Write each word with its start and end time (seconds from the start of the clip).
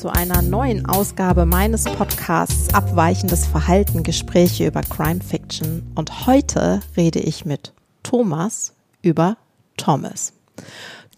zu 0.00 0.08
einer 0.08 0.40
neuen 0.40 0.86
Ausgabe 0.86 1.44
meines 1.44 1.84
Podcasts 1.84 2.72
Abweichendes 2.72 3.46
Verhalten, 3.46 4.02
Gespräche 4.02 4.66
über 4.66 4.80
Crime 4.80 5.20
Fiction. 5.20 5.92
Und 5.94 6.26
heute 6.26 6.80
rede 6.96 7.18
ich 7.18 7.44
mit 7.44 7.74
Thomas 8.02 8.72
über 9.02 9.36
Thomas. 9.76 10.32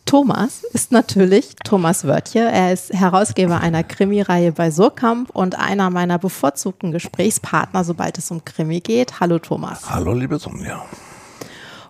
Thomas 0.04 0.64
ist 0.72 0.90
natürlich 0.90 1.54
Thomas 1.62 2.08
Wörtje. 2.08 2.42
Er 2.42 2.72
ist 2.72 2.92
Herausgeber 2.92 3.60
einer 3.60 3.84
Krimireihe 3.84 4.50
bei 4.50 4.72
Surkamp 4.72 5.30
und 5.30 5.56
einer 5.60 5.88
meiner 5.90 6.18
bevorzugten 6.18 6.90
Gesprächspartner, 6.90 7.84
sobald 7.84 8.18
es 8.18 8.32
um 8.32 8.44
Krimi 8.44 8.80
geht. 8.80 9.20
Hallo 9.20 9.38
Thomas. 9.38 9.88
Hallo 9.90 10.12
liebe 10.12 10.40
Sonja. 10.40 10.84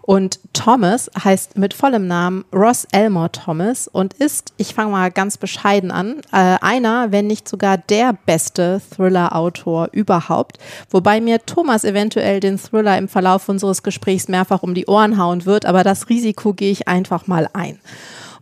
Und 0.03 0.41
Thomas 0.53 1.11
heißt 1.23 1.57
mit 1.57 1.75
vollem 1.75 2.09
Namen 2.09 2.45
Ross 2.53 2.87
Elmore 2.91 3.31
Thomas 3.31 3.87
und 3.87 4.15
ist, 4.15 4.53
ich 4.57 4.75
fange 4.75 4.91
mal 4.91 5.11
ganz 5.13 5.39
bescheiden 5.39 5.93
an, 5.93 6.21
äh, 6.33 6.59
einer, 6.61 7.13
wenn 7.13 7.29
nicht 7.29 7.49
sogar 7.49 7.79
der 7.79 8.13
beste 8.27 8.83
Thriller-Autor 8.95 9.91
überhaupt. 9.93 10.59
Wobei 10.91 11.21
mir 11.21 11.47
Thomas 11.47 11.85
eventuell 11.85 12.41
den 12.41 12.59
Thriller 12.59 12.99
im 12.99 13.09
Verlauf 13.09 13.49
unseres 13.49 13.85
Gesprächs 13.85 14.27
mehrfach 14.27 14.65
um 14.65 14.75
die 14.75 14.87
Ohren 14.87 15.19
hauen 15.19 15.47
wird, 15.47 15.67
aber 15.67 15.85
das 15.85 16.09
Risiko 16.09 16.53
gehe 16.53 16.73
ich 16.73 16.89
einfach 16.89 17.29
mal 17.29 17.49
ein. 17.53 17.79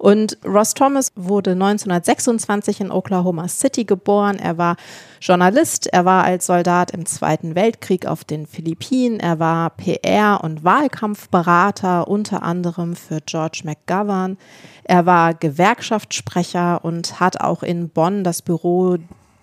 Und 0.01 0.39
Ross 0.47 0.73
Thomas 0.73 1.13
wurde 1.15 1.51
1926 1.51 2.81
in 2.81 2.91
Oklahoma 2.91 3.49
City 3.49 3.85
geboren. 3.85 4.39
Er 4.39 4.57
war 4.57 4.77
Journalist, 5.21 5.89
er 5.89 6.07
war 6.07 6.25
als 6.25 6.47
Soldat 6.47 6.93
im 6.93 7.05
Zweiten 7.05 7.55
Weltkrieg 7.55 8.07
auf 8.07 8.25
den 8.25 8.47
Philippinen, 8.47 9.21
er 9.21 9.39
war 9.39 9.73
PR- 9.77 10.43
und 10.43 10.65
Wahlkampfberater 10.65 12.09
unter 12.09 12.43
anderem 12.43 12.97
für 12.97 13.19
George 13.27 13.61
McGovern. 13.65 14.39
Er 14.85 15.05
war 15.05 15.35
Gewerkschaftssprecher 15.35 16.83
und 16.83 17.21
hat 17.21 17.43
auch 17.43 17.63
in 17.63 17.91
Bonn 17.91 18.25
das 18.25 18.41
Büro 18.41 18.97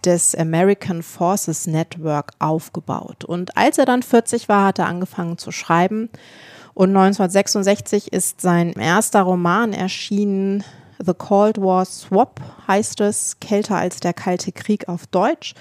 des 0.06 0.34
American 0.34 1.04
Forces 1.04 1.68
Network 1.68 2.32
aufgebaut. 2.40 3.26
Und 3.26 3.56
als 3.56 3.78
er 3.78 3.86
dann 3.86 4.02
40 4.02 4.50
war, 4.50 4.66
hat 4.66 4.80
er 4.80 4.88
angefangen 4.88 5.38
zu 5.38 5.52
schreiben 5.52 6.10
und 6.78 6.90
1966 6.90 8.14
ist 8.14 8.40
sein 8.40 8.74
erster 8.74 9.24
Roman 9.24 9.74
erschienen, 9.74 10.64
The 11.04 11.16
Cold 11.18 11.60
War 11.60 11.86
Swap 11.86 12.40
heißt 12.68 13.02
es, 13.02 13.40
Kälter 13.40 13.78
als 13.78 14.00
der 14.00 14.14
Kalte 14.14 14.52
Krieg 14.52 14.88
auf 14.88 15.08
Deutsch. 15.08 15.56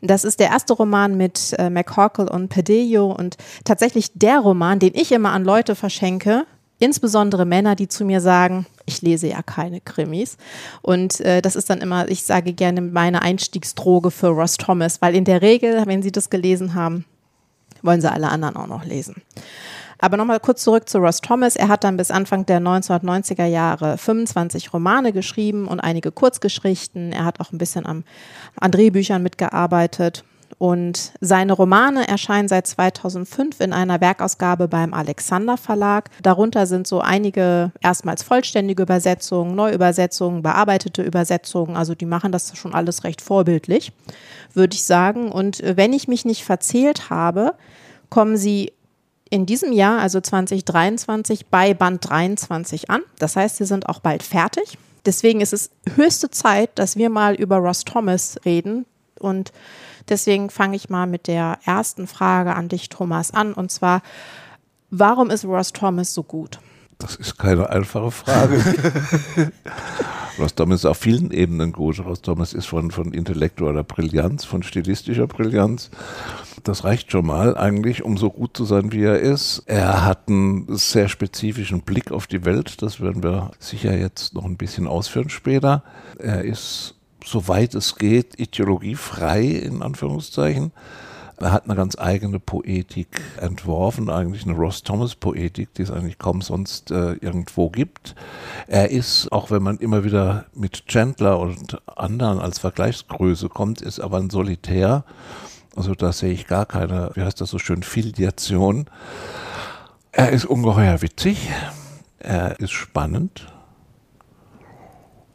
Das 0.00 0.24
ist 0.24 0.40
der 0.40 0.48
erste 0.48 0.72
Roman 0.72 1.14
mit 1.14 1.54
äh, 1.58 1.68
McCorkle 1.68 2.30
und 2.30 2.48
Pedillo 2.48 3.12
und 3.12 3.36
tatsächlich 3.64 4.12
der 4.14 4.38
Roman, 4.38 4.78
den 4.78 4.94
ich 4.94 5.12
immer 5.12 5.32
an 5.32 5.44
Leute 5.44 5.74
verschenke, 5.74 6.46
insbesondere 6.78 7.44
Männer, 7.44 7.76
die 7.76 7.88
zu 7.88 8.06
mir 8.06 8.22
sagen, 8.22 8.64
ich 8.86 9.02
lese 9.02 9.28
ja 9.28 9.42
keine 9.42 9.82
Krimis. 9.82 10.38
Und 10.80 11.20
äh, 11.20 11.42
das 11.42 11.54
ist 11.54 11.68
dann 11.68 11.82
immer, 11.82 12.08
ich 12.08 12.24
sage 12.24 12.54
gerne 12.54 12.80
meine 12.80 13.20
Einstiegsdroge 13.20 14.10
für 14.10 14.28
Ross 14.28 14.56
Thomas, 14.56 15.02
weil 15.02 15.14
in 15.16 15.26
der 15.26 15.42
Regel, 15.42 15.82
wenn 15.84 16.02
sie 16.02 16.12
das 16.12 16.30
gelesen 16.30 16.72
haben, 16.72 17.04
wollen 17.82 18.00
sie 18.00 18.10
alle 18.10 18.30
anderen 18.30 18.56
auch 18.56 18.68
noch 18.68 18.86
lesen. 18.86 19.20
Aber 20.02 20.16
nochmal 20.16 20.40
kurz 20.40 20.64
zurück 20.64 20.88
zu 20.88 20.98
Ross 20.98 21.20
Thomas. 21.20 21.54
Er 21.54 21.68
hat 21.68 21.84
dann 21.84 21.96
bis 21.96 22.10
Anfang 22.10 22.44
der 22.44 22.60
1990er 22.60 23.44
Jahre 23.44 23.96
25 23.96 24.72
Romane 24.72 25.12
geschrieben 25.12 25.68
und 25.68 25.78
einige 25.78 26.10
Kurzgeschichten. 26.10 27.12
Er 27.12 27.24
hat 27.24 27.38
auch 27.38 27.52
ein 27.52 27.58
bisschen 27.58 27.86
am, 27.86 28.02
an 28.60 28.72
Drehbüchern 28.72 29.22
mitgearbeitet. 29.22 30.24
Und 30.58 31.12
seine 31.20 31.52
Romane 31.52 32.08
erscheinen 32.08 32.48
seit 32.48 32.66
2005 32.66 33.60
in 33.60 33.72
einer 33.72 34.00
Werkausgabe 34.00 34.66
beim 34.66 34.92
Alexander 34.92 35.56
Verlag. 35.56 36.10
Darunter 36.20 36.66
sind 36.66 36.88
so 36.88 37.00
einige 37.00 37.70
erstmals 37.80 38.24
vollständige 38.24 38.82
Übersetzungen, 38.82 39.54
Neuübersetzungen, 39.54 40.42
bearbeitete 40.42 41.02
Übersetzungen. 41.02 41.76
Also 41.76 41.94
die 41.94 42.06
machen 42.06 42.32
das 42.32 42.56
schon 42.56 42.74
alles 42.74 43.04
recht 43.04 43.22
vorbildlich, 43.22 43.92
würde 44.52 44.74
ich 44.74 44.82
sagen. 44.82 45.30
Und 45.30 45.62
wenn 45.64 45.92
ich 45.92 46.08
mich 46.08 46.24
nicht 46.24 46.42
verzählt 46.42 47.08
habe, 47.08 47.54
kommen 48.10 48.36
sie 48.36 48.72
in 49.32 49.46
diesem 49.46 49.72
Jahr, 49.72 49.98
also 49.98 50.20
2023, 50.20 51.46
bei 51.46 51.72
Band 51.72 52.06
23 52.06 52.90
an. 52.90 53.00
Das 53.18 53.34
heißt, 53.34 53.56
sie 53.56 53.64
sind 53.64 53.88
auch 53.88 53.98
bald 53.98 54.22
fertig. 54.22 54.76
Deswegen 55.06 55.40
ist 55.40 55.54
es 55.54 55.70
höchste 55.96 56.28
Zeit, 56.28 56.78
dass 56.78 56.96
wir 56.96 57.08
mal 57.08 57.34
über 57.34 57.56
Ross 57.56 57.84
Thomas 57.84 58.38
reden. 58.44 58.84
Und 59.18 59.50
deswegen 60.10 60.50
fange 60.50 60.76
ich 60.76 60.90
mal 60.90 61.06
mit 61.06 61.28
der 61.28 61.58
ersten 61.64 62.06
Frage 62.06 62.54
an 62.54 62.68
dich, 62.68 62.90
Thomas, 62.90 63.30
an. 63.30 63.54
Und 63.54 63.72
zwar, 63.72 64.02
warum 64.90 65.30
ist 65.30 65.46
Ross 65.46 65.72
Thomas 65.72 66.12
so 66.12 66.24
gut? 66.24 66.58
Das 66.98 67.16
ist 67.16 67.38
keine 67.38 67.68
einfache 67.70 68.10
Frage. 68.10 68.62
Ross 70.38 70.54
Thomas 70.54 70.80
ist 70.80 70.86
auf 70.86 70.98
vielen 70.98 71.30
Ebenen 71.30 71.72
gut. 71.72 71.98
Ross 72.00 72.22
Thomas 72.22 72.54
ist 72.54 72.66
von, 72.66 72.90
von 72.90 73.12
intellektueller 73.12 73.82
Brillanz, 73.82 74.44
von 74.44 74.62
stilistischer 74.62 75.26
Brillanz 75.26 75.90
das 76.64 76.84
reicht 76.84 77.10
schon 77.10 77.26
mal 77.26 77.56
eigentlich, 77.56 78.02
um 78.02 78.16
so 78.16 78.30
gut 78.30 78.56
zu 78.56 78.64
sein, 78.64 78.92
wie 78.92 79.02
er 79.02 79.18
ist. 79.18 79.62
Er 79.66 80.04
hat 80.04 80.28
einen 80.28 80.66
sehr 80.76 81.08
spezifischen 81.08 81.82
Blick 81.82 82.12
auf 82.12 82.26
die 82.26 82.44
Welt. 82.44 82.82
Das 82.82 83.00
werden 83.00 83.22
wir 83.22 83.50
sicher 83.58 83.96
jetzt 83.96 84.34
noch 84.34 84.44
ein 84.44 84.56
bisschen 84.56 84.86
ausführen 84.86 85.28
später. 85.28 85.82
Er 86.18 86.44
ist, 86.44 86.94
soweit 87.24 87.74
es 87.74 87.96
geht, 87.96 88.38
ideologiefrei 88.38 89.42
in 89.42 89.82
Anführungszeichen. 89.82 90.72
Er 91.42 91.52
hat 91.52 91.64
eine 91.64 91.74
ganz 91.74 91.98
eigene 91.98 92.38
Poetik 92.38 93.20
entworfen, 93.40 94.08
eigentlich 94.08 94.46
eine 94.46 94.56
Ross 94.56 94.82
Thomas 94.82 95.14
Poetik, 95.14 95.74
die 95.74 95.82
es 95.82 95.90
eigentlich 95.90 96.18
kaum 96.18 96.40
sonst 96.40 96.90
äh, 96.90 97.12
irgendwo 97.14 97.68
gibt. 97.68 98.14
Er 98.66 98.90
ist, 98.90 99.30
auch 99.32 99.50
wenn 99.50 99.62
man 99.62 99.78
immer 99.78 100.04
wieder 100.04 100.46
mit 100.54 100.86
Chandler 100.86 101.38
und 101.38 101.80
anderen 101.98 102.38
als 102.38 102.58
Vergleichsgröße 102.58 103.48
kommt, 103.48 103.80
ist 103.80 104.00
aber 104.00 104.18
ein 104.18 104.30
Solitär 104.30 105.04
also 105.74 105.94
da 105.94 106.12
sehe 106.12 106.32
ich 106.32 106.46
gar 106.46 106.66
keine, 106.66 107.10
wie 107.14 107.22
heißt 107.22 107.40
das 107.40 107.50
so 107.50 107.58
schön, 107.58 107.82
Filiation. 107.82 108.86
Er 110.12 110.30
ist 110.30 110.44
ungeheuer 110.44 111.00
witzig, 111.00 111.48
er 112.18 112.60
ist 112.60 112.72
spannend 112.72 113.50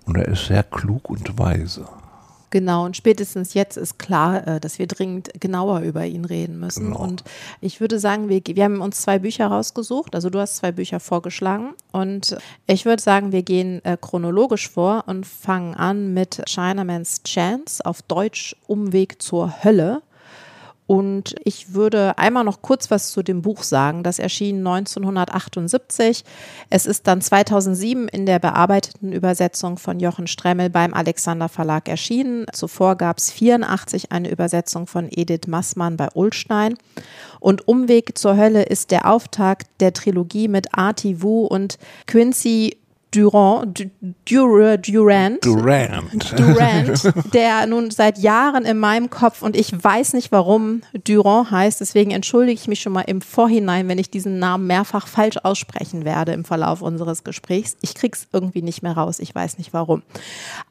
und 0.06 0.16
er 0.16 0.28
ist 0.28 0.46
sehr 0.46 0.64
klug 0.64 1.10
und 1.10 1.40
weise. 1.40 1.88
Genau, 2.50 2.86
und 2.86 2.96
spätestens 2.96 3.54
jetzt 3.54 3.76
ist 3.76 4.00
klar, 4.00 4.48
äh, 4.48 4.60
dass 4.60 4.80
wir 4.80 4.88
dringend 4.88 5.32
genauer 5.40 5.82
über 5.82 6.06
ihn 6.06 6.24
reden 6.24 6.60
müssen. 6.60 6.92
Genau. 6.92 7.02
Und 7.02 7.24
ich 7.60 7.82
würde 7.82 8.00
sagen, 8.00 8.30
wir, 8.30 8.42
wir 8.46 8.64
haben 8.64 8.80
uns 8.80 9.02
zwei 9.02 9.20
Bücher 9.20 9.48
rausgesucht. 9.48 10.16
Also 10.16 10.30
du 10.30 10.40
hast 10.40 10.58
zwei 10.58 10.72
Bücher 10.72 11.00
vorgeschlagen. 11.00 11.74
Und 11.92 12.38
ich 12.66 12.86
würde 12.86 13.02
sagen, 13.02 13.32
wir 13.32 13.44
gehen 13.44 13.84
äh, 13.84 13.98
chronologisch 14.00 14.70
vor 14.70 15.04
und 15.08 15.26
fangen 15.26 15.76
an 15.76 16.14
mit 16.14 16.42
Chinaman's 16.48 17.22
Chance, 17.24 17.86
auf 17.86 18.02
Deutsch 18.02 18.56
Umweg 18.68 19.22
zur 19.22 19.64
Hölle. 19.64 20.02
Und 20.88 21.36
ich 21.44 21.74
würde 21.74 22.18
einmal 22.18 22.46
noch 22.46 22.62
kurz 22.62 22.90
was 22.90 23.12
zu 23.12 23.22
dem 23.22 23.42
Buch 23.42 23.64
sagen. 23.64 24.04
Das 24.04 24.20
erschien 24.20 24.66
1978. 24.66 26.24
Es 26.70 26.86
ist 26.86 27.08
dann 27.08 27.20
2007 27.22 28.08
in 28.08 28.26
der 28.26 28.40
bearbeiteten 28.40 29.12
Übersetzung 29.12 29.78
von 29.78 30.00
Jochen 30.00 30.28
Stremmel 30.28 30.70
beim 30.70 30.94
Alexander 30.94 31.50
Verlag 31.50 31.90
erschienen. 31.90 32.46
Zuvor 32.54 32.96
gab 32.96 33.18
es 33.18 33.30
84 33.32 34.14
eine 34.14 34.32
Übersetzung 34.32 34.88
von 34.88 35.10
Edith 35.12 35.48
Massmann 35.48 35.98
bei 35.98 36.08
Ulstein. 36.14 36.78
Und 37.42 37.68
Umweg 37.68 38.18
zur 38.18 38.38
Hölle 38.38 38.64
ist 38.64 38.92
der 38.92 39.12
Auftakt 39.12 39.68
der 39.82 39.92
Trilogie 39.92 40.48
mit 40.48 40.74
Artie 40.74 41.22
Wu 41.22 41.46
und 41.46 41.78
Quincy 42.08 42.78
Durand, 43.12 43.88
Durand, 44.30 44.88
Durand, 44.88 45.46
Durand, 45.46 46.34
Durand, 46.40 47.34
der 47.34 47.66
nun 47.66 47.90
seit 47.90 48.18
Jahren 48.18 48.66
in 48.66 48.78
meinem 48.78 49.10
Kopf 49.10 49.42
und 49.42 49.56
ich 49.56 49.72
weiß 49.72 50.12
nicht, 50.14 50.34
warum 50.34 50.82
Durand 51.06 51.52
heißt. 51.52 51.80
Deswegen 51.80 52.12
entschuldige 52.12 52.60
ich 52.60 52.68
mich 52.68 52.82
schon 52.82 52.92
mal 52.92 53.02
im 53.02 53.22
Vorhinein, 53.22 53.88
wenn 53.88 53.98
ich 53.98 54.10
diesen 54.10 54.40
Namen 54.40 54.68
mehrfach 54.68 55.08
falsch 55.08 55.38
aussprechen 55.44 56.04
werde 56.04 56.34
im 56.34 56.44
Verlauf 56.44 56.82
unseres 56.82 57.24
Gesprächs. 57.24 57.78
Ich 57.82 57.96
krieg's 57.96 58.28
irgendwie 58.34 58.62
nicht 58.62 58.84
mehr 58.84 58.98
raus. 58.98 59.20
Ich 59.20 59.34
weiß 59.34 59.58
nicht 59.58 59.74
warum. 59.74 60.04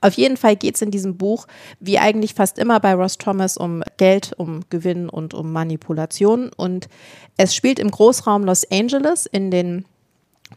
Auf 0.02 0.12
jeden 0.14 0.36
Fall 0.36 0.56
geht 0.56 0.74
es 0.74 0.82
in 0.82 0.90
diesem 0.90 1.16
Buch, 1.16 1.46
wie 1.80 1.98
eigentlich 1.98 2.34
fast 2.34 2.58
immer 2.58 2.80
bei 2.80 2.94
Ross 2.94 3.16
Thomas, 3.16 3.56
um 3.56 3.82
Geld, 3.96 4.32
um 4.36 4.60
Gewinn 4.68 5.08
und 5.08 5.32
um 5.32 5.52
Manipulation. 5.52 6.50
Und 6.54 6.88
es 7.38 7.54
spielt 7.54 7.78
im 7.78 7.90
Großraum 7.90 8.44
Los 8.44 8.70
Angeles 8.70 9.24
in 9.24 9.50
den 9.50 9.86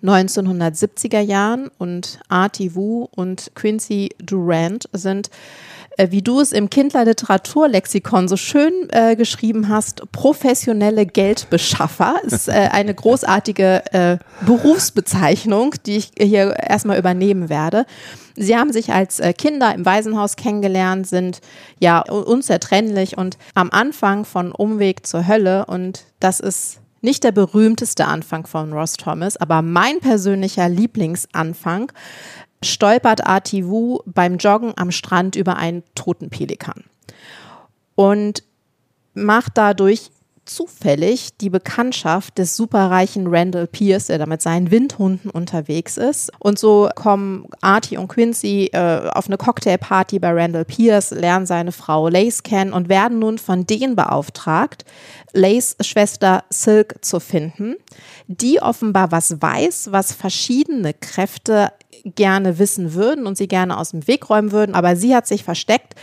1970er 0.04 1.20
Jahren 1.20 1.70
und 1.78 2.20
Artie 2.30 2.76
Wu 2.76 3.08
und 3.12 3.52
Quincy 3.56 4.10
Durant 4.20 4.88
sind, 4.94 5.30
äh, 5.98 6.12
wie 6.12 6.22
du 6.22 6.40
es 6.40 6.54
im 6.54 6.70
Kindler 6.70 7.04
Literaturlexikon 7.04 8.30
so 8.30 8.38
schön 8.38 8.72
äh, 8.92 9.18
geschrieben 9.18 9.68
hast, 9.68 10.10
professionelle 10.12 11.06
Geldbeschaffer. 11.06 12.16
ist 12.24 12.48
äh, 12.48 12.70
eine 12.72 12.94
großartige 12.94 13.84
äh, 13.94 14.18
Berufsbezeichnung, 14.46 15.76
die 15.86 15.98
ich 15.98 16.12
hier 16.18 16.56
erstmal 16.56 16.98
übernehmen 16.98 17.50
werde. 17.50 17.86
Sie 18.36 18.56
haben 18.56 18.72
sich 18.72 18.94
als 18.94 19.20
äh, 19.20 19.34
Kinder 19.34 19.76
im 19.76 19.86
Waisenhaus 19.86 20.38
kennengelernt, 20.38 21.08
sind 21.08 21.42
ja 21.80 22.00
unzertrennlich 22.00 23.18
und 23.18 23.38
am 23.54 23.70
Anfang 23.70 24.24
von 24.24 24.54
Umweg 24.54 25.06
zur 25.06 25.28
Hölle 25.28 25.66
und 25.66 26.06
das 26.22 26.40
ist 26.40 26.79
nicht 27.02 27.24
der 27.24 27.32
berühmteste 27.32 28.06
Anfang 28.06 28.48
von 28.48 28.74
Ross 28.74 28.94
Thomas, 28.94 29.38
aber 29.38 29.62
mein 29.62 30.00
persönlicher 30.00 30.70
Lieblingsanfang 30.70 31.92
stolpert 32.64 33.22
Wu 33.26 34.00
beim 34.06 34.38
Joggen 34.38 34.74
am 34.76 34.92
Strand 34.92 35.36
über 35.36 35.58
einen 35.58 35.84
toten 35.96 36.30
Pelikan 36.30 36.84
und 37.96 38.44
macht 39.14 39.58
dadurch 39.58 40.12
zufällig 40.50 41.38
die 41.38 41.50
Bekanntschaft 41.50 42.38
des 42.38 42.56
superreichen 42.56 43.28
Randall 43.28 43.68
Pierce, 43.68 44.08
der 44.08 44.18
da 44.18 44.26
mit 44.26 44.42
seinen 44.42 44.72
Windhunden 44.72 45.30
unterwegs 45.30 45.98
ist. 45.98 46.32
Und 46.40 46.60
so 46.60 46.90
kommen 46.96 47.46
Artie 47.62 47.98
und 47.98 48.08
Quincy 48.08 48.70
äh, 48.74 49.10
auf 49.14 49.28
eine 49.28 49.38
Cocktailparty 49.38 50.20
bei 50.20 50.32
Randall 50.32 50.66
Pierce, 50.66 51.12
lernen 51.12 51.46
seine 51.46 51.72
Frau 51.72 52.10
Lace 52.10 52.44
kennen 52.44 52.74
und 52.74 52.90
werden 52.90 53.20
nun 53.20 53.38
von 53.38 53.66
denen 53.66 53.96
beauftragt, 53.96 54.86
Lace 55.34 55.76
Schwester 55.82 56.44
Silk 56.50 56.96
zu 57.02 57.20
finden, 57.20 57.76
die 58.28 58.62
offenbar 58.62 59.12
was 59.12 59.42
weiß, 59.42 59.90
was 59.92 60.14
verschiedene 60.14 60.94
Kräfte 60.94 61.72
gerne 62.04 62.60
wissen 62.60 62.94
würden 62.94 63.28
und 63.28 63.38
sie 63.38 63.48
gerne 63.48 63.78
aus 63.78 63.92
dem 63.92 64.08
Weg 64.08 64.30
räumen 64.30 64.52
würden, 64.52 64.74
aber 64.74 64.96
sie 64.96 65.16
hat 65.16 65.28
sich 65.28 65.44
versteckt 65.44 65.96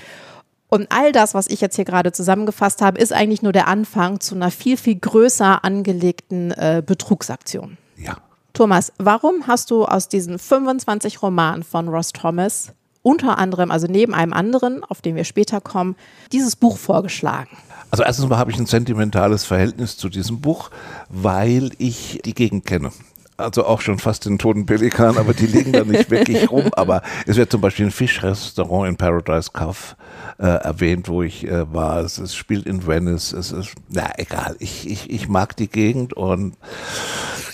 und 0.68 0.90
all 0.90 1.12
das, 1.12 1.34
was 1.34 1.46
ich 1.46 1.60
jetzt 1.60 1.76
hier 1.76 1.84
gerade 1.84 2.12
zusammengefasst 2.12 2.82
habe, 2.82 2.98
ist 2.98 3.12
eigentlich 3.12 3.42
nur 3.42 3.52
der 3.52 3.68
Anfang 3.68 4.20
zu 4.20 4.34
einer 4.34 4.50
viel, 4.50 4.76
viel 4.76 4.96
größer 4.96 5.64
angelegten 5.64 6.50
äh, 6.52 6.82
Betrugsaktion. 6.84 7.78
Ja. 7.96 8.16
Thomas, 8.52 8.92
warum 8.98 9.46
hast 9.46 9.70
du 9.70 9.84
aus 9.84 10.08
diesen 10.08 10.38
25 10.38 11.22
Romanen 11.22 11.62
von 11.62 11.88
Ross 11.88 12.12
Thomas 12.12 12.72
unter 13.02 13.38
anderem, 13.38 13.70
also 13.70 13.86
neben 13.86 14.14
einem 14.14 14.32
anderen, 14.32 14.82
auf 14.82 15.00
den 15.00 15.14
wir 15.14 15.24
später 15.24 15.60
kommen, 15.60 15.94
dieses 16.32 16.56
Buch 16.56 16.76
vorgeschlagen? 16.76 17.56
Also 17.90 18.02
erstens 18.02 18.28
mal 18.28 18.38
habe 18.38 18.50
ich 18.50 18.58
ein 18.58 18.66
sentimentales 18.66 19.44
Verhältnis 19.44 19.96
zu 19.96 20.08
diesem 20.08 20.40
Buch, 20.40 20.70
weil 21.08 21.70
ich 21.78 22.20
die 22.24 22.34
Gegend 22.34 22.66
kenne 22.66 22.90
also 23.36 23.66
auch 23.66 23.80
schon 23.80 23.98
fast 23.98 24.24
den 24.24 24.38
toten 24.38 24.66
Pelikan, 24.66 25.18
aber 25.18 25.34
die 25.34 25.46
liegen 25.46 25.72
da 25.72 25.84
nicht 25.84 26.10
wirklich 26.10 26.50
rum. 26.50 26.68
Aber 26.72 27.02
es 27.26 27.36
wird 27.36 27.50
zum 27.50 27.60
Beispiel 27.60 27.86
ein 27.86 27.90
Fischrestaurant 27.90 28.88
in 28.88 28.96
Paradise 28.96 29.50
Cove 29.52 29.96
äh, 30.38 30.46
erwähnt, 30.46 31.08
wo 31.08 31.22
ich 31.22 31.46
äh, 31.46 31.72
war. 31.72 32.00
Es, 32.00 32.18
es, 32.18 32.34
spielt 32.34 32.66
in 32.66 32.86
Venice. 32.86 33.32
Es 33.32 33.52
ist, 33.52 33.74
na 33.88 34.10
egal, 34.16 34.56
ich, 34.58 34.88
ich, 34.88 35.10
ich 35.10 35.28
mag 35.28 35.56
die 35.56 35.68
Gegend 35.68 36.14
und 36.14 36.54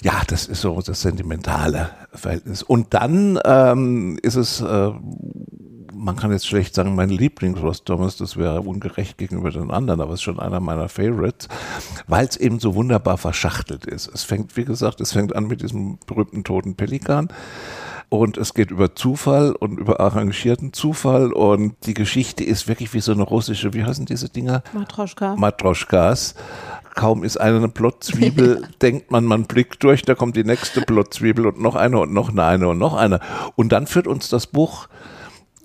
ja, 0.03 0.23
das 0.27 0.47
ist 0.47 0.61
so 0.61 0.81
das 0.81 1.03
sentimentale 1.03 1.91
Verhältnis. 2.13 2.63
Und 2.63 2.95
dann 2.95 3.39
ähm, 3.45 4.19
ist 4.23 4.35
es 4.35 4.61
äh, 4.61 4.91
man 6.03 6.17
kann 6.17 6.33
jetzt 6.33 6.47
schlecht 6.47 6.75
sagen, 6.75 6.95
mein 6.95 7.11
Lieblings-Ross 7.11 7.85
Thomas, 7.85 8.17
das 8.17 8.37
wäre 8.37 8.61
ungerecht 8.61 9.19
gegenüber 9.19 9.51
den 9.51 9.71
anderen, 9.71 10.01
aber 10.01 10.13
es 10.13 10.21
ist 10.21 10.25
schon 10.25 10.41
einer 10.41 10.61
meiner 10.61 10.89
Favorites, 10.89 11.49
weil 12.09 12.27
es 12.27 12.37
eben 12.37 12.59
so 12.59 12.75
wunderbar 12.75 13.19
verschachtelt 13.19 13.87
ist. 13.87 14.09
Es 14.13 14.25
fängt, 14.25 14.57
wie 14.57 14.65
gesagt, 14.65 15.01
es 15.01 15.13
fängt 15.13 15.35
an 15.37 15.47
mit 15.47 15.63
diesem 15.63 15.99
berühmten 16.07 16.43
toten 16.43 16.75
Pelikan 16.75 17.29
und 18.09 18.37
es 18.37 18.53
geht 18.53 18.73
über 18.73 18.97
Zufall 18.97 19.53
und 19.53 19.79
über 19.79 20.01
arrangierten 20.01 20.73
Zufall 20.73 21.33
und 21.33 21.75
die 21.87 21.95
Geschichte 21.95 22.43
ist 22.43 22.67
wirklich 22.67 22.93
wie 22.95 23.01
so 23.01 23.13
eine 23.13 23.23
russische, 23.23 23.73
wie 23.73 23.85
heißen 23.85 24.05
diese 24.05 24.29
Dinger? 24.29 24.65
Matroschka. 24.73 25.37
Matroschkas. 25.37 26.35
Kaum 26.95 27.25
ist 27.25 27.41
eine 27.41 27.69
Plotzwiebel, 27.69 28.69
denkt 28.83 29.13
man, 29.13 29.25
man 29.25 29.45
blickt 29.45 29.83
durch, 29.85 30.03
da 30.03 30.15
kommt 30.15 30.37
die 30.37 30.45
nächste 30.45 30.83
Plotzwiebel 30.83 31.47
und 31.47 31.61
noch 31.61 31.77
eine 31.77 32.01
und 32.01 32.13
noch 32.13 32.37
eine 32.37 32.69
und 32.69 32.79
noch 32.79 32.95
eine. 32.95 33.21
Und 33.55 33.71
dann 33.71 33.87
führt 33.87 34.07
uns 34.07 34.29
das 34.29 34.47
Buch, 34.47 34.89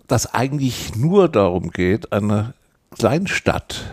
das 0.08 0.34
eigentlich 0.34 0.96
nur 0.96 1.30
darum 1.30 1.72
geht, 1.72 2.12
eine 2.14 2.54
Kleinstadt 2.98 3.86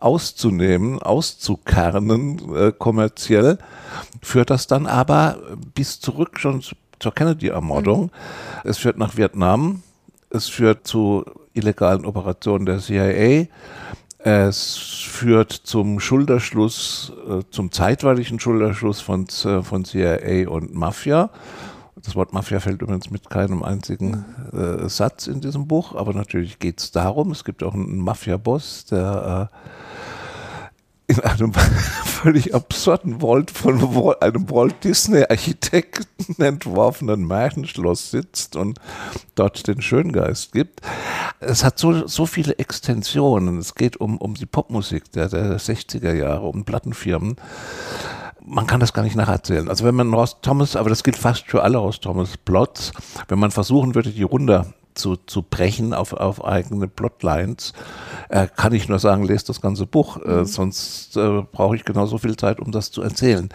auszunehmen, 0.00 1.00
auszukernen 1.00 2.54
äh, 2.54 2.72
kommerziell, 2.76 3.58
führt 4.20 4.50
das 4.50 4.66
dann 4.66 4.86
aber 4.86 5.38
bis 5.74 6.00
zurück 6.00 6.40
schon 6.40 6.62
zur 6.98 7.14
Kennedy-Ermordung. 7.14 8.04
Mhm. 8.04 8.10
Es 8.64 8.78
führt 8.78 8.98
nach 8.98 9.16
Vietnam, 9.16 9.82
es 10.30 10.48
führt 10.48 10.86
zu 10.86 11.24
illegalen 11.54 12.04
Operationen 12.04 12.66
der 12.66 12.78
CIA, 12.78 13.46
es 14.18 14.76
führt 14.76 15.52
zum 15.52 16.00
Schulterschluss, 16.00 17.12
äh, 17.28 17.42
zum 17.50 17.72
zeitweiligen 17.72 18.38
Schulterschluss 18.38 19.00
von, 19.00 19.26
äh, 19.44 19.62
von 19.62 19.84
CIA 19.84 20.48
und 20.48 20.74
Mafia. 20.74 21.30
Das 21.96 22.16
Wort 22.16 22.32
Mafia 22.32 22.58
fällt 22.58 22.80
übrigens 22.80 23.10
mit 23.10 23.28
keinem 23.28 23.62
einzigen 23.62 24.24
äh, 24.52 24.88
Satz 24.88 25.26
in 25.26 25.40
diesem 25.40 25.68
Buch, 25.68 25.94
aber 25.94 26.14
natürlich 26.14 26.58
geht 26.58 26.80
es 26.80 26.90
darum. 26.90 27.30
Es 27.30 27.44
gibt 27.44 27.62
auch 27.62 27.74
einen 27.74 27.98
Mafia-Boss, 27.98 28.86
der 28.86 29.50
äh, 29.50 31.12
in 31.12 31.20
einem 31.20 31.52
völlig 32.04 32.54
absurden 32.54 33.20
Walt 33.20 33.50
von 33.50 33.74
einem 34.20 34.50
Walt 34.50 34.84
Disney 34.84 35.24
Architekten 35.28 36.06
entworfenen 36.42 37.26
Märchenschloss 37.26 38.10
sitzt 38.10 38.56
und 38.56 38.80
dort 39.34 39.66
den 39.68 39.82
Schöngeist 39.82 40.52
gibt. 40.52 40.80
Es 41.40 41.62
hat 41.62 41.78
so, 41.78 42.06
so 42.06 42.24
viele 42.24 42.58
Extensionen. 42.58 43.58
Es 43.58 43.74
geht 43.74 43.98
um, 43.98 44.16
um 44.16 44.34
die 44.34 44.46
Popmusik 44.46 45.12
der, 45.12 45.28
der 45.28 45.58
60er 45.58 46.14
Jahre, 46.14 46.46
um 46.46 46.64
Plattenfirmen 46.64 47.36
man 48.46 48.66
kann 48.66 48.80
das 48.80 48.92
gar 48.92 49.02
nicht 49.02 49.16
nacherzählen. 49.16 49.68
Also 49.68 49.84
wenn 49.84 49.94
man 49.94 50.12
Ross 50.12 50.38
Thomas, 50.42 50.76
aber 50.76 50.88
das 50.88 51.02
gilt 51.04 51.16
fast 51.16 51.46
für 51.46 51.62
alle 51.62 51.78
Ross 51.78 52.00
Thomas 52.00 52.36
Plots, 52.36 52.92
wenn 53.28 53.38
man 53.38 53.50
versuchen 53.50 53.94
würde, 53.94 54.10
die 54.10 54.22
runter 54.22 54.66
zu, 54.94 55.16
zu 55.16 55.42
brechen 55.42 55.94
auf, 55.94 56.12
auf 56.12 56.44
eigene 56.44 56.88
Plotlines, 56.88 57.72
äh, 58.28 58.46
kann 58.46 58.72
ich 58.72 58.88
nur 58.88 58.98
sagen, 58.98 59.24
lest 59.24 59.48
das 59.48 59.60
ganze 59.60 59.86
Buch, 59.86 60.18
äh, 60.18 60.38
mhm. 60.38 60.44
sonst 60.44 61.16
äh, 61.16 61.42
brauche 61.50 61.76
ich 61.76 61.84
genauso 61.84 62.18
viel 62.18 62.36
Zeit, 62.36 62.60
um 62.60 62.72
das 62.72 62.90
zu 62.90 63.02
erzählen. 63.02 63.48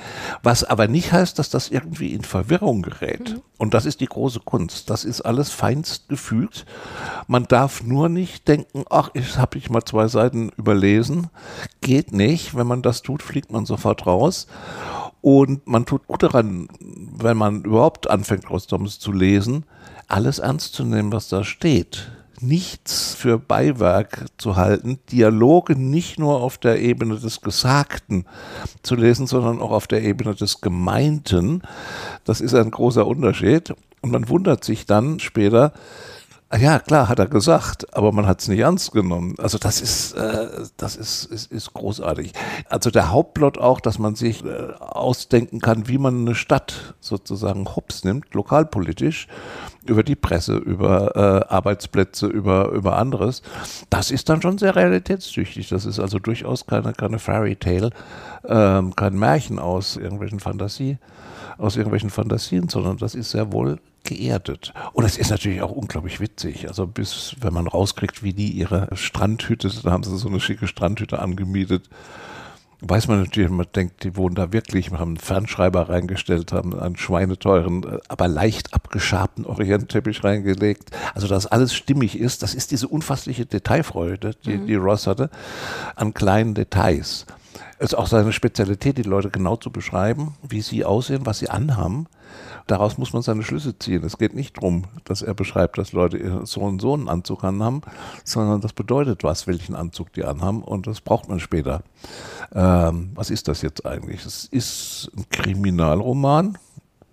Was 0.44 0.64
aber 0.64 0.88
nicht 0.88 1.12
heißt, 1.12 1.38
dass 1.40 1.50
das 1.50 1.70
irgendwie 1.70 2.14
in 2.14 2.24
Verwirrung 2.24 2.82
gerät. 2.82 3.34
Mhm. 3.36 3.42
Und 3.58 3.74
das 3.74 3.86
ist 3.86 4.02
die 4.02 4.08
große 4.08 4.42
Kunst. 4.42 4.90
Das 4.90 5.04
ist 5.04 5.22
alles 5.22 5.50
feinst 5.50 6.10
gefügt. 6.10 6.66
Man 7.28 7.46
darf 7.46 7.84
nur 7.84 8.08
nicht 8.08 8.48
denken, 8.48 8.86
ach, 8.90 9.10
ich 9.14 9.38
habe 9.38 9.58
ich 9.58 9.70
mal 9.70 9.84
zwei 9.84 10.08
Seiten 10.08 10.52
überlesen. 10.58 11.28
Geht 11.82 12.12
nicht. 12.12 12.56
Wenn 12.56 12.68
man 12.68 12.82
das 12.82 13.02
tut, 13.02 13.24
fliegt 13.24 13.52
man 13.52 13.66
sofort 13.66 14.06
raus. 14.06 14.48
Und 15.22 15.66
man 15.68 15.86
tut 15.86 16.08
gut 16.08 16.24
daran, 16.24 16.68
wenn 16.80 17.38
man 17.38 17.64
überhaupt 17.64 18.10
anfängt, 18.10 18.50
Rostoms 18.50 19.00
zu 19.00 19.12
lesen, 19.12 19.66
alles 20.08 20.40
ernst 20.40 20.74
zu 20.74 20.84
nehmen, 20.84 21.12
was 21.12 21.30
da 21.30 21.44
steht. 21.44 22.12
Nichts 22.40 23.16
für 23.16 23.40
Beiwerk 23.40 24.26
zu 24.38 24.56
halten, 24.56 25.00
Dialoge 25.12 25.76
nicht 25.76 26.20
nur 26.20 26.42
auf 26.42 26.58
der 26.60 26.80
Ebene 26.80 27.18
des 27.18 27.42
Gesagten 27.42 28.26
zu 28.84 28.96
lesen, 28.96 29.26
sondern 29.26 29.60
auch 29.60 29.72
auf 29.72 29.88
der 29.88 30.04
Ebene 30.04 30.36
des 30.36 30.62
Gemeinten. 30.62 31.64
Das 32.26 32.42
ist 32.42 32.54
ein 32.54 32.70
großer 32.70 33.08
Unterschied. 33.08 33.74
Und 34.02 34.12
man 34.12 34.30
wundert 34.30 34.64
sich 34.64 34.86
dann 34.86 35.20
später, 35.20 35.74
ja, 36.56 36.80
klar, 36.80 37.10
hat 37.10 37.20
er 37.20 37.28
gesagt, 37.28 37.94
aber 37.94 38.14
man 38.14 38.26
hat 38.26 38.40
es 38.40 38.48
nicht 38.48 38.60
ernst 38.60 38.94
genommen. 38.94 39.36
Also 39.38 39.58
das 39.58 39.82
ist, 39.82 40.14
äh, 40.14 40.48
das 40.78 40.96
ist, 40.96 41.26
ist, 41.26 41.52
ist 41.52 41.74
großartig. 41.74 42.32
Also 42.70 42.90
der 42.90 43.12
Hauptplot 43.12 43.58
auch, 43.58 43.82
dass 43.82 44.00
man 44.00 44.16
sich 44.16 44.46
äh, 44.46 44.72
ausdenken 44.80 45.60
kann, 45.60 45.90
wie 45.90 45.98
man 45.98 46.22
eine 46.22 46.36
Stadt 46.36 46.96
sozusagen 47.02 47.76
hops 47.76 48.06
nimmt, 48.06 48.34
lokalpolitisch, 48.34 49.28
über 49.86 50.04
die 50.04 50.16
Presse, 50.16 50.56
über 50.56 51.16
äh, 51.18 51.54
Arbeitsplätze, 51.54 52.28
über, 52.28 52.70
über 52.70 52.98
anderes. 52.98 53.42
Das 53.90 54.10
ist 54.10 54.30
dann 54.30 54.42
schon 54.42 54.58
sehr 54.58 54.76
realitätstüchtig. 54.76 55.68
Das 55.68 55.86
ist 55.86 56.00
also 56.00 56.18
durchaus 56.18 56.66
keine, 56.66 56.94
keine 56.94 57.20
Fairy 57.20 57.58
Tale, 57.58 57.90
ähm, 58.48 58.96
kein 58.96 59.20
Märchen 59.20 59.60
aus 59.60 59.98
irgendwelchen 59.98 60.40
Fantasie, 60.40 60.98
aus 61.58 61.76
irgendwelchen 61.76 62.10
Fantasien, 62.10 62.70
sondern 62.70 62.96
das 62.96 63.16
ist 63.16 63.32
sehr 63.32 63.52
wohl 63.52 63.80
geerdet. 64.08 64.74
Und 64.94 65.06
es 65.06 65.18
ist 65.18 65.30
natürlich 65.30 65.62
auch 65.62 65.72
unglaublich 65.72 66.20
witzig. 66.20 66.68
Also 66.68 66.88
bis, 66.88 67.36
wenn 67.42 67.54
man 67.54 67.68
rauskriegt, 67.68 68.24
wie 68.24 68.34
die 68.34 68.52
ihre 68.52 68.88
Strandhütte, 68.94 69.70
da 69.84 69.92
haben 69.92 70.04
sie 70.04 70.18
so 70.18 70.30
eine 70.30 70.40
schicke 70.40 70.68
Strandhütte 70.68 71.20
angemietet, 71.20 71.90
weiß 72.82 73.08
man 73.08 73.20
natürlich, 73.20 73.50
man 73.50 73.66
denkt, 73.76 74.04
die 74.04 74.16
wohnen 74.16 74.36
da 74.36 74.54
wirklich, 74.54 74.92
haben 74.92 75.02
einen 75.02 75.18
Fernschreiber 75.18 75.90
reingestellt, 75.90 76.54
haben 76.54 76.80
einen 76.80 76.96
schweineteuren, 76.96 78.00
aber 78.08 78.28
leicht 78.28 78.74
abgeschabten 78.74 79.46
Orientteppich 79.46 80.24
reingelegt. 80.24 80.92
Also, 81.14 81.28
dass 81.28 81.48
alles 81.48 81.74
stimmig 81.74 82.18
ist, 82.18 82.44
das 82.44 82.54
ist 82.54 82.72
diese 82.72 82.88
unfassliche 82.88 83.46
Detailfreude, 83.46 84.32
die, 84.46 84.58
mhm. 84.58 84.68
die 84.68 84.76
Ross 84.76 85.08
hatte, 85.08 85.30
an 85.96 86.14
kleinen 86.14 86.54
Details. 86.54 87.26
Es 87.80 87.92
ist 87.92 87.96
auch 87.96 88.08
seine 88.08 88.32
Spezialität, 88.32 88.98
die 88.98 89.04
Leute 89.04 89.30
genau 89.30 89.56
zu 89.56 89.72
beschreiben, 89.72 90.36
wie 90.48 90.62
sie 90.62 90.86
aussehen, 90.86 91.26
was 91.26 91.40
sie 91.40 91.50
anhaben 91.50 92.08
daraus 92.68 92.98
muss 92.98 93.14
man 93.14 93.22
seine 93.22 93.44
Schlüsse 93.44 93.78
ziehen. 93.78 94.04
Es 94.04 94.18
geht 94.18 94.34
nicht 94.34 94.58
darum, 94.58 94.84
dass 95.06 95.22
er 95.22 95.34
beschreibt, 95.34 95.78
dass 95.78 95.94
Leute 95.94 96.42
so 96.46 96.62
und 96.62 96.80
so 96.80 96.94
einen 96.94 97.10
Anzug 97.10 97.44
anhaben, 97.44 97.82
sondern 98.24 98.62
das 98.62 98.74
bedeutet 98.74 99.24
was, 99.24 99.48
welchen 99.48 99.76
Anzug 99.76 100.14
die 100.14 100.24
anhaben 100.24 100.62
und 100.62 100.88
das 100.88 101.02
braucht 101.02 101.30
man 101.30 101.40
später. 101.40 101.84
Ähm, 102.54 103.12
was 103.16 103.30
ist 103.30 103.48
das 103.48 103.62
jetzt 103.62 103.86
eigentlich? 103.86 104.26
Es 104.26 104.46
ist 104.46 105.12
ein 105.18 105.26
Kriminalroman. 105.30 106.58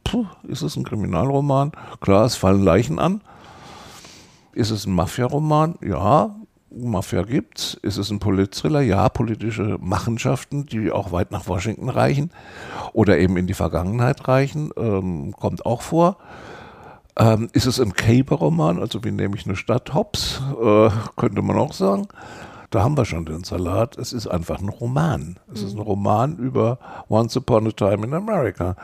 Puh, 0.05 0.27
ist 0.47 0.63
es 0.63 0.77
ein 0.77 0.85
Kriminalroman? 0.85 1.73
Klar, 2.01 2.27
es 2.27 2.37
fallen 2.37 2.63
Leichen 2.63 2.99
an. 2.99 3.23
Ist 4.53 4.71
es 4.71 4.87
ein 4.87 4.95
Mafia-Roman? 4.95 5.77
Ja, 5.81 6.35
Mafia 6.77 7.23
gibt's. 7.23 7.79
Ist 7.83 7.97
es 7.97 8.11
ein 8.11 8.19
Politthriller? 8.19 8.81
Ja, 8.81 9.09
politische 9.09 9.79
Machenschaften, 9.81 10.67
die 10.67 10.91
auch 10.91 11.13
weit 11.13 11.31
nach 11.31 11.47
Washington 11.47 11.89
reichen 11.89 12.31
oder 12.93 13.19
eben 13.19 13.37
in 13.37 13.47
die 13.47 13.55
Vergangenheit 13.55 14.29
reichen, 14.29 14.71
ähm, 14.77 15.33
kommt 15.33 15.67
auch 15.67 15.83
vor. 15.83 16.19
Ähm, 17.17 17.49
ist 17.53 17.67
es 17.67 17.81
ein 17.81 17.93
Caper-Roman, 17.93 18.81
also 18.81 19.05
wie 19.05 19.13
nehme 19.13 19.37
ich 19.37 19.47
eine 19.47 19.55
Stadt 19.55 19.95
Hops, 19.95 20.43
äh, 20.61 20.91
könnte 21.17 21.43
man 21.43 21.57
auch 21.57 21.73
sagen. 21.73 22.09
Da 22.71 22.83
haben 22.83 22.97
wir 22.99 23.05
schon 23.05 23.25
den 23.25 23.45
Salat. 23.45 23.97
Es 23.99 24.13
ist 24.13 24.27
einfach 24.27 24.61
ein 24.61 24.69
Roman. 24.69 25.39
Es 25.53 25.61
mhm. 25.61 25.67
ist 25.69 25.75
ein 25.75 25.81
Roman 25.81 26.37
über 26.39 26.79
Once 27.09 27.37
Upon 27.37 27.69
a 27.69 27.71
Time 27.71 28.05
in 28.05 28.15
America. 28.15 28.75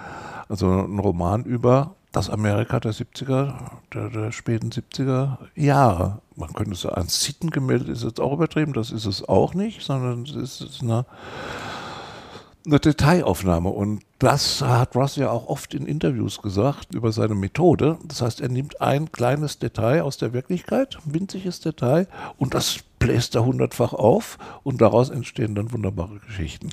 Also 0.49 0.69
ein 0.69 1.01
Roman 1.01 1.43
über 1.43 1.97
das 2.13 2.29
Amerika 2.29 2.81
der 2.81 2.93
70er, 2.93 3.55
der, 3.95 4.11
der, 4.11 4.33
späten 4.33 4.71
70er 4.71 5.39
Jahre. 5.55 6.21
Man 6.37 6.53
könnte 6.53 6.75
sagen, 6.75 6.97
ein 6.97 7.09
Sittengemälde 7.09 7.93
ist 7.93 8.03
jetzt 8.03 8.21
auch 8.21 8.33
übertrieben, 8.33 8.73
das 8.73 8.91
ist 8.91 9.07
es 9.07 9.29
auch 9.29 9.55
nicht, 9.55 9.83
sondern 9.83 10.23
es 10.25 10.61
ist 10.61 10.83
eine, 10.83 11.07
eine 12.67 12.81
Detailaufnahme. 12.81 13.69
Und 13.69 14.03
das 14.19 14.61
hat 14.61 14.97
Ross 14.97 15.17
ja 15.17 15.31
auch 15.31 15.47
oft 15.49 15.73
in 15.73 15.87
Interviews 15.87 16.43
gesagt 16.43 16.95
über 16.95 17.13
seine 17.13 17.37
Methode. 17.37 17.99
Das 18.05 18.23
heißt, 18.23 18.41
er 18.41 18.49
nimmt 18.49 18.81
ein 18.81 19.13
kleines 19.13 19.59
Detail 19.59 20.03
aus 20.03 20.17
der 20.17 20.33
Wirklichkeit, 20.33 20.99
winziges 21.05 21.61
Detail, 21.61 22.09
und 22.39 22.55
das 22.55 22.81
bläst 22.99 23.35
er 23.35 23.45
hundertfach 23.45 23.93
auf 23.93 24.39
und 24.63 24.81
daraus 24.81 25.11
entstehen 25.11 25.55
dann 25.55 25.73
wunderbare 25.73 26.19
Geschichten. 26.19 26.71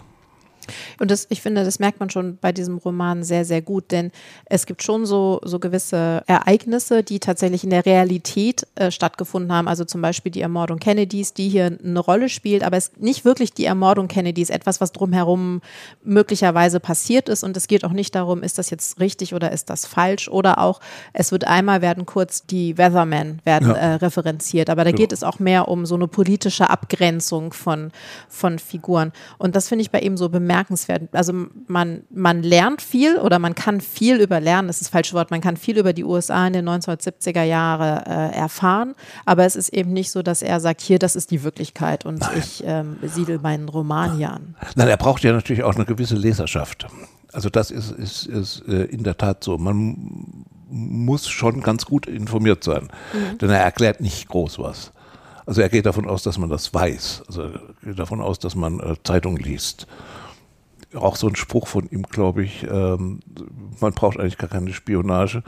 Und 1.00 1.12
das, 1.12 1.28
ich 1.30 1.42
finde, 1.42 1.64
das 1.64 1.80
merkt 1.80 2.00
man 2.00 2.10
schon 2.10 2.38
bei 2.38 2.52
diesem 2.52 2.78
Roman 2.78 3.24
sehr, 3.24 3.46
sehr 3.46 3.62
gut, 3.62 3.92
denn 3.92 4.12
es 4.46 4.66
gibt 4.66 4.84
schon 4.84 5.06
so, 5.06 5.40
so 5.44 5.60
gewisse 5.60 6.24
Ereignisse, 6.28 7.04
die 7.04 7.20
tatsächlich 7.20 7.64
in 7.64 7.70
der 7.70 7.86
Realität 7.86 8.68
äh, 8.76 8.92
stattgefunden 8.92 9.52
haben. 9.52 9.68
Also 9.68 9.86
zum 9.86 10.02
Beispiel 10.02 10.32
die 10.32 10.42
Ermordung 10.42 10.80
Kennedys, 10.80 11.34
die 11.34 11.50
hier 11.50 11.78
eine 11.84 12.00
Rolle 12.00 12.30
spielt, 12.30 12.64
aber 12.64 12.78
es 12.78 12.88
ist 12.88 13.02
nicht 13.02 13.26
wirklich 13.26 13.54
die 13.54 13.66
Ermordung 13.66 14.08
Kennedys, 14.08 14.50
etwas, 14.50 14.82
was 14.82 14.92
drumherum 14.92 15.62
möglicherweise 16.04 16.80
passiert 16.80 17.30
ist. 17.30 17.44
Und 17.44 17.58
es 17.58 17.68
geht 17.68 17.84
auch 17.84 17.92
nicht 17.92 18.16
darum, 18.16 18.44
ist 18.44 18.58
das 18.58 18.70
jetzt 18.70 19.00
richtig 19.00 19.34
oder 19.34 19.52
ist 19.52 19.70
das 19.70 19.86
falsch? 19.86 20.30
Oder 20.30 20.60
auch, 20.60 20.80
es 21.14 21.32
wird 21.32 21.46
einmal 21.46 21.82
werden 21.82 22.06
kurz 22.06 22.46
die 22.46 22.78
Weathermen 22.78 23.42
werden 23.44 23.70
ja. 23.70 23.76
äh, 23.76 23.94
referenziert, 23.96 24.70
aber 24.70 24.84
da 24.84 24.92
genau. 24.92 25.02
geht 25.02 25.12
es 25.12 25.24
auch 25.24 25.40
mehr 25.40 25.68
um 25.68 25.86
so 25.86 25.96
eine 25.96 26.08
politische 26.08 26.70
Abgrenzung 26.70 27.54
von, 27.54 27.92
von 28.28 28.60
Figuren. 28.60 29.12
Und 29.38 29.56
das 29.56 29.68
finde 29.68 29.82
ich 29.84 29.92
bei 29.92 30.00
ihm 30.00 30.18
so 30.18 30.30
bemerkenswert 30.30 30.57
bemerkenswert. 30.58 31.10
Also 31.12 31.34
man, 31.68 32.04
man 32.10 32.44
lernt 32.44 32.82
viel 32.82 33.18
oder 33.18 33.40
man 33.40 33.56
kann 33.56 33.82
viel 33.82 34.20
über 34.20 34.40
lernen, 34.40 34.68
das 34.68 34.78
ist 34.78 34.88
das 34.88 34.90
falsche 34.90 35.14
Wort, 35.14 35.32
man 35.32 35.42
kann 35.42 35.58
viel 35.58 35.78
über 35.78 35.94
die 35.94 36.04
USA 36.04 36.48
in 36.48 36.54
den 36.54 36.68
1970er 36.68 37.44
Jahren 37.44 38.04
äh, 38.06 38.36
erfahren, 38.36 38.96
aber 39.26 39.46
es 39.46 39.56
ist 39.56 39.70
eben 39.70 39.94
nicht 39.94 40.12
so, 40.12 40.24
dass 40.24 40.42
er 40.42 40.60
sagt, 40.60 40.82
hier, 40.82 41.00
das 41.00 41.16
ist 41.16 41.32
die 41.32 41.44
Wirklichkeit 41.44 42.06
und 42.06 42.20
Nein. 42.20 42.32
ich 42.38 42.64
ähm, 42.66 42.98
siedel 43.04 43.40
meinen 43.40 43.70
Roman 43.70 44.18
hier 44.18 44.32
an. 44.32 44.56
Nein, 44.76 44.88
er 44.88 44.98
braucht 44.98 45.24
ja 45.24 45.32
natürlich 45.32 45.64
auch 45.64 45.76
eine 45.76 45.86
gewisse 45.86 46.16
Leserschaft. 46.16 46.88
Also 47.34 47.50
das 47.50 47.72
ist, 47.72 47.92
ist, 47.92 48.26
ist 48.26 48.64
äh, 48.68 48.86
in 48.86 49.04
der 49.04 49.18
Tat 49.18 49.44
so. 49.44 49.58
Man 49.58 50.46
muss 50.70 51.28
schon 51.28 51.62
ganz 51.62 51.86
gut 51.86 52.08
informiert 52.08 52.64
sein, 52.64 52.90
mhm. 53.14 53.38
denn 53.38 53.50
er 53.50 53.60
erklärt 53.60 54.02
nicht 54.02 54.28
groß 54.28 54.60
was. 54.60 54.92
Also 55.46 55.62
er 55.62 55.70
geht 55.70 55.86
davon 55.86 56.08
aus, 56.10 56.24
dass 56.24 56.38
man 56.38 56.50
das 56.50 56.74
weiß. 56.74 57.24
Also 57.28 57.44
er 57.44 57.62
geht 57.84 58.00
davon 58.00 58.22
aus, 58.22 58.40
dass 58.40 58.56
man 58.56 58.80
äh, 58.80 58.96
Zeitung 59.04 59.38
liest 59.38 59.88
auch 60.94 61.16
so 61.16 61.28
ein 61.28 61.36
Spruch 61.36 61.68
von 61.68 61.88
ihm, 61.90 62.04
glaube 62.04 62.44
ich, 62.44 62.66
ähm, 62.70 63.20
man 63.80 63.94
braucht 63.94 64.20
eigentlich 64.20 64.38
gar 64.38 64.50
keine 64.50 64.74
Spionage, 64.74 65.44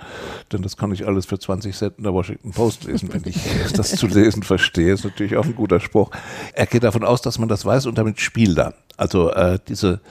denn 0.52 0.62
das 0.62 0.78
kann 0.78 0.92
ich 0.92 1.08
alles 1.08 1.26
für 1.26 1.40
20 1.40 1.76
Cent 1.76 1.98
in 1.98 2.04
der 2.04 2.14
Washington 2.14 2.52
Post 2.52 2.86
lesen, 2.86 3.12
wenn 3.14 3.24
ich 3.26 3.40
das 3.76 3.96
zu 3.96 4.08
lesen 4.08 4.44
verstehe. 4.44 4.94
Ist 4.94 5.06
natürlich 5.06 5.38
auch 5.38 5.46
ein 5.46 5.56
guter 5.56 5.80
Spruch. 5.80 6.12
Er 6.54 6.66
geht 6.66 6.84
davon 6.84 7.04
aus, 7.04 7.22
dass 7.22 7.40
man 7.40 7.50
das 7.50 7.66
weiß 7.66 7.86
und 7.86 7.98
damit 7.98 8.20
spielt 8.20 8.58
er. 8.58 8.74
Also 8.98 9.32
äh, 9.32 9.60
diese 9.68 10.02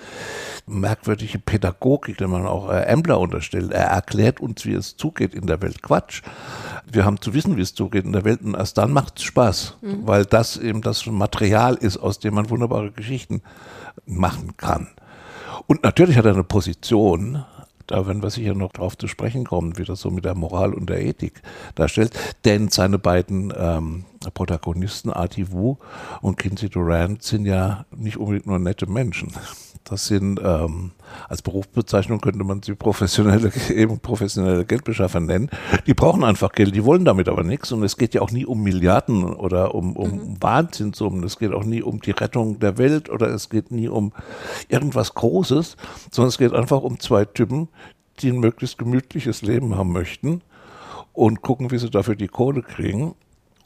merkwürdige 0.67 1.39
Pädagogik, 1.39 2.19
die 2.19 2.27
man 2.27 2.47
auch 2.47 2.71
äh, 2.71 2.87
Ambler 2.87 3.19
unterstellt. 3.21 3.73
Er 3.73 3.87
erklärt 3.87 4.41
uns, 4.41 4.65
wie 4.65 4.75
es 4.75 4.97
zugeht 4.97 5.35
in 5.35 5.47
der 5.47 5.61
Welt. 5.63 5.83
Quatsch. 5.83 6.23
Wir 6.91 7.05
haben 7.05 7.21
zu 7.21 7.35
wissen, 7.35 7.57
wie 7.57 7.63
es 7.63 7.75
zugeht 7.75 8.05
in 8.05 8.13
der 8.13 8.25
Welt 8.25 8.43
und 8.43 8.55
erst 8.55 8.79
dann 8.79 8.93
macht 8.93 9.19
es 9.19 9.25
Spaß, 9.25 9.79
mhm. 9.81 10.07
weil 10.07 10.25
das 10.25 10.57
eben 10.57 10.83
das 10.83 11.07
Material 11.07 11.75
ist, 11.75 11.99
aus 11.99 12.19
dem 12.19 12.35
man 12.35 12.51
wunderbare 12.51 12.91
Geschichten 12.91 13.43
machen 14.07 14.57
kann. 14.57 14.89
Und 15.69 15.83
natürlich 15.83 16.17
hat 16.17 16.25
er 16.25 16.33
eine 16.33 16.45
Position, 16.45 17.45
da 17.87 18.07
werden 18.07 18.23
wir 18.23 18.31
sicher 18.31 18.55
noch 18.55 18.73
drauf 18.73 18.97
zu 18.97 19.07
sprechen 19.07 19.45
kommen, 19.45 19.77
wie 19.77 19.85
das 19.85 20.01
so 20.01 20.11
mit 20.11 20.25
der 20.25 20.35
Moral 20.35 20.73
und 20.73 20.89
der 20.89 21.03
Ethik 21.03 21.43
darstellt. 21.75 22.19
Denn 22.47 22.69
seine 22.69 22.99
beiden 22.99 23.53
ähm, 23.55 24.07
Protagonisten, 24.33 25.13
Artie 25.13 25.53
Wu 25.53 25.77
und 26.23 26.39
Kinsey 26.39 26.71
Durant, 26.71 27.23
sind 27.23 27.45
ja 27.45 27.85
nicht 27.95 28.17
unbedingt 28.17 28.47
nur 28.47 28.59
nette 28.59 28.87
Menschen. 28.87 29.31
Das 29.89 30.07
sind, 30.07 30.39
ähm, 30.45 30.91
als 31.29 31.41
Berufsbezeichnung 31.41 32.21
könnte 32.21 32.45
man 32.45 32.63
sie 32.63 32.75
professionelle, 32.75 33.51
eben 33.75 33.99
professionelle 34.01 34.65
Geldbeschaffer 34.65 35.21
nennen. 35.21 35.49
Die 35.87 35.95
brauchen 35.95 36.25
einfach 36.25 36.53
Geld, 36.53 36.75
die 36.75 36.85
wollen 36.85 37.07
damit 37.07 37.29
aber 37.29 37.43
nichts. 37.43 37.73
Und 37.73 37.83
es 37.83 37.97
geht 37.97 38.15
ja 38.15 38.21
auch 38.21 38.31
nie 38.31 38.45
um 38.45 38.63
Milliarden 38.63 39.25
oder 39.25 39.75
um, 39.75 39.97
um 39.97 40.11
mhm. 40.11 40.37
Wahnsinnssummen. 40.43 41.25
Es 41.25 41.39
geht 41.39 41.53
auch 41.53 41.65
nie 41.65 41.83
um 41.83 42.01
die 42.01 42.11
Rettung 42.11 42.59
der 42.59 42.77
Welt 42.77 43.09
oder 43.09 43.29
es 43.29 43.49
geht 43.49 43.71
nie 43.71 43.89
um 43.89 44.13
irgendwas 44.69 45.15
Großes, 45.15 45.77
sondern 46.11 46.29
es 46.29 46.39
geht 46.39 46.53
einfach 46.53 46.83
um 46.83 47.01
zwei 47.01 47.25
Typen, 47.25 47.69
die 48.21 48.31
ein 48.31 48.41
möglichst 48.41 48.79
gemütliches 48.79 49.43
Leben 49.43 49.77
haben 49.77 49.93
möchten 49.93 50.43
und 51.13 51.41
gucken, 51.41 51.71
wie 51.71 51.79
sie 51.79 51.91
dafür 51.91 52.15
die 52.17 52.29
Kohle 52.29 52.63
kriegen 52.63 53.15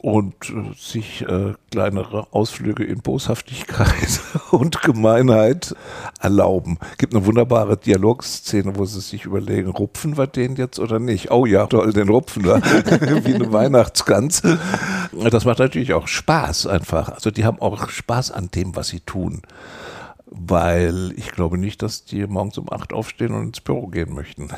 und 0.03 0.35
äh, 0.49 0.75
sich 0.77 1.21
äh, 1.21 1.53
kleinere 1.71 2.27
Ausflüge 2.31 2.83
in 2.83 2.99
Boshaftigkeit 2.99 4.19
und 4.51 4.81
Gemeinheit 4.81 5.73
erlauben. 6.19 6.77
Gibt 6.97 7.15
eine 7.15 7.25
wunderbare 7.25 7.77
Dialogszene, 7.77 8.75
wo 8.75 8.83
sie 8.83 8.99
sich 8.99 9.23
überlegen, 9.23 9.69
rupfen 9.69 10.17
wir 10.17 10.27
den 10.27 10.57
jetzt 10.57 10.77
oder 10.77 10.99
nicht? 10.99 11.31
Oh 11.31 11.45
ja, 11.45 11.67
toll, 11.67 11.93
den 11.93 12.09
rupfen 12.09 12.43
wir. 12.43 12.61
Wie 13.23 13.33
eine 13.33 13.53
Weihnachtsgans. 13.53 14.41
Das 15.31 15.45
macht 15.45 15.59
natürlich 15.59 15.93
auch 15.93 16.09
Spaß 16.09 16.67
einfach. 16.67 17.07
Also 17.07 17.31
die 17.31 17.45
haben 17.45 17.61
auch 17.61 17.89
Spaß 17.89 18.31
an 18.31 18.49
dem, 18.53 18.75
was 18.75 18.89
sie 18.89 18.99
tun 18.99 19.41
weil 20.35 21.13
ich 21.15 21.31
glaube 21.31 21.57
nicht, 21.57 21.81
dass 21.83 22.05
die 22.05 22.25
morgens 22.25 22.57
um 22.57 22.71
acht 22.71 22.91
aufstehen 22.91 23.33
und 23.33 23.43
ins 23.47 23.61
Büro 23.61 23.87
gehen 23.87 24.13
möchten. 24.13 24.49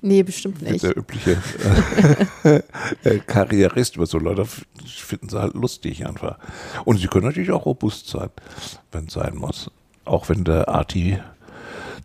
Nee, 0.00 0.22
bestimmt 0.22 0.62
nicht. 0.62 0.82
Der 0.82 0.96
übliche 0.96 1.36
äh, 3.04 3.18
Karrierist 3.26 3.96
über 3.96 4.06
so 4.06 4.18
Leute 4.18 4.46
finden 4.86 5.28
sie 5.28 5.38
halt 5.38 5.54
lustig 5.54 6.06
einfach. 6.06 6.38
Und 6.84 6.98
sie 6.98 7.08
können 7.08 7.26
natürlich 7.26 7.50
auch 7.50 7.66
robust 7.66 8.08
sein, 8.08 8.30
wenn 8.90 9.06
es 9.06 9.14
sein 9.14 9.36
muss. 9.36 9.70
Auch 10.04 10.30
wenn 10.30 10.44
der 10.44 10.68
Arti 10.68 11.18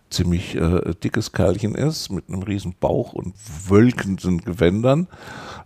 ziemlich 0.09 0.55
äh, 0.55 0.93
dickes 1.01 1.31
Kerlchen 1.31 1.75
ist, 1.75 2.11
mit 2.11 2.27
einem 2.27 2.43
riesen 2.43 2.75
Bauch 2.79 3.13
und 3.13 3.33
wölkenden 3.67 4.41
Gewändern, 4.41 5.07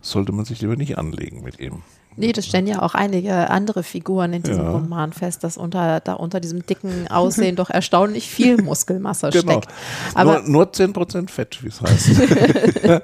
sollte 0.00 0.32
man 0.32 0.44
sich 0.44 0.60
lieber 0.60 0.76
nicht 0.76 0.96
anlegen 0.96 1.42
mit 1.42 1.58
ihm. 1.58 1.82
Nee, 2.18 2.32
das 2.32 2.46
stellen 2.46 2.66
ja 2.66 2.82
auch 2.82 2.94
einige 2.94 3.48
andere 3.48 3.82
Figuren 3.82 4.32
in 4.32 4.42
diesem 4.42 4.64
ja. 4.64 4.70
Roman 4.72 5.12
fest, 5.12 5.44
dass 5.44 5.56
unter, 5.56 6.00
da 6.00 6.14
unter 6.14 6.40
diesem 6.40 6.66
dicken 6.66 7.08
Aussehen 7.08 7.54
doch 7.54 7.70
erstaunlich 7.70 8.28
viel 8.28 8.56
Muskelmasse 8.62 9.30
genau. 9.30 9.52
steckt. 9.52 9.68
Aber 10.14 10.40
nur, 10.42 10.48
nur 10.48 10.64
10% 10.72 11.30
Fett, 11.30 11.62
wie 11.62 11.68
es 11.68 11.80
heißt. 11.80 12.10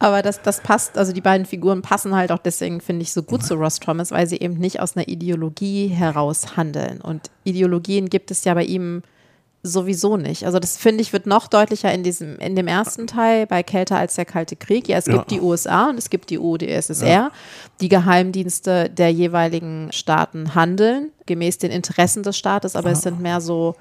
Aber 0.00 0.22
das, 0.22 0.42
das 0.42 0.60
passt, 0.60 0.98
also 0.98 1.12
die 1.12 1.20
beiden 1.20 1.46
Figuren 1.46 1.82
passen 1.82 2.14
halt 2.16 2.32
auch 2.32 2.38
deswegen, 2.38 2.80
finde 2.80 3.02
ich, 3.02 3.12
so 3.12 3.22
gut 3.22 3.44
zu 3.44 3.54
Ross 3.54 3.78
Thomas, 3.78 4.10
weil 4.10 4.26
sie 4.26 4.40
eben 4.40 4.54
nicht 4.54 4.80
aus 4.80 4.96
einer 4.96 5.06
Ideologie 5.06 5.86
heraus 5.86 6.56
handeln. 6.56 7.00
Und 7.00 7.30
Ideologien 7.44 8.10
gibt 8.10 8.30
es 8.32 8.44
ja 8.44 8.54
bei 8.54 8.64
ihm 8.64 9.02
sowieso 9.62 10.16
nicht. 10.16 10.44
Also 10.44 10.58
das 10.58 10.76
finde 10.76 11.02
ich 11.02 11.12
wird 11.12 11.26
noch 11.26 11.46
deutlicher 11.46 11.92
in 11.92 12.02
diesem 12.02 12.36
in 12.38 12.56
dem 12.56 12.66
ersten 12.66 13.06
Teil 13.06 13.46
bei 13.46 13.62
Kälter 13.62 13.96
als 13.96 14.16
der 14.16 14.24
Kalte 14.24 14.56
Krieg. 14.56 14.88
Ja, 14.88 14.98
es 14.98 15.06
ja. 15.06 15.14
gibt 15.14 15.30
die 15.30 15.40
USA 15.40 15.90
und 15.90 15.98
es 15.98 16.10
gibt 16.10 16.30
die 16.30 16.38
UdSSR. 16.38 17.06
Ja. 17.06 17.30
Die 17.80 17.88
Geheimdienste 17.88 18.90
der 18.90 19.10
jeweiligen 19.10 19.90
Staaten 19.92 20.54
handeln 20.54 21.12
gemäß 21.26 21.58
den 21.58 21.70
Interessen 21.70 22.22
des 22.24 22.36
Staates, 22.36 22.74
aber 22.74 22.88
ja. 22.88 22.94
es 22.94 23.02
sind 23.02 23.20
mehr 23.20 23.40
so 23.40 23.76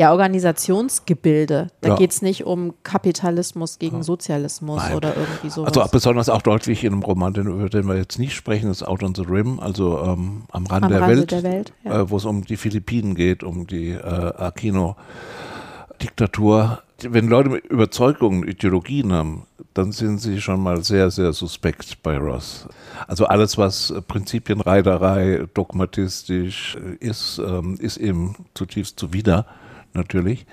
ja, 0.00 0.10
Organisationsgebilde. 0.12 1.70
Da 1.82 1.90
ja. 1.90 1.94
geht 1.94 2.12
es 2.12 2.22
nicht 2.22 2.46
um 2.46 2.72
Kapitalismus 2.84 3.78
gegen 3.78 4.02
Sozialismus 4.02 4.82
Nein. 4.82 4.96
oder 4.96 5.14
irgendwie 5.14 5.50
sowas. 5.50 5.76
Also 5.76 5.90
besonders 5.92 6.30
auch 6.30 6.40
deutlich 6.40 6.84
in 6.84 6.94
einem 6.94 7.02
Roman, 7.02 7.34
über 7.34 7.68
den 7.68 7.86
wir 7.86 7.96
jetzt 7.96 8.18
nicht 8.18 8.34
sprechen, 8.34 8.70
ist 8.70 8.82
Out 8.82 9.02
on 9.02 9.14
the 9.14 9.20
Rim, 9.20 9.60
also 9.60 9.98
ähm, 9.98 10.44
am 10.52 10.64
Rand 10.64 10.84
am 10.84 10.90
der, 10.90 11.02
Rande 11.02 11.18
Welt, 11.18 11.32
der 11.32 11.42
Welt 11.42 11.74
ja. 11.84 12.00
äh, 12.00 12.08
wo 12.08 12.16
es 12.16 12.24
um 12.24 12.46
die 12.46 12.56
Philippinen 12.56 13.14
geht, 13.14 13.42
um 13.42 13.66
die 13.66 13.90
äh, 13.90 13.98
Aquino-Diktatur. 13.98 16.78
Wenn 17.02 17.28
Leute 17.28 17.56
Überzeugungen, 17.68 18.48
Ideologien 18.48 19.12
haben, 19.12 19.42
dann 19.74 19.92
sind 19.92 20.22
sie 20.22 20.40
schon 20.40 20.62
mal 20.62 20.82
sehr, 20.82 21.10
sehr 21.10 21.34
suspekt 21.34 22.02
bei 22.02 22.16
Ross. 22.16 22.66
Also 23.06 23.26
alles, 23.26 23.58
was 23.58 23.92
Prinzipienreiterei, 24.08 25.44
dogmatistisch 25.52 26.78
ist, 27.00 27.38
ähm, 27.38 27.76
ist 27.78 27.98
ihm 27.98 28.34
zutiefst 28.54 28.98
zuwider 28.98 29.44
natürlich. 29.94 30.46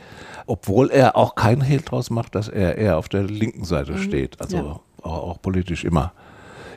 Obwohl 0.45 0.89
er 0.91 1.15
auch 1.15 1.35
kein 1.35 1.61
Hehl 1.61 1.81
draus 1.81 2.09
macht, 2.09 2.35
dass 2.35 2.47
er 2.47 2.77
eher 2.77 2.97
auf 2.97 3.09
der 3.09 3.23
linken 3.23 3.65
Seite 3.65 3.93
mhm. 3.93 3.99
steht. 3.99 4.41
Also 4.41 4.57
ja. 4.57 4.79
auch, 5.03 5.23
auch, 5.23 5.41
politisch 5.41 5.83
immer, 5.83 6.13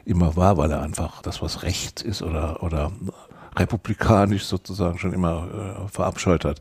immer 0.05 0.37
war, 0.37 0.57
weil 0.57 0.71
er 0.71 0.83
einfach 0.83 1.23
das, 1.23 1.43
was 1.43 1.63
rechts 1.63 2.03
ist 2.03 2.23
oder, 2.23 2.63
oder 2.63 2.93
republikanisch 3.57 4.45
sozusagen 4.45 4.99
schon 4.99 5.13
immer 5.13 5.85
äh, 5.85 5.89
verabscheut 5.89 6.45
hat. 6.45 6.61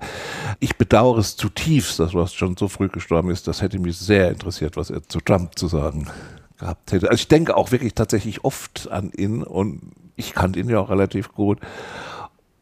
Ich 0.60 0.76
bedauere 0.78 1.20
es 1.20 1.36
zutiefst, 1.36 2.00
dass 2.00 2.14
Ross 2.14 2.34
schon 2.34 2.58
so 2.58 2.68
früh 2.68 2.90
gestorben 2.90 3.30
ist. 3.30 3.48
Das 3.48 3.62
hätte 3.62 3.80
mich 3.80 3.98
sehr 3.98 4.30
interessiert, 4.30 4.76
was 4.78 4.90
er 4.90 5.04
zu 5.08 5.20
Trump 5.20 5.58
zu 5.58 5.68
sagen 5.68 6.08
gehabt 6.58 6.92
hätte. 6.92 7.10
Also 7.10 7.22
ich 7.22 7.28
denke 7.28 7.56
auch 7.56 7.72
wirklich 7.72 7.94
tatsächlich 7.94 8.44
oft 8.44 8.90
an 8.92 9.12
ihn 9.16 9.44
und 9.44 9.92
ich 10.16 10.34
kannte 10.34 10.60
ihn 10.60 10.70
ja 10.70 10.80
auch 10.80 10.90
relativ 10.90 11.32
gut. 11.34 11.60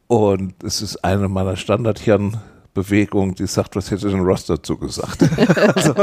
Und 0.07 0.63
es 0.63 0.81
ist 0.81 1.03
eine 1.03 1.27
meiner 1.27 1.55
Standardhirn- 1.55 2.37
Bewegung, 2.77 3.33
die 3.33 3.47
sagt, 3.47 3.75
was 3.75 3.89
hätte 3.89 4.07
denn 4.07 4.19
Ross 4.19 4.45
dazu 4.45 4.77
gesagt? 4.77 5.23
also, 5.75 5.95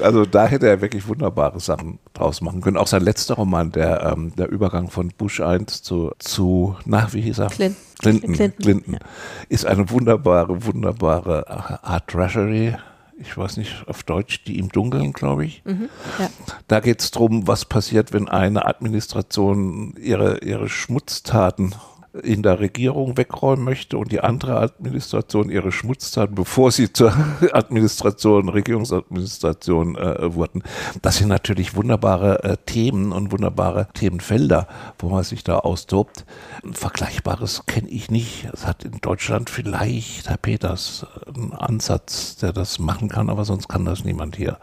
also, 0.00 0.24
da 0.24 0.46
hätte 0.46 0.68
er 0.68 0.80
wirklich 0.80 1.08
wunderbare 1.08 1.58
Sachen 1.58 1.98
draus 2.12 2.40
machen 2.40 2.60
können. 2.60 2.76
Auch 2.76 2.86
sein 2.86 3.02
letzter 3.02 3.34
Roman, 3.34 3.72
der, 3.72 4.12
ähm, 4.12 4.32
der 4.36 4.48
Übergang 4.48 4.88
von 4.88 5.08
Bush 5.08 5.40
1 5.40 5.82
zu, 5.82 6.12
zu, 6.20 6.76
na, 6.84 7.12
wie 7.12 7.22
hieß 7.22 7.40
er? 7.40 7.48
Clint. 7.48 7.76
Clinton. 7.98 8.34
Clinton, 8.34 8.62
Clinton, 8.62 8.94
ja. 8.94 9.00
ist 9.48 9.66
eine 9.66 9.90
wunderbare, 9.90 10.64
wunderbare 10.64 11.82
Art 11.82 12.06
Treasury. 12.06 12.76
Ich 13.18 13.36
weiß 13.36 13.56
nicht, 13.56 13.84
auf 13.88 14.04
Deutsch, 14.04 14.44
die 14.44 14.60
im 14.60 14.68
Dunkeln, 14.68 15.12
glaube 15.12 15.44
ich. 15.44 15.62
Mhm, 15.64 15.88
ja. 16.20 16.30
Da 16.68 16.78
geht 16.78 17.00
es 17.00 17.10
darum, 17.10 17.48
was 17.48 17.64
passiert, 17.64 18.12
wenn 18.12 18.28
eine 18.28 18.64
Administration 18.66 19.94
ihre, 20.00 20.38
ihre 20.38 20.68
Schmutztaten 20.68 21.74
in 22.22 22.42
der 22.42 22.60
Regierung 22.60 23.16
wegräumen 23.16 23.64
möchte 23.64 23.96
und 23.96 24.12
die 24.12 24.20
andere 24.20 24.58
Administration 24.58 25.48
ihre 25.48 25.72
Schmutztaten, 25.72 26.34
bevor 26.34 26.70
sie 26.70 26.92
zur 26.92 27.12
Administration, 27.52 28.48
Regierungsadministration 28.48 29.96
äh, 29.96 30.34
wurden. 30.34 30.62
Das 31.00 31.18
sind 31.18 31.28
natürlich 31.28 31.74
wunderbare 31.74 32.44
äh, 32.44 32.56
Themen 32.66 33.12
und 33.12 33.32
wunderbare 33.32 33.88
Themenfelder, 33.94 34.68
wo 34.98 35.08
man 35.08 35.24
sich 35.24 35.42
da 35.42 35.58
austobt. 35.58 36.26
Vergleichbares 36.72 37.64
kenne 37.66 37.88
ich 37.88 38.10
nicht. 38.10 38.48
Es 38.52 38.66
hat 38.66 38.84
in 38.84 38.98
Deutschland 39.00 39.48
vielleicht 39.48 40.28
Herr 40.28 40.36
Peters 40.36 41.06
einen 41.34 41.52
Ansatz, 41.52 42.36
der 42.36 42.52
das 42.52 42.78
machen 42.78 43.08
kann, 43.08 43.30
aber 43.30 43.44
sonst 43.44 43.68
kann 43.68 43.84
das 43.84 44.04
niemand 44.04 44.36
hier. 44.36 44.58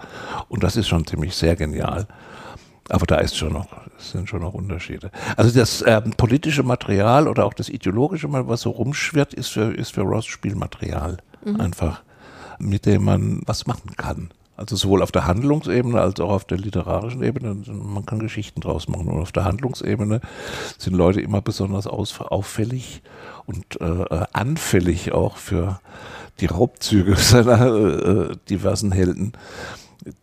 Und 0.50 0.63
das 0.63 0.75
ist 0.75 0.88
schon 0.88 1.08
ziemlich 1.08 1.36
sehr 1.36 1.56
genial. 1.56 2.08
Aber 2.89 3.05
da 3.05 3.17
ist 3.17 3.38
schon 3.38 3.53
noch, 3.53 3.67
sind 3.98 4.27
schon 4.27 4.41
noch 4.41 4.53
Unterschiede. 4.53 5.12
Also 5.38 5.58
das 5.58 5.84
ähm, 5.86 6.13
politische 6.17 6.63
Material 6.63 7.27
oder 7.27 7.46
auch 7.46 7.53
das 7.53 7.69
ideologische, 7.69 8.27
was 8.31 8.62
so 8.62 8.72
rumschwirrt, 8.72 9.34
ist 9.34 9.50
für, 9.50 9.74
ist 9.74 9.93
für 9.93 10.01
Ross 10.01 10.25
Spielmaterial. 10.25 11.17
Einfach, 11.58 12.01
mit 12.60 12.86
dem 12.86 13.05
man 13.05 13.41
was 13.46 13.65
machen 13.65 13.96
kann. 13.96 14.29
Also 14.58 14.75
sowohl 14.75 15.01
auf 15.01 15.13
der 15.13 15.25
Handlungsebene 15.25 16.01
als 16.01 16.19
auch 16.19 16.31
auf 16.31 16.43
der 16.43 16.58
literarischen 16.58 17.24
Ebene. 17.24 17.55
Man 17.72 18.05
kann 18.05 18.19
Geschichten 18.19 18.60
draus 18.60 18.89
machen. 18.89 19.08
Und 19.08 19.22
auf 19.22 19.31
der 19.31 19.46
Handlungsebene 19.46 20.19
sind 20.77 20.98
Leute 20.98 21.22
immer 21.22 21.41
besonders 21.41 21.88
aus, 21.88 22.19
auffällig 22.19 23.01
und 23.46 23.79
äh, 23.79 24.25
anfällig 24.34 25.13
auch 25.13 25.38
für 25.38 25.79
die 26.41 26.48
Raubzüge 26.48 27.15
seiner 27.17 27.67
äh, 27.67 28.36
diversen 28.50 28.91
Helden 28.91 29.31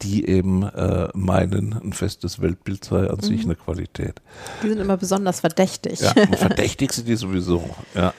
die 0.03 0.29
eben 0.29 0.63
äh, 0.63 1.09
meinen, 1.15 1.73
ein 1.73 1.93
festes 1.93 2.41
Weltbild 2.41 2.85
sei 2.85 3.09
an 3.09 3.21
sich 3.21 3.45
eine 3.45 3.55
Qualität. 3.55 4.21
Die 4.63 4.69
sind 4.69 4.81
immer 4.81 4.97
besonders 4.97 5.41
verdächtig. 5.41 6.01
Ja, 6.01 6.13
verdächtig 6.37 6.93
sind 6.93 7.09
die 7.09 7.17
sowieso, 7.17 7.69
ja. 7.95 8.13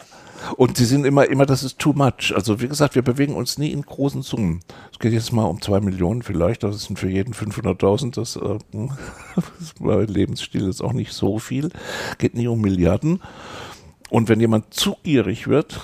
Und 0.56 0.78
sie 0.78 0.86
sind 0.86 1.06
immer, 1.06 1.28
immer, 1.28 1.46
das 1.46 1.64
ist 1.64 1.80
too 1.80 1.94
much. 1.94 2.34
Also 2.34 2.62
wie 2.62 2.68
gesagt, 2.68 2.96
wir 2.96 3.02
bewegen 3.02 3.36
uns 3.36 3.58
nie 3.58 3.72
in 3.72 3.82
großen 3.82 4.22
Summen. 4.22 4.62
Es 4.92 5.00
geht 5.00 5.14
jetzt 5.14 5.34
mal 5.34 5.46
um 5.46 5.62
zwei 5.62 5.80
Millionen 5.80 6.22
vielleicht, 6.22 6.64
das 6.64 6.84
sind 6.84 7.00
für 7.00 7.10
jeden 7.10 7.34
500.000, 7.34 8.16
das, 8.16 8.36
äh, 8.36 8.60
das 9.36 9.74
bei 9.80 10.04
Lebensstil 10.04 10.68
ist 10.68 10.82
auch 10.82 10.94
nicht 10.94 11.14
so 11.14 11.40
viel. 11.40 11.70
Geht 12.18 12.36
nie 12.36 12.48
um 12.48 12.62
Milliarden. 12.62 13.22
Und 14.10 14.30
wenn 14.30 14.40
jemand 14.40 14.74
zu 14.74 14.96
gierig 15.04 15.48
wird, 15.48 15.82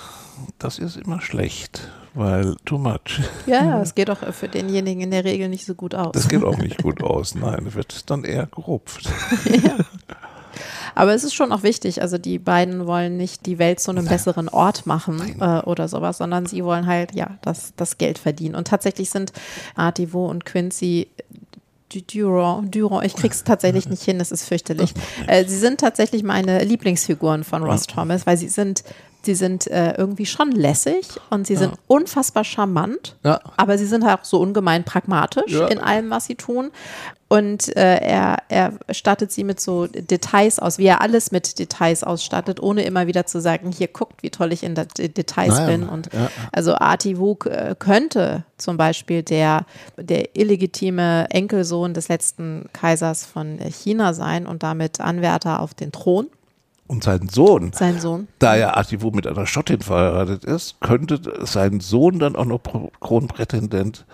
das 0.58 0.78
ist 0.78 0.96
immer 0.96 1.20
schlecht, 1.20 1.90
weil 2.14 2.56
too 2.64 2.78
much. 2.78 3.20
Ja, 3.46 3.80
es 3.82 3.94
geht 3.94 4.10
auch 4.10 4.32
für 4.32 4.48
denjenigen 4.48 5.02
in 5.02 5.10
der 5.10 5.24
Regel 5.24 5.48
nicht 5.48 5.66
so 5.66 5.74
gut 5.74 5.94
aus. 5.94 6.12
Das 6.12 6.28
geht 6.28 6.44
auch 6.44 6.56
nicht 6.56 6.82
gut 6.82 7.02
aus, 7.02 7.34
nein, 7.34 7.74
wird 7.74 8.08
dann 8.10 8.24
eher 8.24 8.46
gerupft. 8.46 9.10
ja. 9.44 9.76
Aber 10.94 11.12
es 11.12 11.24
ist 11.24 11.34
schon 11.34 11.50
auch 11.50 11.64
wichtig, 11.64 12.00
also 12.02 12.18
die 12.18 12.38
beiden 12.38 12.86
wollen 12.86 13.16
nicht 13.16 13.46
die 13.46 13.58
Welt 13.58 13.80
zu 13.80 13.90
einem 13.90 14.06
besseren 14.06 14.48
Ort 14.48 14.86
machen 14.86 15.40
äh, 15.40 15.60
oder 15.62 15.88
sowas, 15.88 16.18
sondern 16.18 16.46
sie 16.46 16.64
wollen 16.64 16.86
halt, 16.86 17.12
ja, 17.14 17.38
das, 17.42 17.72
das 17.76 17.98
Geld 17.98 18.18
verdienen. 18.18 18.54
Und 18.54 18.68
tatsächlich 18.68 19.10
sind 19.10 19.32
Artivo 19.74 20.26
und 20.26 20.44
Quincy 20.44 21.08
Durand, 22.12 22.74
Durand, 22.74 23.06
ich 23.06 23.14
krieg's 23.14 23.44
tatsächlich 23.44 23.88
nicht 23.88 24.02
hin, 24.02 24.18
es 24.20 24.32
ist 24.32 24.44
fürchterlich. 24.44 24.94
Äh, 25.28 25.44
sie 25.44 25.58
sind 25.58 25.80
tatsächlich 25.80 26.24
meine 26.24 26.64
Lieblingsfiguren 26.64 27.44
von 27.44 27.62
Ross 27.62 27.86
Thomas, 27.86 28.26
weil 28.26 28.36
sie 28.36 28.48
sind 28.48 28.82
sie 29.24 29.34
sind 29.34 29.66
äh, 29.68 29.94
irgendwie 29.96 30.26
schon 30.26 30.50
lässig 30.52 31.06
und 31.30 31.46
sie 31.46 31.56
sind 31.56 31.72
Ja. 31.72 31.78
unfassbar 31.86 32.44
charmant, 32.44 33.16
Ja. 33.24 33.40
aber 33.56 33.78
sie 33.78 33.86
sind 33.86 34.04
halt 34.04 34.20
auch 34.20 34.24
so 34.24 34.38
ungemein 34.40 34.84
pragmatisch 34.84 35.52
Ja. 35.52 35.66
in 35.68 35.78
allem, 35.78 36.10
was 36.10 36.26
sie 36.26 36.34
tun. 36.34 36.70
Und 37.28 37.74
äh, 37.76 37.96
er, 37.96 38.36
er 38.48 38.74
stattet 38.90 39.32
sie 39.32 39.42
mit 39.42 39.58
so 39.58 39.86
Details 39.88 40.60
aus, 40.60 40.78
wie 40.78 40.84
er 40.86 41.00
alles 41.00 41.32
mit 41.32 41.58
Details 41.58 42.04
ausstattet, 42.04 42.60
ohne 42.62 42.82
immer 42.84 43.06
wieder 43.08 43.26
zu 43.26 43.40
sagen, 43.40 43.72
hier 43.72 43.88
guckt, 43.88 44.22
wie 44.22 44.30
toll 44.30 44.52
ich 44.52 44.62
in 44.62 44.74
den 44.76 44.86
Details 45.14 45.54
Naja, 45.54 45.66
bin. 45.66 45.88
Und 45.88 46.10
also 46.52 46.74
Arti 46.76 47.18
Wuk 47.18 47.46
äh, 47.46 47.74
könnte 47.78 48.44
zum 48.58 48.76
Beispiel 48.76 49.22
der, 49.24 49.64
der 49.96 50.36
illegitime 50.36 51.26
Enkelsohn 51.30 51.92
des 51.94 52.08
letzten 52.08 52.66
Kaisers 52.72 53.24
von 53.24 53.58
äh, 53.58 53.70
China 53.70 54.14
sein 54.14 54.46
und 54.46 54.62
damit 54.62 55.00
Anwärter 55.00 55.60
auf 55.60 55.74
den 55.74 55.90
Thron, 55.90 56.28
Und 56.86 57.02
sein 57.02 57.28
Sohn, 57.30 57.72
sein 57.72 57.98
Sohn. 57.98 58.28
da 58.38 58.56
ja 58.56 58.74
Artivo 58.74 59.10
mit 59.10 59.26
einer 59.26 59.46
Schottin 59.46 59.80
verheiratet 59.80 60.44
ist, 60.44 60.80
könnte 60.80 61.18
sein 61.46 61.80
Sohn 61.80 62.18
dann 62.18 62.36
auch 62.36 62.44
noch 62.44 62.60
Kronprätendent 63.00 64.04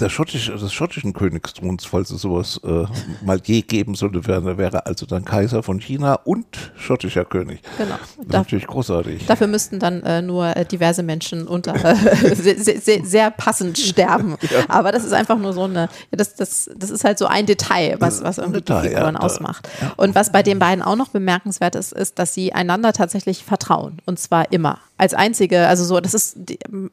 der 0.00 0.08
schottische, 0.08 0.52
des 0.52 0.72
schottischen 0.72 1.12
Königsthrons, 1.12 1.84
falls 1.84 2.10
es 2.10 2.22
sowas 2.22 2.60
äh, 2.64 2.84
mal 3.24 3.40
je 3.42 3.62
geben 3.62 3.94
sollte, 3.94 4.26
wäre, 4.26 4.58
wäre 4.58 4.86
also 4.86 5.06
dann 5.06 5.24
Kaiser 5.24 5.62
von 5.62 5.80
China 5.80 6.14
und 6.24 6.46
schottischer 6.76 7.24
König. 7.24 7.60
Genau. 7.76 7.96
Das 7.98 8.10
ist 8.10 8.18
Da, 8.32 8.38
natürlich 8.38 8.66
großartig. 8.66 9.26
dafür 9.26 9.46
müssten 9.46 9.78
dann 9.78 10.02
äh, 10.02 10.22
nur 10.22 10.56
äh, 10.56 10.64
diverse 10.64 11.02
Menschen 11.02 11.46
unter 11.46 11.74
äh, 11.74 12.34
sehr, 12.34 12.80
sehr, 12.80 13.04
sehr, 13.04 13.30
passend 13.30 13.78
sterben. 13.78 14.36
Aber 14.68 14.92
das 14.92 15.04
ist 15.04 15.12
einfach 15.12 15.38
nur 15.38 15.52
so 15.52 15.64
eine, 15.64 15.88
ja, 16.10 16.16
das, 16.16 16.34
das, 16.36 16.70
das 16.76 16.90
ist 16.90 17.04
halt 17.04 17.18
so 17.18 17.26
ein 17.26 17.46
Detail, 17.46 17.96
was, 17.98 18.22
was 18.22 18.38
irgendwie 18.38 18.60
Detail, 18.60 18.82
die 18.82 18.88
Figuren 18.90 19.14
ja, 19.14 19.20
ausmacht. 19.20 19.68
Und 19.96 20.14
was 20.14 20.30
bei 20.32 20.42
den 20.42 20.58
beiden 20.58 20.82
auch 20.82 20.96
noch 20.96 21.08
bemerkenswert 21.08 21.74
ist, 21.74 21.92
ist, 21.92 22.17
dass 22.18 22.34
sie 22.34 22.52
einander 22.52 22.92
tatsächlich 22.92 23.44
vertrauen. 23.44 23.98
Und 24.06 24.18
zwar 24.18 24.52
immer. 24.52 24.78
Als 24.96 25.14
einzige, 25.14 25.66
also 25.68 25.84
so, 25.84 26.00
das 26.00 26.14
ist, 26.14 26.38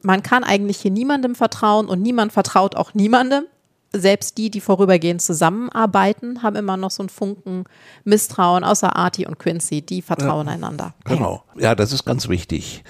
man 0.02 0.22
kann 0.22 0.44
eigentlich 0.44 0.78
hier 0.78 0.90
niemandem 0.90 1.34
vertrauen 1.34 1.86
und 1.86 2.02
niemand 2.02 2.32
vertraut 2.32 2.76
auch 2.76 2.94
niemandem. 2.94 3.44
Selbst 3.92 4.36
die, 4.36 4.50
die 4.50 4.60
vorübergehend 4.60 5.22
zusammenarbeiten, 5.22 6.42
haben 6.42 6.56
immer 6.56 6.76
noch 6.76 6.90
so 6.90 7.02
einen 7.02 7.08
Funken 7.08 7.64
Misstrauen, 8.04 8.62
außer 8.62 8.94
Artie 8.94 9.26
und 9.26 9.38
Quincy, 9.38 9.80
die 9.80 10.02
vertrauen 10.02 10.48
einander. 10.48 10.94
Genau. 11.04 11.44
Ja, 11.56 11.74
das 11.74 11.92
ist 11.92 12.04
ganz 12.04 12.28
wichtig. 12.28 12.84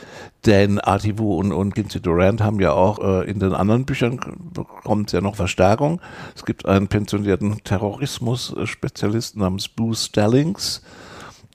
Denn 0.46 0.80
Artivu 0.80 1.34
und, 1.34 1.52
und 1.52 1.74
Quincy 1.74 2.00
Durant 2.00 2.40
haben 2.40 2.60
ja 2.60 2.72
auch 2.72 2.98
äh, 2.98 3.30
in 3.30 3.38
den 3.40 3.52
anderen 3.52 3.84
Büchern 3.84 4.18
bekommt 4.52 5.12
ja 5.12 5.20
noch 5.20 5.36
Verstärkung. 5.36 6.00
Es 6.34 6.44
gibt 6.44 6.66
einen 6.66 6.88
pensionierten 6.88 7.62
Terrorismus-Spezialisten 7.62 9.40
namens 9.40 9.68
Bruce 9.68 10.06
Stallings, 10.06 10.82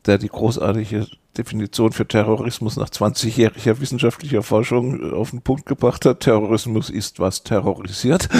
der 0.05 0.17
die 0.17 0.29
großartige 0.29 1.07
Definition 1.37 1.93
für 1.93 2.05
Terrorismus 2.05 2.75
nach 2.75 2.89
20-jähriger 2.89 3.79
wissenschaftlicher 3.79 4.43
Forschung 4.43 5.13
auf 5.13 5.29
den 5.31 5.41
Punkt 5.41 5.65
gebracht 5.65 6.05
hat. 6.05 6.19
Terrorismus 6.21 6.89
ist, 6.89 7.19
was 7.19 7.43
terrorisiert. 7.43 8.27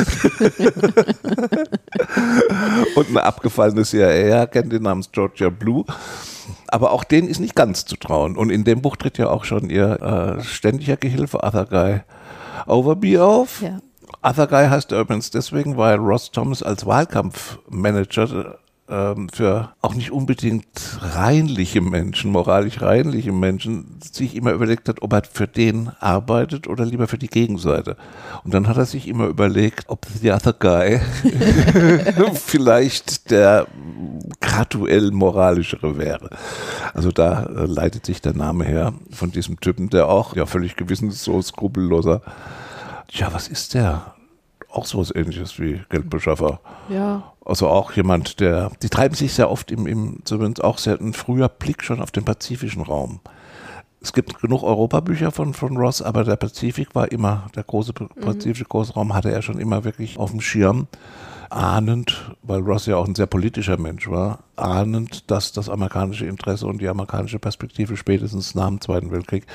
und 2.95 3.07
eine 3.09 3.23
abgefallene 3.23 3.83
CIA-Agentin 3.83 4.83
namens 4.83 5.09
Georgia 5.11 5.49
Blue. 5.49 5.85
Aber 6.67 6.91
auch 6.91 7.05
denen 7.05 7.29
ist 7.29 7.39
nicht 7.39 7.55
ganz 7.55 7.85
zu 7.85 7.95
trauen. 7.95 8.35
Und 8.35 8.49
in 8.49 8.65
dem 8.65 8.81
Buch 8.81 8.97
tritt 8.97 9.17
ja 9.17 9.29
auch 9.29 9.45
schon 9.45 9.69
ihr 9.69 10.01
äh, 10.39 10.43
ständiger 10.43 10.97
Gehilfe 10.97 11.43
Arthur 11.43 11.65
Guy 11.65 12.01
Overby 12.67 13.19
auf. 13.19 13.61
Ja. 13.61 13.79
Arthur 14.21 14.47
Guy 14.47 14.67
heißt 14.67 14.91
übrigens 14.91 15.31
deswegen, 15.31 15.77
weil 15.77 15.95
Ross 15.95 16.31
Thomas 16.31 16.61
als 16.61 16.85
Wahlkampfmanager 16.85 18.57
ähm, 18.91 19.29
für 19.29 19.73
auch 19.81 19.95
nicht 19.95 20.11
unbedingt 20.11 20.99
reinliche 20.99 21.81
Menschen, 21.81 22.31
moralisch 22.31 22.81
reinliche 22.81 23.31
Menschen, 23.31 23.99
sich 24.01 24.35
immer 24.35 24.51
überlegt 24.51 24.89
hat, 24.89 25.01
ob 25.01 25.13
er 25.13 25.23
für 25.23 25.47
den 25.47 25.89
arbeitet 25.99 26.67
oder 26.67 26.85
lieber 26.85 27.07
für 27.07 27.17
die 27.17 27.29
Gegenseite. 27.29 27.95
Und 28.43 28.53
dann 28.53 28.67
hat 28.67 28.77
er 28.77 28.85
sich 28.85 29.07
immer 29.07 29.27
überlegt, 29.27 29.85
ob 29.87 30.05
the 30.05 30.31
other 30.31 30.53
guy 30.53 30.99
vielleicht 32.33 33.31
der 33.31 33.67
graduell 34.41 35.11
moralischere 35.11 35.97
wäre. 35.97 36.29
Also 36.93 37.11
da 37.11 37.43
äh, 37.43 37.65
leitet 37.65 38.05
sich 38.05 38.21
der 38.21 38.33
Name 38.33 38.65
her 38.65 38.93
von 39.11 39.31
diesem 39.31 39.59
Typen, 39.61 39.89
der 39.89 40.09
auch 40.09 40.35
ja 40.35 40.45
völlig 40.45 40.75
gewissenslos, 40.75 41.47
skrupelloser, 41.47 42.21
ja, 43.09 43.33
was 43.33 43.47
ist 43.47 43.73
der? 43.73 44.13
Auch 44.71 44.85
sowas 44.85 45.13
ähnliches 45.13 45.59
wie 45.59 45.81
Geldbeschaffer. 45.89 46.59
Ja. 46.89 47.33
Also 47.43 47.67
auch 47.67 47.91
jemand, 47.93 48.39
der, 48.39 48.71
die 48.81 48.89
treiben 48.89 49.15
sich 49.15 49.33
sehr 49.33 49.49
oft 49.49 49.71
im, 49.71 49.85
im 49.87 50.19
zumindest 50.23 50.63
auch 50.63 50.77
sehr 50.77 50.99
ein 50.99 51.13
früher 51.13 51.49
Blick 51.49 51.83
schon 51.83 52.01
auf 52.01 52.11
den 52.11 52.23
pazifischen 52.23 52.81
Raum. 52.81 53.19
Es 53.99 54.13
gibt 54.13 54.39
genug 54.39 54.63
Europabücher 54.63 55.31
von, 55.31 55.53
von 55.53 55.77
Ross, 55.77 56.01
aber 56.01 56.23
der 56.23 56.35
Pazifik 56.35 56.95
war 56.95 57.11
immer, 57.11 57.47
der 57.55 57.63
große 57.63 57.93
pazifische 57.93 58.65
Großraum 58.65 59.13
hatte 59.13 59.31
er 59.31 59.43
schon 59.43 59.59
immer 59.59 59.83
wirklich 59.83 60.17
auf 60.17 60.31
dem 60.31 60.41
Schirm 60.41 60.87
ahnend, 61.51 62.31
weil 62.41 62.61
Ross 62.61 62.85
ja 62.85 62.95
auch 62.95 63.07
ein 63.07 63.15
sehr 63.15 63.25
politischer 63.25 63.77
Mensch 63.77 64.09
war, 64.09 64.39
ahnend, 64.55 65.29
dass 65.29 65.51
das 65.51 65.69
amerikanische 65.69 66.25
Interesse 66.25 66.65
und 66.65 66.81
die 66.81 66.87
amerikanische 66.87 67.39
Perspektive 67.39 67.97
spätestens 67.97 68.55
nach 68.55 68.69
dem 68.69 68.79
Zweiten 68.79 69.11
Weltkrieg 69.11 69.45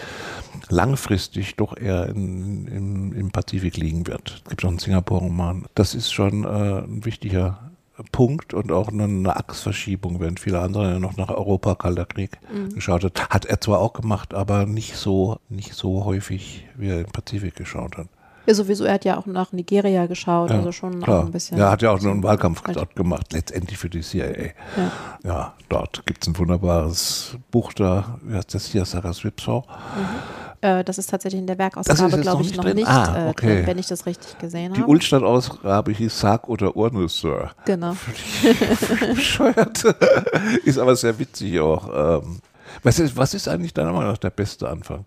langfristig 0.70 1.56
doch 1.56 1.76
eher 1.76 2.08
in, 2.08 2.66
in, 2.66 3.12
im 3.12 3.30
Pazifik 3.30 3.76
liegen 3.76 4.06
wird. 4.06 4.42
Es 4.44 4.50
gibt 4.50 4.64
auch 4.64 4.68
einen 4.68 4.78
Singapur-Roman. 4.78 5.66
Das 5.74 5.94
ist 5.94 6.12
schon 6.12 6.44
äh, 6.44 6.82
ein 6.82 7.04
wichtiger 7.04 7.58
Punkt 8.12 8.52
und 8.52 8.72
auch 8.72 8.88
eine, 8.88 9.04
eine 9.04 9.36
Achsverschiebung, 9.36 10.20
während 10.20 10.40
viele 10.40 10.60
andere 10.60 10.92
ja 10.92 10.98
noch 10.98 11.16
nach 11.16 11.30
Europa, 11.30 11.74
Kalter 11.74 12.04
Krieg 12.04 12.38
mhm. 12.52 12.74
geschaut 12.74 13.04
hat. 13.04 13.30
Hat 13.30 13.44
er 13.46 13.60
zwar 13.60 13.80
auch 13.80 13.94
gemacht, 13.94 14.34
aber 14.34 14.66
nicht 14.66 14.96
so, 14.96 15.38
nicht 15.48 15.74
so 15.74 16.04
häufig, 16.04 16.66
wie 16.76 16.88
er 16.88 17.00
im 17.00 17.06
Pazifik 17.06 17.56
geschaut 17.56 17.96
hat. 17.96 18.08
Ja, 18.46 18.54
sowieso, 18.54 18.84
er 18.84 18.94
hat 18.94 19.04
ja 19.04 19.18
auch 19.18 19.26
nach 19.26 19.52
Nigeria 19.52 20.06
geschaut, 20.06 20.50
ja, 20.50 20.56
also 20.56 20.70
schon 20.70 21.02
klar. 21.02 21.24
ein 21.24 21.32
bisschen. 21.32 21.58
Ja, 21.58 21.70
hat 21.70 21.82
ja 21.82 21.90
auch 21.90 22.00
einen 22.00 22.22
Wahlkampf 22.22 22.62
halt. 22.64 22.76
dort 22.76 22.94
gemacht, 22.94 23.32
letztendlich 23.32 23.76
für 23.76 23.90
die 23.90 24.02
CIA. 24.02 24.26
Ja, 24.76 24.92
ja 25.24 25.54
dort 25.68 26.06
gibt 26.06 26.22
es 26.22 26.28
ein 26.28 26.38
wunderbares 26.38 27.36
Buch 27.50 27.72
da, 27.72 28.18
wie 28.22 28.36
heißt 28.36 28.54
das 28.54 28.66
hier, 28.66 28.84
Sarah 28.84 29.12
Swipsaw. 29.12 29.62
Mhm. 29.62 30.45
Äh, 30.66 30.82
das 30.82 30.98
ist 30.98 31.10
tatsächlich 31.10 31.40
in 31.40 31.46
der 31.46 31.58
Werkausgabe, 31.58 32.18
glaube 32.20 32.42
ich, 32.42 32.56
noch 32.56 32.64
drin? 32.64 32.74
nicht, 32.74 32.88
ah, 32.88 33.28
okay. 33.28 33.58
drin, 33.58 33.66
wenn 33.66 33.78
ich 33.78 33.86
das 33.86 34.04
richtig 34.04 34.36
gesehen 34.38 34.72
habe. 34.72 34.82
Die 34.82 34.88
Ulstadt-Ausgabe 34.88 35.92
hieß 35.92 36.18
Sarg 36.18 36.48
oder 36.48 36.74
Urnusser. 36.74 37.52
Genau. 37.64 37.96
Bescheuert. 39.14 39.84
ist 40.64 40.78
aber 40.78 40.96
sehr 40.96 41.16
witzig 41.20 41.60
auch. 41.60 42.20
Ähm, 42.22 42.40
was 42.82 42.98
ist, 42.98 43.16
was 43.16 43.34
ist 43.34 43.46
eigentlich 43.46 43.74
deiner 43.74 43.92
Meinung 43.92 44.10
nach 44.10 44.18
der 44.18 44.30
beste 44.30 44.68
Anfang? 44.68 45.06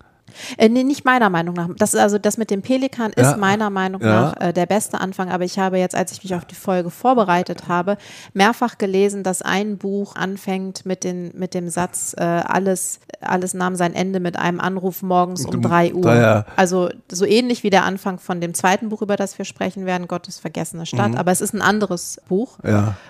Äh, 0.57 0.69
nee, 0.69 0.83
nicht 0.83 1.05
meiner 1.05 1.29
Meinung 1.29 1.55
nach. 1.55 1.69
Das, 1.77 1.95
also 1.95 2.17
das 2.17 2.37
mit 2.37 2.51
dem 2.51 2.61
Pelikan 2.61 3.11
ist 3.13 3.31
ja. 3.31 3.37
meiner 3.37 3.69
Meinung 3.69 4.01
ja. 4.01 4.07
nach 4.07 4.41
äh, 4.41 4.53
der 4.53 4.65
beste 4.65 4.99
Anfang. 4.99 5.29
Aber 5.29 5.43
ich 5.43 5.59
habe 5.59 5.77
jetzt, 5.77 5.95
als 5.95 6.11
ich 6.11 6.23
mich 6.23 6.35
auf 6.35 6.45
die 6.45 6.55
Folge 6.55 6.89
vorbereitet 6.89 7.67
habe, 7.67 7.97
mehrfach 8.33 8.77
gelesen, 8.77 9.23
dass 9.23 9.41
ein 9.41 9.77
Buch 9.77 10.15
anfängt 10.15 10.85
mit, 10.85 11.03
den, 11.03 11.31
mit 11.35 11.53
dem 11.53 11.69
Satz, 11.69 12.15
äh, 12.17 12.23
alles, 12.23 12.99
alles 13.21 13.53
nahm 13.53 13.75
sein 13.75 13.93
Ende 13.93 14.19
mit 14.19 14.37
einem 14.37 14.59
Anruf 14.59 15.01
morgens 15.01 15.45
um 15.45 15.61
drei 15.61 15.93
Uhr. 15.93 16.13
Ja. 16.13 16.45
Also 16.55 16.89
so 17.11 17.25
ähnlich 17.25 17.63
wie 17.63 17.69
der 17.69 17.83
Anfang 17.83 18.19
von 18.19 18.41
dem 18.41 18.53
zweiten 18.53 18.89
Buch, 18.89 19.01
über 19.01 19.15
das 19.15 19.37
wir 19.37 19.45
sprechen 19.45 19.85
werden, 19.85 20.07
Gottes 20.07 20.39
vergessene 20.39 20.85
Stadt. 20.85 21.11
Mhm. 21.11 21.17
Aber 21.17 21.31
es 21.31 21.41
ist 21.41 21.53
ein 21.53 21.61
anderes 21.61 22.21
Buch. 22.27 22.57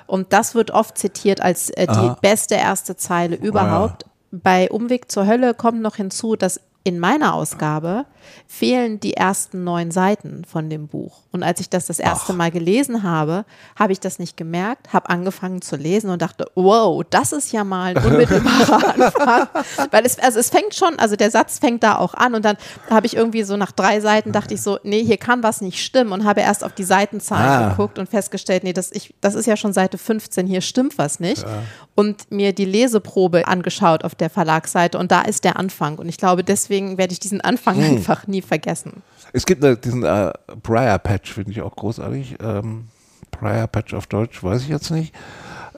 Und 0.07 0.33
das 0.33 0.55
wird 0.55 0.71
oft 0.71 0.97
zitiert 0.97 1.41
als 1.41 1.69
äh, 1.71 1.87
die 1.87 2.11
beste 2.21 2.55
erste 2.55 2.95
Zeile 2.95 3.35
überhaupt. 3.35 4.05
Bei 4.31 4.69
Umweg 4.69 5.11
zur 5.11 5.25
Hölle 5.25 5.53
kommt 5.53 5.81
noch 5.81 5.95
hinzu, 5.95 6.35
dass 6.35 6.61
in 6.83 6.99
meiner 6.99 7.33
Ausgabe 7.33 8.05
fehlen 8.47 8.99
die 8.99 9.13
ersten 9.13 9.63
neun 9.63 9.91
Seiten 9.91 10.43
von 10.45 10.69
dem 10.69 10.87
Buch. 10.87 11.21
Und 11.31 11.43
als 11.43 11.59
ich 11.59 11.69
das 11.69 11.85
das 11.85 11.99
erste 11.99 12.33
Ach. 12.33 12.37
Mal 12.37 12.51
gelesen 12.51 13.03
habe, 13.03 13.45
habe 13.75 13.93
ich 13.93 13.99
das 13.99 14.19
nicht 14.19 14.37
gemerkt, 14.37 14.91
habe 14.93 15.09
angefangen 15.09 15.61
zu 15.61 15.75
lesen 15.75 16.09
und 16.09 16.21
dachte, 16.21 16.45
wow, 16.55 17.03
das 17.09 17.31
ist 17.31 17.51
ja 17.51 17.63
mal 17.63 17.95
ein 17.95 18.03
unmittelbarer 18.03 18.95
Anfang. 18.95 19.47
Weil 19.91 20.05
es, 20.05 20.17
also 20.19 20.39
es 20.39 20.49
fängt 20.49 20.73
schon, 20.73 20.97
also 20.97 21.15
der 21.15 21.31
Satz 21.31 21.59
fängt 21.59 21.83
da 21.83 21.97
auch 21.97 22.13
an 22.13 22.35
und 22.35 22.43
dann 22.43 22.57
habe 22.89 23.05
ich 23.05 23.15
irgendwie 23.15 23.43
so 23.43 23.57
nach 23.57 23.71
drei 23.71 23.99
Seiten 23.99 24.31
dachte 24.31 24.53
ich 24.53 24.61
so, 24.61 24.79
nee, 24.83 25.03
hier 25.03 25.17
kann 25.17 25.43
was 25.43 25.61
nicht 25.61 25.83
stimmen 25.83 26.11
und 26.11 26.25
habe 26.25 26.41
erst 26.41 26.63
auf 26.63 26.73
die 26.73 26.83
Seitenzahlen 26.83 27.65
ah. 27.65 27.69
geguckt 27.69 27.99
und 27.99 28.09
festgestellt, 28.09 28.63
nee, 28.63 28.73
das, 28.73 28.91
ich, 28.91 29.13
das 29.21 29.35
ist 29.35 29.45
ja 29.45 29.57
schon 29.57 29.73
Seite 29.73 29.97
15, 29.97 30.47
hier 30.47 30.61
stimmt 30.61 30.97
was 30.97 31.19
nicht. 31.19 31.43
Ja. 31.43 31.63
Und 31.95 32.31
mir 32.31 32.53
die 32.53 32.65
Leseprobe 32.65 33.47
angeschaut 33.47 34.03
auf 34.03 34.15
der 34.15 34.29
Verlagsseite 34.29 34.97
und 34.97 35.11
da 35.11 35.21
ist 35.21 35.43
der 35.43 35.57
Anfang. 35.57 35.97
Und 35.97 36.07
ich 36.07 36.17
glaube, 36.17 36.43
deswegen 36.43 36.97
werde 36.97 37.11
ich 37.13 37.19
diesen 37.19 37.41
Anfang 37.41 37.75
hm. 37.75 37.83
einfach 37.83 38.18
nie 38.27 38.41
vergessen. 38.41 39.03
Es 39.33 39.45
gibt 39.45 39.63
äh, 39.63 39.77
diesen 39.77 40.03
äh, 40.03 40.33
Briar 40.61 40.99
Patch, 40.99 41.33
finde 41.33 41.51
ich 41.51 41.61
auch 41.61 41.75
großartig. 41.75 42.37
Ähm, 42.41 42.87
Briar 43.31 43.67
Patch 43.67 43.93
auf 43.93 44.07
Deutsch, 44.07 44.43
weiß 44.43 44.63
ich 44.63 44.69
jetzt 44.69 44.91
nicht. 44.91 45.13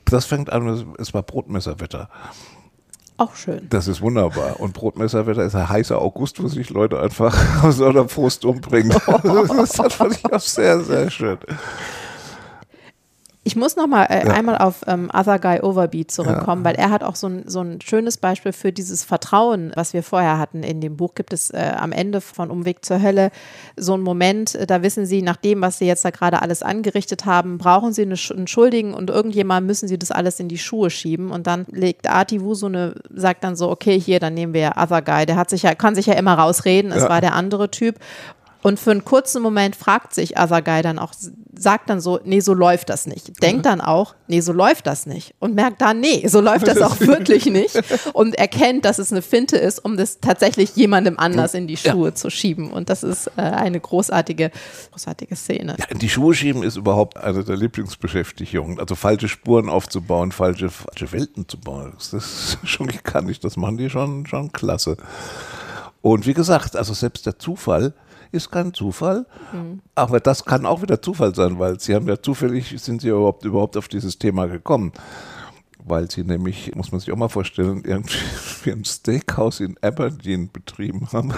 Das 0.06 0.25
fängt 0.25 0.51
an, 0.51 0.95
es 0.97 1.13
war 1.13 1.23
Brotmesserwetter. 1.23 2.10
Auch 3.17 3.36
schön. 3.36 3.67
Das 3.69 3.88
ist 3.88 4.01
wunderbar. 4.01 4.60
Und 4.60 4.73
Brotmesserwetter 4.73 5.43
ist 5.43 5.54
ein 5.54 5.69
heißer 5.69 6.01
August, 6.01 6.41
wo 6.41 6.47
sich 6.47 6.71
Leute 6.71 6.99
einfach 6.99 7.38
aus 7.63 7.80
einer 7.80 8.10
Frust 8.10 8.45
umbringen. 8.45 8.91
das 9.23 9.75
fand 9.93 10.17
ich 10.17 10.34
auch 10.34 10.39
sehr, 10.39 10.82
sehr 10.82 11.10
schön. 11.12 11.38
Ich 13.43 13.56
muss 13.56 13.75
noch 13.75 13.88
mal 13.88 14.04
äh, 14.04 14.27
ja. 14.27 14.34
einmal 14.34 14.60
auf 14.60 14.84
ähm, 14.86 15.10
Other 15.12 15.39
Guy 15.39 15.62
Overbeat 15.62 16.12
zurückkommen, 16.12 16.62
ja. 16.62 16.69
weil 16.69 16.75
er 16.75 16.91
hat 16.91 17.01
auch 17.01 17.15
so 17.15 17.25
ein, 17.25 17.43
so 17.47 17.62
ein 17.62 17.82
schönes 17.82 18.17
Beispiel 18.17 18.54
für 18.54 18.71
dieses 18.71 19.04
Vertrauen, 19.04 19.71
was 19.73 19.93
wir 19.93 20.04
vorher 20.04 20.38
hatten 20.38 20.62
in 20.62 20.80
dem 20.80 20.95
Buch. 20.95 21.15
Gibt 21.15 21.34
es 21.34 21.49
äh, 21.49 21.73
am 21.75 21.91
Ende 21.91 22.21
von 22.21 22.51
Umweg 22.51 22.86
zur 22.86 23.01
Hölle 23.01 23.32
so 23.75 23.95
einen 23.95 24.04
Moment, 24.04 24.54
äh, 24.54 24.67
da 24.67 24.84
wissen 24.84 25.08
sie, 25.08 25.23
nach 25.23 25.38
dem, 25.38 25.62
was 25.62 25.80
sie 25.80 25.86
jetzt 25.86 26.06
da 26.06 26.12
gerade 26.12 26.43
alles 26.43 26.62
angerichtet 26.62 27.25
haben, 27.25 27.58
brauchen 27.58 27.93
sie 27.93 28.04
eine, 28.04 28.15
einen 28.30 28.45
Schuldigen 28.45 28.93
und 28.93 29.10
irgendjemand 29.10 29.65
müssen 29.65 29.88
sie 29.88 29.97
das 29.97 30.12
alles 30.12 30.39
in 30.39 30.47
die 30.47 30.60
Schuhe 30.60 30.91
schieben. 30.91 31.32
Und 31.32 31.47
dann 31.47 31.65
legt 31.71 32.06
Wu 32.06 32.54
so 32.54 32.67
eine, 32.67 32.93
sagt 33.10 33.43
dann 33.43 33.56
so, 33.56 33.71
okay, 33.71 33.99
hier, 33.99 34.19
dann 34.19 34.36
nehmen 34.36 34.54
wir 34.54 34.73
Other 34.77 35.01
Guy. 35.01 35.25
Der 35.25 35.36
hat 35.36 35.49
sich 35.49 35.63
ja, 35.63 35.73
kann 35.73 35.95
sich 35.95 36.06
ja 36.06 36.13
immer 36.13 36.36
rausreden, 36.36 36.91
es 36.91 37.04
ja. 37.04 37.10
war 37.10 37.21
der 37.21 37.34
andere 37.34 37.71
Typ. 37.71 37.95
Und 38.62 38.80
für 38.80 38.91
einen 38.91 39.04
kurzen 39.04 39.41
Moment 39.41 39.76
fragt 39.76 40.13
sich 40.13 40.38
Asagai 40.38 40.82
dann 40.82 41.00
auch, 41.00 41.13
sagt 41.58 41.89
dann 41.89 42.00
so, 42.00 42.19
nee, 42.24 42.39
so 42.39 42.54
läuft 42.54 42.89
das 42.89 43.08
nicht. 43.08 43.41
Denkt 43.41 43.65
dann 43.65 43.82
auch, 43.82 44.15
nee, 44.28 44.41
so 44.41 44.54
läuft 44.54 44.88
das 44.88 45.06
nicht. 45.06 45.34
Und 45.39 45.56
merkt 45.56 45.82
dann, 45.82 46.00
nee, 46.00 46.28
so 46.28 46.41
läuft 46.41 46.67
das 46.67 46.82
auch 46.82 47.00
wirklich 47.00 47.47
nicht. 47.47 47.82
Und 48.13 48.36
erkennt, 48.36 48.86
dass 48.86 49.00
es 49.00 49.12
eine 49.12 49.21
Finte 49.21 49.58
ist, 49.58 49.84
um 49.84 49.97
das 49.97 50.19
tatsächlich 50.19 50.76
jemandem 50.76 51.17
anders 51.17 51.54
in 51.54 51.67
die 51.67 51.78
Schuhe 51.78 52.10
ja. 52.10 52.15
zu 52.15 52.30
schieben. 52.30 52.71
Und 52.71 52.89
das 52.89 53.04
ist 53.04 53.28
äh, 53.38 53.41
eine 53.41 53.80
großartige, 53.80 54.52
großartige 54.91 55.36
Szene. 55.36 55.76
Ja, 55.80 55.97
die 55.97 56.10
Schuhe 56.10 56.36
schieben 56.36 56.62
ist 56.63 56.78
überhaupt 56.78 57.17
eine 57.17 57.43
der 57.43 57.58
Lieblingsbeschäftigungen. 57.58 58.80
Also 58.80 58.95
falsche 58.95 59.28
Spuren 59.28 59.69
aufzubauen, 59.69 60.32
falsche, 60.32 60.69
falsche 60.69 61.12
Welten 61.12 61.47
zu 61.47 61.60
bauen. 61.60 61.93
Das 61.95 62.13
ist 62.13 62.60
schon 62.63 62.88
kann 63.04 63.28
ich, 63.30 63.39
das 63.39 63.58
machen 63.58 63.78
die 63.78 63.89
schon, 63.89 64.26
schon 64.26 64.52
klasse. 64.52 64.97
Und 66.02 66.26
wie 66.26 66.34
gesagt, 66.34 66.76
also 66.76 66.93
selbst 66.93 67.26
der 67.26 67.39
Zufall, 67.39 67.93
ist 68.32 68.52
kein 68.52 68.74
Zufall. 68.74 69.26
Mhm. 69.52 69.82
Aber 69.96 70.20
das 70.20 70.46
kann 70.46 70.65
auch 70.65 70.82
wieder 70.82 71.02
Zufall 71.02 71.36
sein, 71.36 71.60
weil 71.60 71.80
sie 71.80 71.96
haben 71.96 72.08
ja 72.08 72.22
zufällig, 72.22 72.74
sind 72.82 73.02
sie 73.02 73.10
überhaupt, 73.10 73.46
überhaupt 73.46 73.78
auf 73.78 73.88
dieses 73.88 74.17
Thema 74.17 74.48
gekommen. 74.48 74.91
Weil 75.84 76.12
sie 76.12 76.24
nämlich, 76.24 76.76
muss 76.76 76.91
man 76.91 77.00
sich 77.00 77.12
auch 77.12 77.17
mal 77.17 77.28
vorstellen, 77.28 77.84
irgendwie 77.84 78.17
ein 78.72 78.86
Steakhouse 78.86 79.62
in 79.62 79.78
Aberdeen 79.82 80.52
betrieben 80.52 81.08
haben, 81.12 81.34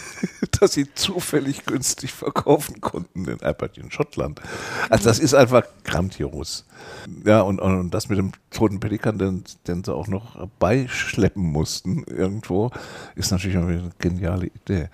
das 0.60 0.72
sie 0.72 0.92
zufällig 0.94 1.64
günstig 1.64 2.12
verkaufen 2.12 2.80
konnten 2.80 3.26
in 3.26 3.40
Aberdeen, 3.40 3.92
Schottland. 3.92 4.40
Also 4.90 5.04
das 5.04 5.20
ist 5.20 5.34
einfach 5.34 5.62
grandios. 5.84 6.66
Ja, 7.24 7.42
und, 7.42 7.60
und 7.60 7.92
das 7.92 8.08
mit 8.08 8.18
dem 8.18 8.32
toten 8.50 8.80
Pelikan, 8.80 9.18
den, 9.18 9.44
den 9.68 9.84
sie 9.84 9.94
auch 9.94 10.08
noch 10.08 10.44
beischleppen 10.58 11.44
mussten 11.44 12.02
irgendwo, 12.08 12.72
ist 13.14 13.30
natürlich 13.30 13.56
eine 13.56 13.92
geniale 13.98 14.48
Idee. 14.48 14.88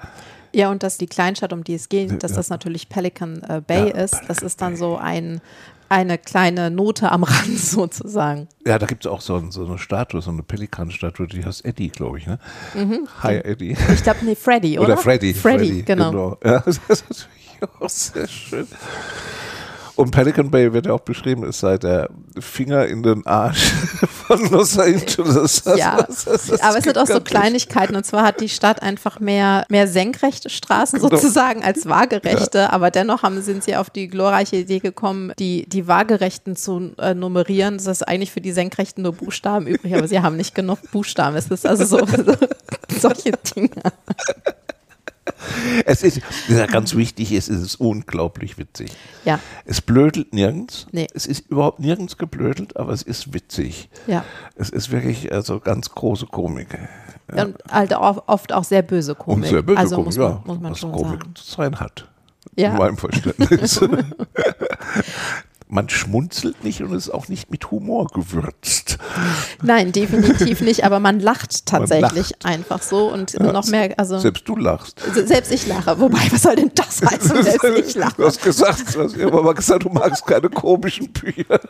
Ja, 0.52 0.70
und 0.70 0.82
dass 0.82 0.98
die 0.98 1.06
Kleinstadt, 1.06 1.52
um 1.52 1.64
die 1.64 1.74
es 1.74 1.88
geht, 1.88 2.22
dass 2.22 2.32
das 2.32 2.48
natürlich 2.48 2.88
Pelican 2.88 3.42
äh, 3.42 3.62
Bay 3.64 3.90
ist, 3.90 4.20
das 4.26 4.38
ist 4.38 4.60
dann 4.60 4.76
so 4.76 4.96
ein, 4.96 5.40
eine 5.88 6.18
kleine 6.18 6.70
Note 6.70 7.10
am 7.12 7.22
Rand 7.24 7.58
sozusagen. 7.58 8.48
Ja, 8.66 8.78
da 8.78 8.86
gibt 8.86 9.04
es 9.04 9.10
auch 9.10 9.20
so, 9.20 9.42
so, 9.50 9.64
eine 9.64 9.78
Statue, 9.78 10.20
so 10.22 10.30
eine 10.30 10.42
Pelikan-Statue, 10.42 11.28
die 11.28 11.44
heißt 11.44 11.64
Eddie, 11.64 11.88
glaube 11.88 12.18
ich. 12.18 12.26
Ne? 12.26 12.38
Mhm. 12.74 13.06
Hi, 13.22 13.36
Eddie. 13.36 13.76
Ich 13.92 14.02
glaube, 14.02 14.20
nee, 14.24 14.34
Freddy, 14.34 14.78
oder? 14.78 14.88
Oder 14.88 14.96
Freddy. 14.96 15.34
Freddy, 15.34 15.66
Freddy 15.66 15.82
genau. 15.82 16.10
genau. 16.10 16.38
Ja, 16.44 16.60
das 16.60 16.80
ist 16.88 17.04
natürlich 17.08 17.80
auch 17.80 17.88
sehr 17.88 18.28
schön. 18.28 18.66
Und 19.96 20.12
Pelican 20.12 20.50
Bay 20.50 20.72
wird 20.72 20.86
ja 20.86 20.94
auch 20.94 21.00
beschrieben, 21.00 21.44
es 21.44 21.60
sei 21.60 21.76
der 21.76 22.08
Finger 22.38 22.86
in 22.86 23.02
den 23.02 23.26
Arsch 23.26 23.72
von 24.30 24.50
Los 24.50 24.78
Angeles. 24.78 25.62
ja, 25.76 26.02
das, 26.02 26.24
das, 26.24 26.46
das 26.46 26.60
aber 26.60 26.78
es 26.78 26.84
sind 26.84 26.98
auch 26.98 27.06
so 27.06 27.20
Kleinigkeiten. 27.20 27.96
Und 27.96 28.04
zwar 28.04 28.22
hat 28.22 28.40
die 28.40 28.48
Stadt 28.48 28.82
einfach 28.82 29.18
mehr, 29.20 29.64
mehr 29.68 29.88
senkrechte 29.88 30.50
Straßen 30.50 31.00
genau. 31.00 31.10
sozusagen 31.10 31.64
als 31.64 31.88
waagerechte. 31.88 32.58
Ja. 32.58 32.70
Aber 32.70 32.90
dennoch 32.90 33.22
haben, 33.22 33.40
sind 33.42 33.64
sie 33.64 33.76
auf 33.76 33.90
die 33.90 34.08
glorreiche 34.08 34.56
Idee 34.56 34.78
gekommen, 34.78 35.32
die, 35.38 35.68
die 35.68 35.88
waagerechten 35.88 36.56
zu 36.56 36.92
äh, 36.98 37.14
nummerieren. 37.14 37.78
Das 37.78 37.86
ist 37.86 38.06
eigentlich 38.06 38.30
für 38.30 38.40
die 38.40 38.52
senkrechten 38.52 39.02
nur 39.02 39.12
Buchstaben 39.12 39.66
übrig, 39.66 39.94
aber 39.94 40.06
sie 40.06 40.20
haben 40.20 40.36
nicht 40.36 40.54
genug 40.54 40.78
Buchstaben. 40.92 41.36
Es 41.36 41.48
ist 41.48 41.66
also 41.66 41.84
so, 41.84 42.06
so 42.06 42.34
solche 43.00 43.32
Dinge 43.32 43.70
es 45.84 46.02
ist, 46.02 46.20
ja 46.48 46.66
ganz 46.66 46.94
wichtig 46.94 47.32
es 47.32 47.48
ist 47.48 47.76
unglaublich 47.76 48.58
witzig. 48.58 48.90
Ja. 49.24 49.38
Es 49.64 49.80
blödelt 49.80 50.34
nirgends. 50.34 50.86
Nee. 50.92 51.06
Es 51.14 51.26
ist 51.26 51.50
überhaupt 51.50 51.80
nirgends 51.80 52.16
geblödelt, 52.16 52.76
aber 52.76 52.92
es 52.92 53.02
ist 53.02 53.32
witzig. 53.32 53.88
Ja. 54.06 54.24
Es 54.56 54.70
ist 54.70 54.90
wirklich 54.90 55.32
also 55.32 55.60
ganz 55.60 55.90
große 55.90 56.26
Komik. 56.26 56.78
Ja. 57.34 57.44
Und 57.44 57.58
halt 57.70 57.92
oft 57.94 58.52
auch 58.52 58.64
sehr 58.64 58.82
böse 58.82 59.14
Komik. 59.14 59.44
Und 59.44 59.50
sehr 59.50 59.62
böse 59.62 59.78
also 59.78 59.96
Komik, 59.96 60.06
muss 60.06 60.18
man, 60.18 60.30
ja. 60.30 60.42
Muss 60.44 60.60
man 60.60 60.72
was 60.72 60.78
schon 60.78 60.92
Komik 60.92 61.20
sagen. 61.22 61.34
sein 61.36 61.80
hat. 61.80 62.08
Ja. 62.56 62.72
In 62.72 62.78
meinem 62.78 62.96
Verständnis. 62.96 63.80
man 65.70 65.88
schmunzelt 65.88 66.64
nicht 66.64 66.82
und 66.82 66.92
ist 66.92 67.10
auch 67.10 67.28
nicht 67.28 67.50
mit 67.50 67.70
Humor 67.70 68.08
gewürzt. 68.08 68.98
Nein, 69.62 69.92
definitiv 69.92 70.60
nicht, 70.60 70.84
aber 70.84 70.98
man 70.98 71.20
lacht 71.20 71.66
tatsächlich 71.66 72.02
man 72.02 72.14
lacht. 72.16 72.46
einfach 72.46 72.82
so 72.82 73.12
und 73.12 73.34
ja, 73.34 73.52
noch 73.52 73.66
mehr. 73.66 73.94
Also 73.96 74.18
selbst 74.18 74.48
du 74.48 74.56
lachst. 74.56 75.00
Selbst 75.14 75.52
ich 75.52 75.66
lache. 75.66 75.98
Wobei, 76.00 76.20
was 76.30 76.42
soll 76.42 76.56
denn 76.56 76.72
das 76.74 77.02
heißen? 77.02 77.42
Selbst 77.42 77.88
ich 77.88 77.94
lache. 77.94 78.16
Du 78.16 78.24
hast 78.24 78.42
gesagt, 78.42 78.94
du 78.94 79.04
hast 79.04 79.16
immer 79.16 79.42
mal 79.42 79.54
gesagt, 79.54 79.84
du 79.84 79.90
magst 79.90 80.26
keine 80.26 80.48
komischen 80.48 81.12
Bücher. 81.12 81.60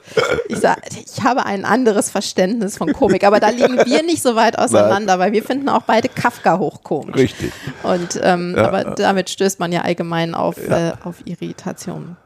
Ich, 0.48 0.58
sag, 0.58 0.80
ich 0.92 1.22
habe 1.22 1.44
ein 1.44 1.64
anderes 1.64 2.10
Verständnis 2.10 2.78
von 2.78 2.92
Komik, 2.92 3.24
aber 3.24 3.38
da 3.38 3.50
liegen 3.50 3.76
wir 3.84 4.02
nicht 4.02 4.22
so 4.22 4.34
weit 4.34 4.58
auseinander, 4.58 5.16
Nein. 5.16 5.18
weil 5.18 5.32
wir 5.32 5.42
finden 5.42 5.68
auch 5.68 5.82
beide 5.82 6.08
Kafka 6.08 6.58
hochkomisch. 6.58 7.16
Richtig. 7.16 7.52
Und 7.82 8.18
ähm, 8.22 8.54
ja, 8.56 8.68
aber 8.68 8.94
damit 8.94 9.28
stößt 9.30 9.60
man 9.60 9.72
ja 9.72 9.82
allgemein 9.82 10.34
auf, 10.34 10.56
ja. 10.56 10.90
äh, 10.90 10.92
auf 11.04 11.16
Irritation. 11.26 12.16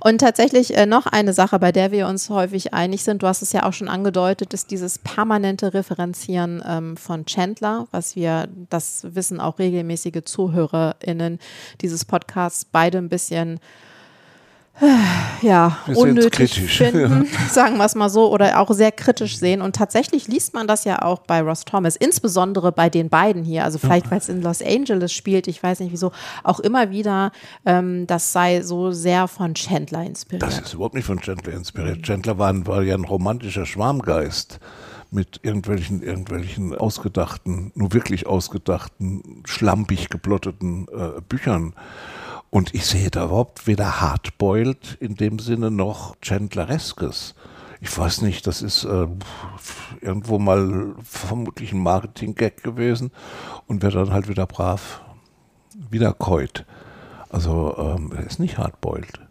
Und 0.00 0.18
tatsächlich 0.18 0.76
äh, 0.76 0.86
noch 0.86 1.06
eine 1.06 1.32
Sache, 1.32 1.58
bei 1.58 1.72
der 1.72 1.92
wir 1.92 2.06
uns 2.06 2.30
häufig 2.30 2.74
einig 2.74 3.04
sind, 3.04 3.22
du 3.22 3.26
hast 3.26 3.42
es 3.42 3.52
ja 3.52 3.64
auch 3.64 3.72
schon 3.72 3.88
angedeutet, 3.88 4.54
ist 4.54 4.70
dieses 4.70 4.98
permanente 4.98 5.74
Referenzieren 5.74 6.62
ähm, 6.66 6.96
von 6.96 7.26
Chandler, 7.26 7.86
was 7.90 8.16
wir, 8.16 8.48
das 8.70 9.06
wissen 9.14 9.40
auch 9.40 9.58
regelmäßige 9.58 10.22
ZuhörerInnen 10.24 11.38
dieses 11.80 12.04
Podcasts, 12.04 12.64
beide 12.64 12.98
ein 12.98 13.08
bisschen 13.08 13.60
ja, 15.42 15.78
unnötig 15.94 16.54
finden, 16.70 17.24
ja. 17.24 17.48
sagen 17.48 17.78
wir 17.78 17.84
es 17.84 17.94
mal 17.94 18.08
so, 18.08 18.32
oder 18.32 18.60
auch 18.60 18.70
sehr 18.72 18.92
kritisch 18.92 19.38
sehen. 19.38 19.60
Und 19.60 19.74
tatsächlich 19.74 20.28
liest 20.28 20.54
man 20.54 20.68
das 20.68 20.84
ja 20.84 21.02
auch 21.02 21.20
bei 21.20 21.40
Ross 21.40 21.64
Thomas, 21.64 21.96
insbesondere 21.96 22.70
bei 22.70 22.88
den 22.88 23.08
beiden 23.08 23.44
hier. 23.44 23.64
Also 23.64 23.78
vielleicht, 23.78 24.06
ja. 24.06 24.10
weil 24.12 24.18
es 24.18 24.28
in 24.28 24.42
Los 24.42 24.62
Angeles 24.62 25.12
spielt, 25.12 25.48
ich 25.48 25.62
weiß 25.62 25.80
nicht 25.80 25.92
wieso, 25.92 26.12
auch 26.44 26.60
immer 26.60 26.90
wieder, 26.90 27.32
ähm, 27.66 28.06
das 28.06 28.32
sei 28.32 28.62
so 28.62 28.92
sehr 28.92 29.26
von 29.26 29.54
Chandler 29.54 30.04
inspiriert. 30.04 30.42
Das 30.42 30.60
ist 30.60 30.74
überhaupt 30.74 30.94
nicht 30.94 31.06
von 31.06 31.20
Chandler 31.20 31.54
inspiriert. 31.54 32.02
Chandler 32.02 32.38
war, 32.38 32.66
war 32.66 32.82
ja 32.82 32.94
ein 32.94 33.04
romantischer 33.04 33.66
Schwarmgeist 33.66 34.60
mit 35.10 35.40
irgendwelchen, 35.42 36.02
irgendwelchen 36.02 36.74
ausgedachten, 36.74 37.72
nur 37.74 37.92
wirklich 37.94 38.26
ausgedachten, 38.26 39.42
schlampig 39.44 40.08
geplotteten 40.10 40.86
äh, 40.88 41.20
Büchern. 41.28 41.74
Und 42.50 42.74
ich 42.74 42.86
sehe 42.86 43.10
da 43.10 43.26
überhaupt 43.26 43.66
weder 43.66 44.00
Hardboiled 44.00 44.96
in 45.00 45.16
dem 45.16 45.38
Sinne 45.38 45.70
noch 45.70 46.16
Chandlereskes. 46.22 47.34
Ich 47.80 47.96
weiß 47.96 48.22
nicht, 48.22 48.46
das 48.46 48.62
ist 48.62 48.84
äh, 48.84 49.06
irgendwo 50.00 50.38
mal 50.38 50.94
vermutlich 51.02 51.72
ein 51.72 51.82
Marketing-Gag 51.82 52.62
gewesen 52.62 53.12
und 53.66 53.82
wird 53.82 53.94
dann 53.94 54.12
halt 54.12 54.28
wieder 54.28 54.46
brav 54.46 55.02
wiederkäut. 55.90 56.64
Also 57.28 57.76
ähm, 57.78 58.12
ist 58.26 58.40
nicht 58.40 58.58
hardboiled. 58.58 59.27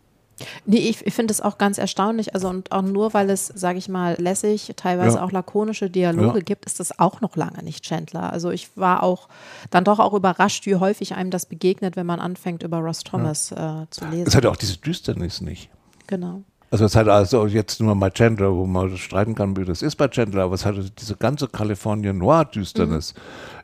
Nee, 0.65 0.78
ich, 0.78 1.06
ich 1.06 1.13
finde 1.13 1.32
es 1.32 1.41
auch 1.41 1.58
ganz 1.58 1.78
erstaunlich. 1.78 2.34
Also, 2.34 2.50
und 2.50 2.71
auch 2.71 2.82
nur, 2.82 3.13
weil 3.13 3.30
es, 3.30 3.47
sage 3.47 3.80
ich 3.80 3.89
mal, 3.89 4.15
lässig, 4.19 4.71
teilweise 4.76 5.17
ja. 5.17 5.23
auch 5.23 5.32
lakonische 5.32 5.89
Dialoge 5.89 6.39
ja. 6.39 6.43
gibt, 6.43 6.65
ist 6.65 6.80
das 6.80 7.00
auch 7.00 7.21
noch 7.21 7.36
lange 7.36 7.63
nicht 7.63 7.84
Chandler. 7.84 8.32
Also, 8.32 8.52
ich 8.52 8.76
war 8.76 9.04
auch 9.04 9.30
dann 9.69 9.84
doch 9.84 10.00
auch 10.00 10.13
überrascht, 10.13 10.65
wie 10.65 10.76
häufig 10.76 11.15
einem 11.15 11.32
das 11.32 11.45
begegnet, 11.45 11.95
wenn 11.95 12.06
man 12.06 12.19
anfängt, 12.19 12.63
über 12.63 12.78
Ross 12.80 13.04
Thomas 13.04 13.50
ja. 13.50 13.84
äh, 13.84 13.89
zu 13.89 14.06
lesen. 14.06 14.28
Es 14.28 14.36
hat 14.36 14.43
ja 14.43 14.50
auch 14.50 14.56
diese 14.56 14.78
Düsternis 14.78 15.41
nicht. 15.41 15.69
Genau. 16.08 16.43
Also 16.69 16.84
es 16.84 16.95
hat 16.95 17.08
also 17.08 17.47
jetzt 17.47 17.80
nur 17.80 17.95
mal 17.95 18.12
Chandler, 18.12 18.54
wo 18.54 18.65
man 18.65 18.95
streiten 18.97 19.36
kann, 19.36 19.56
wie 19.56 19.63
das 19.63 19.82
ist 19.82 19.95
bei 19.95 20.10
Chandler, 20.10 20.43
aber 20.43 20.56
es 20.56 20.65
hat 20.65 20.76
diese 21.00 21.15
ganze 21.15 21.47
California 21.47 22.12
Noir 22.12 22.43
Düsternis 22.43 23.13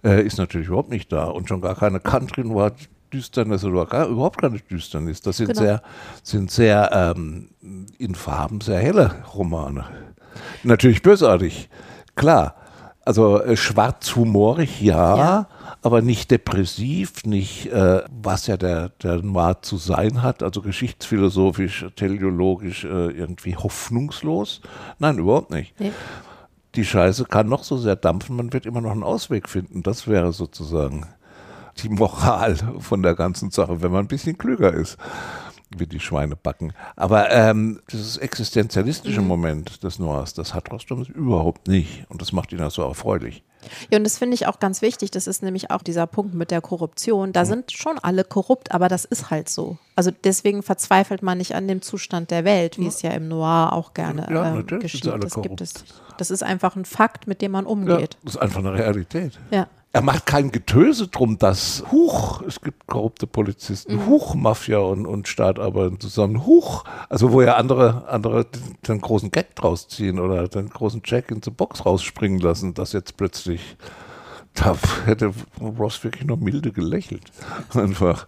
mhm. 0.03 0.09
äh, 0.09 0.21
ist 0.21 0.37
natürlich 0.37 0.67
überhaupt 0.67 0.89
nicht 0.89 1.11
da 1.11 1.25
und 1.25 1.49
schon 1.49 1.59
gar 1.59 1.75
keine 1.75 1.99
Country 1.99 2.45
Noir 2.45 2.71
Düsternis 3.13 3.63
oder 3.63 3.85
gar, 3.85 4.07
überhaupt 4.07 4.41
keine 4.41 4.59
Düsternis. 4.59 5.21
Das 5.21 5.37
sind 5.37 5.47
genau. 5.47 5.61
sehr, 5.61 5.81
sind 6.23 6.51
sehr 6.51 6.91
ähm, 6.91 7.49
in 7.97 8.15
Farben 8.15 8.61
sehr 8.61 8.79
helle 8.79 9.23
Romane. 9.33 9.85
Natürlich 10.63 11.01
bösartig, 11.01 11.69
klar. 12.15 12.55
Also 13.05 13.41
äh, 13.41 13.57
schwarzhumorig, 13.57 14.81
ja, 14.81 15.17
ja, 15.17 15.47
aber 15.81 16.01
nicht 16.01 16.31
depressiv, 16.31 17.25
nicht, 17.25 17.65
äh, 17.67 18.01
was 18.09 18.47
ja 18.47 18.55
der, 18.55 18.89
der 19.03 19.21
Noir 19.21 19.61
zu 19.61 19.75
sein 19.75 20.21
hat, 20.21 20.41
also 20.41 20.61
geschichtsphilosophisch, 20.61 21.85
teleologisch 21.97 22.85
äh, 22.85 23.11
irgendwie 23.11 23.57
hoffnungslos. 23.57 24.61
Nein, 24.99 25.17
überhaupt 25.17 25.51
nicht. 25.51 25.77
Nee. 25.81 25.91
Die 26.75 26.85
Scheiße 26.85 27.25
kann 27.25 27.49
noch 27.49 27.65
so 27.65 27.77
sehr 27.77 27.97
dampfen, 27.97 28.37
man 28.37 28.53
wird 28.53 28.65
immer 28.65 28.79
noch 28.79 28.91
einen 28.91 29.03
Ausweg 29.03 29.49
finden. 29.49 29.83
Das 29.83 30.07
wäre 30.07 30.31
sozusagen 30.31 31.05
die 31.77 31.89
Moral 31.89 32.55
von 32.79 33.03
der 33.03 33.15
ganzen 33.15 33.51
Sache, 33.51 33.81
wenn 33.81 33.91
man 33.91 34.05
ein 34.05 34.07
bisschen 34.07 34.37
klüger 34.37 34.73
ist 34.73 34.97
wie 35.79 35.87
die 35.87 35.99
Schweine 35.99 36.35
backen. 36.35 36.73
Aber 36.95 37.31
ähm, 37.31 37.81
dieses 37.91 38.17
existenzialistische 38.17 39.21
mhm. 39.21 39.27
Moment 39.27 39.83
des 39.83 39.99
Noirs, 39.99 40.33
das 40.33 40.53
hat 40.53 40.71
Rostrom 40.71 41.03
überhaupt 41.03 41.67
nicht. 41.67 42.05
Und 42.09 42.21
das 42.21 42.31
macht 42.31 42.51
ihn 42.51 42.61
auch 42.61 42.71
so 42.71 42.83
erfreulich. 42.83 43.43
Ja, 43.89 43.97
und 43.97 44.03
das 44.03 44.17
finde 44.17 44.35
ich 44.35 44.45
auch 44.47 44.59
ganz 44.59 44.81
wichtig. 44.81 45.11
Das 45.11 45.25
ist 45.25 45.41
nämlich 45.41 45.71
auch 45.71 45.81
dieser 45.81 46.05
Punkt 46.05 46.33
mit 46.33 46.51
der 46.51 46.59
Korruption. 46.59 47.31
Da 47.31 47.41
mhm. 47.41 47.47
sind 47.47 47.71
schon 47.71 47.97
alle 47.99 48.23
korrupt, 48.23 48.73
aber 48.73 48.89
das 48.89 49.05
ist 49.05 49.29
halt 49.29 49.47
so. 49.47 49.77
Also 49.95 50.11
deswegen 50.11 50.63
verzweifelt 50.63 51.23
man 51.23 51.37
nicht 51.37 51.55
an 51.55 51.67
dem 51.67 51.81
Zustand 51.81 52.29
der 52.31 52.43
Welt, 52.43 52.77
wie 52.77 52.83
ja. 52.83 52.89
es 52.89 53.01
ja 53.01 53.11
im 53.11 53.27
Noir 53.29 53.71
auch 53.71 53.93
gerne 53.93 54.27
ja, 54.29 54.55
ähm, 54.55 54.67
geschieht. 54.67 55.05
Das 55.05 55.41
gibt 55.41 55.61
es. 55.61 55.73
Das 56.17 56.29
ist 56.29 56.43
einfach 56.43 56.75
ein 56.75 56.85
Fakt, 56.85 57.27
mit 57.27 57.41
dem 57.41 57.53
man 57.53 57.65
umgeht. 57.65 58.13
Ja, 58.13 58.19
das 58.23 58.35
ist 58.35 58.41
einfach 58.41 58.59
eine 58.59 58.73
Realität. 58.73 59.39
Ja 59.51 59.67
er 59.95 60.01
macht 60.01 60.25
kein 60.25 60.51
Getöse 60.51 61.07
drum, 61.07 61.37
dass 61.37 61.83
Huch, 61.91 62.41
es 62.41 62.61
gibt 62.61 62.87
korrupte 62.87 63.27
Polizisten, 63.27 63.97
mhm. 63.97 64.07
Huch, 64.07 64.33
Mafia 64.33 64.79
und, 64.79 65.05
und 65.05 65.27
Staat 65.27 65.59
arbeiten 65.59 65.99
zusammen, 65.99 66.47
Huch, 66.47 66.83
also 67.09 67.31
wo 67.31 67.43
ja 67.43 67.57
andere, 67.57 68.07
andere 68.07 68.47
den 68.87 68.99
großen 68.99 69.29
Gag 69.29 69.55
draus 69.55 69.87
ziehen 69.87 70.19
oder 70.19 70.47
den 70.47 70.69
großen 70.69 71.03
Jack 71.05 71.29
in 71.29 71.41
die 71.41 71.51
Box 71.51 71.85
rausspringen 71.85 72.39
lassen, 72.39 72.73
dass 72.73 72.91
jetzt 72.91 73.17
plötzlich, 73.17 73.77
da 74.55 74.75
hätte 75.05 75.31
Ross 75.61 76.03
wirklich 76.03 76.25
noch 76.25 76.37
milde 76.37 76.71
gelächelt. 76.71 77.31
Einfach. 77.75 78.25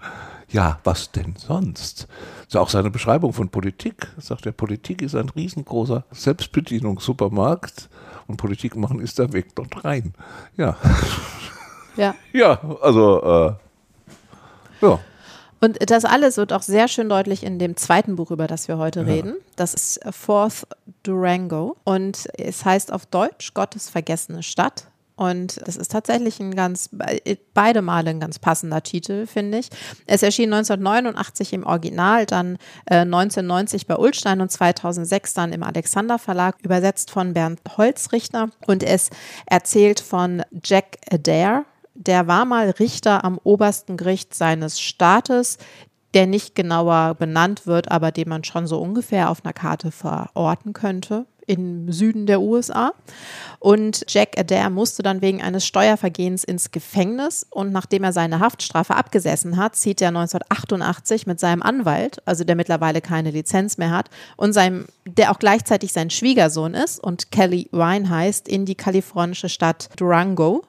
Ja, 0.52 0.80
was 0.84 1.12
denn 1.12 1.34
sonst? 1.36 2.08
Das 2.44 2.48
ist 2.50 2.58
auch 2.58 2.70
seine 2.70 2.92
Beschreibung 2.92 3.34
von 3.34 3.50
Politik. 3.50 4.08
Er 4.16 4.22
sagt, 4.22 4.46
ja, 4.46 4.52
Politik 4.52 5.02
ist 5.02 5.16
ein 5.16 5.30
riesengroßer 5.30 6.06
Selbstbedienungssupermarkt 6.12 7.90
und 8.28 8.38
Politik 8.38 8.76
machen 8.76 9.00
ist 9.00 9.18
der 9.18 9.34
Weg 9.34 9.56
dort 9.56 9.84
rein. 9.84 10.14
Ja. 10.56 10.78
Ja. 11.96 12.16
Ja, 12.34 12.60
also, 12.82 13.58
äh, 14.82 14.86
ja. 14.86 15.00
Und 15.62 15.90
das 15.90 16.06
alles 16.06 16.38
wird 16.38 16.54
auch 16.54 16.62
sehr 16.62 16.88
schön 16.88 17.10
deutlich 17.10 17.44
in 17.44 17.58
dem 17.58 17.76
zweiten 17.76 18.18
Buch, 18.18 18.30
über 18.32 18.46
das 18.46 18.68
wir 18.68 18.78
heute 18.78 19.02
ja. 19.02 19.06
reden. 19.08 19.36
Das 19.56 19.74
ist 19.74 20.00
Fourth 20.12 20.68
Durango 21.04 21.78
und 21.84 22.28
es 22.38 22.66
heißt 22.66 22.92
auf 22.92 23.06
Deutsch 23.06 23.54
Gottes 23.54 23.90
vergessene 23.90 24.44
Stadt. 24.44 24.88
Und 25.16 25.66
das 25.66 25.78
ist 25.78 25.92
tatsächlich 25.92 26.40
ein 26.42 26.56
ganz, 26.56 26.90
beide 27.54 27.82
Male 27.82 28.10
ein 28.10 28.20
ganz 28.20 28.38
passender 28.38 28.84
Titel, 28.84 29.28
finde 29.28 29.60
ich. 29.60 29.70
Es 30.08 30.24
erschien 30.24 30.54
1989 30.54 31.54
im 31.54 31.66
Original, 31.66 32.26
dann 32.26 32.58
äh, 32.86 32.98
1990 32.98 33.88
bei 33.88 33.96
Ulstein 33.96 34.42
und 34.42 34.52
2006 34.52 35.34
dann 35.34 35.54
im 35.54 35.64
Alexander 35.64 36.20
Verlag, 36.20 36.58
übersetzt 36.64 37.12
von 37.12 37.34
Bernd 37.34 37.62
Holzrichter. 37.78 38.50
Und 38.68 38.84
es 38.84 39.10
erzählt 39.46 40.02
von 40.02 40.44
Jack 40.64 40.98
Adair, 41.10 41.64
der 41.96 42.28
war 42.28 42.46
mal 42.46 42.70
Richter 42.72 43.24
am 43.24 43.40
obersten 43.44 43.98
Gericht 43.98 44.34
seines 44.34 44.80
Staates, 44.80 45.58
der 46.14 46.28
nicht 46.28 46.56
genauer 46.56 47.16
benannt 47.16 47.66
wird, 47.66 47.92
aber 47.92 48.12
den 48.12 48.30
man 48.30 48.44
schon 48.44 48.68
so 48.68 48.80
ungefähr 48.80 49.30
auf 49.30 49.44
einer 49.44 49.54
Karte 49.54 49.92
verorten 49.92 50.74
könnte 50.74 51.26
im 51.48 51.92
Süden 51.92 52.26
der 52.26 52.42
USA. 52.42 52.94
Und 53.60 54.06
Jack 54.08 54.40
Adair 54.40 54.70
musste 54.70 55.04
dann 55.04 55.22
wegen 55.22 55.42
eines 55.42 55.66
Steuervergehens 55.66 56.44
ins 56.44 56.72
Gefängnis 56.72 57.46
und 57.50 57.72
nachdem 57.72 58.04
er 58.04 58.14
seine 58.14 58.40
Haftstrafe 58.40 58.96
abgesessen 58.96 59.58
hat, 59.58 59.76
zieht 59.76 60.02
er 60.02 60.10
1988 60.10 61.28
mit 61.28 61.40
seinem 61.40 61.62
Anwalt, 61.62 62.18
also 62.26 62.44
der 62.44 62.56
mittlerweile 62.56 63.02
keine 63.02 63.32
Lizenz 63.32 63.78
mehr 63.78 63.92
hat, 63.92 64.10
und 64.38 64.54
seinem, 64.54 64.86
der 65.06 65.32
auch 65.32 65.40
gleichzeitig 65.40 65.94
sein 65.94 66.10
Schwiegersohn 66.10 66.74
ist 66.74 67.00
und 67.00 67.32
Kelly 67.32 67.70
Ryan 67.72 68.10
heißt, 68.10 68.48
in 68.48 68.66
die 68.66 68.76
kalifornische 68.76 69.50
Stadt 69.50 69.90
Durango 69.98 70.64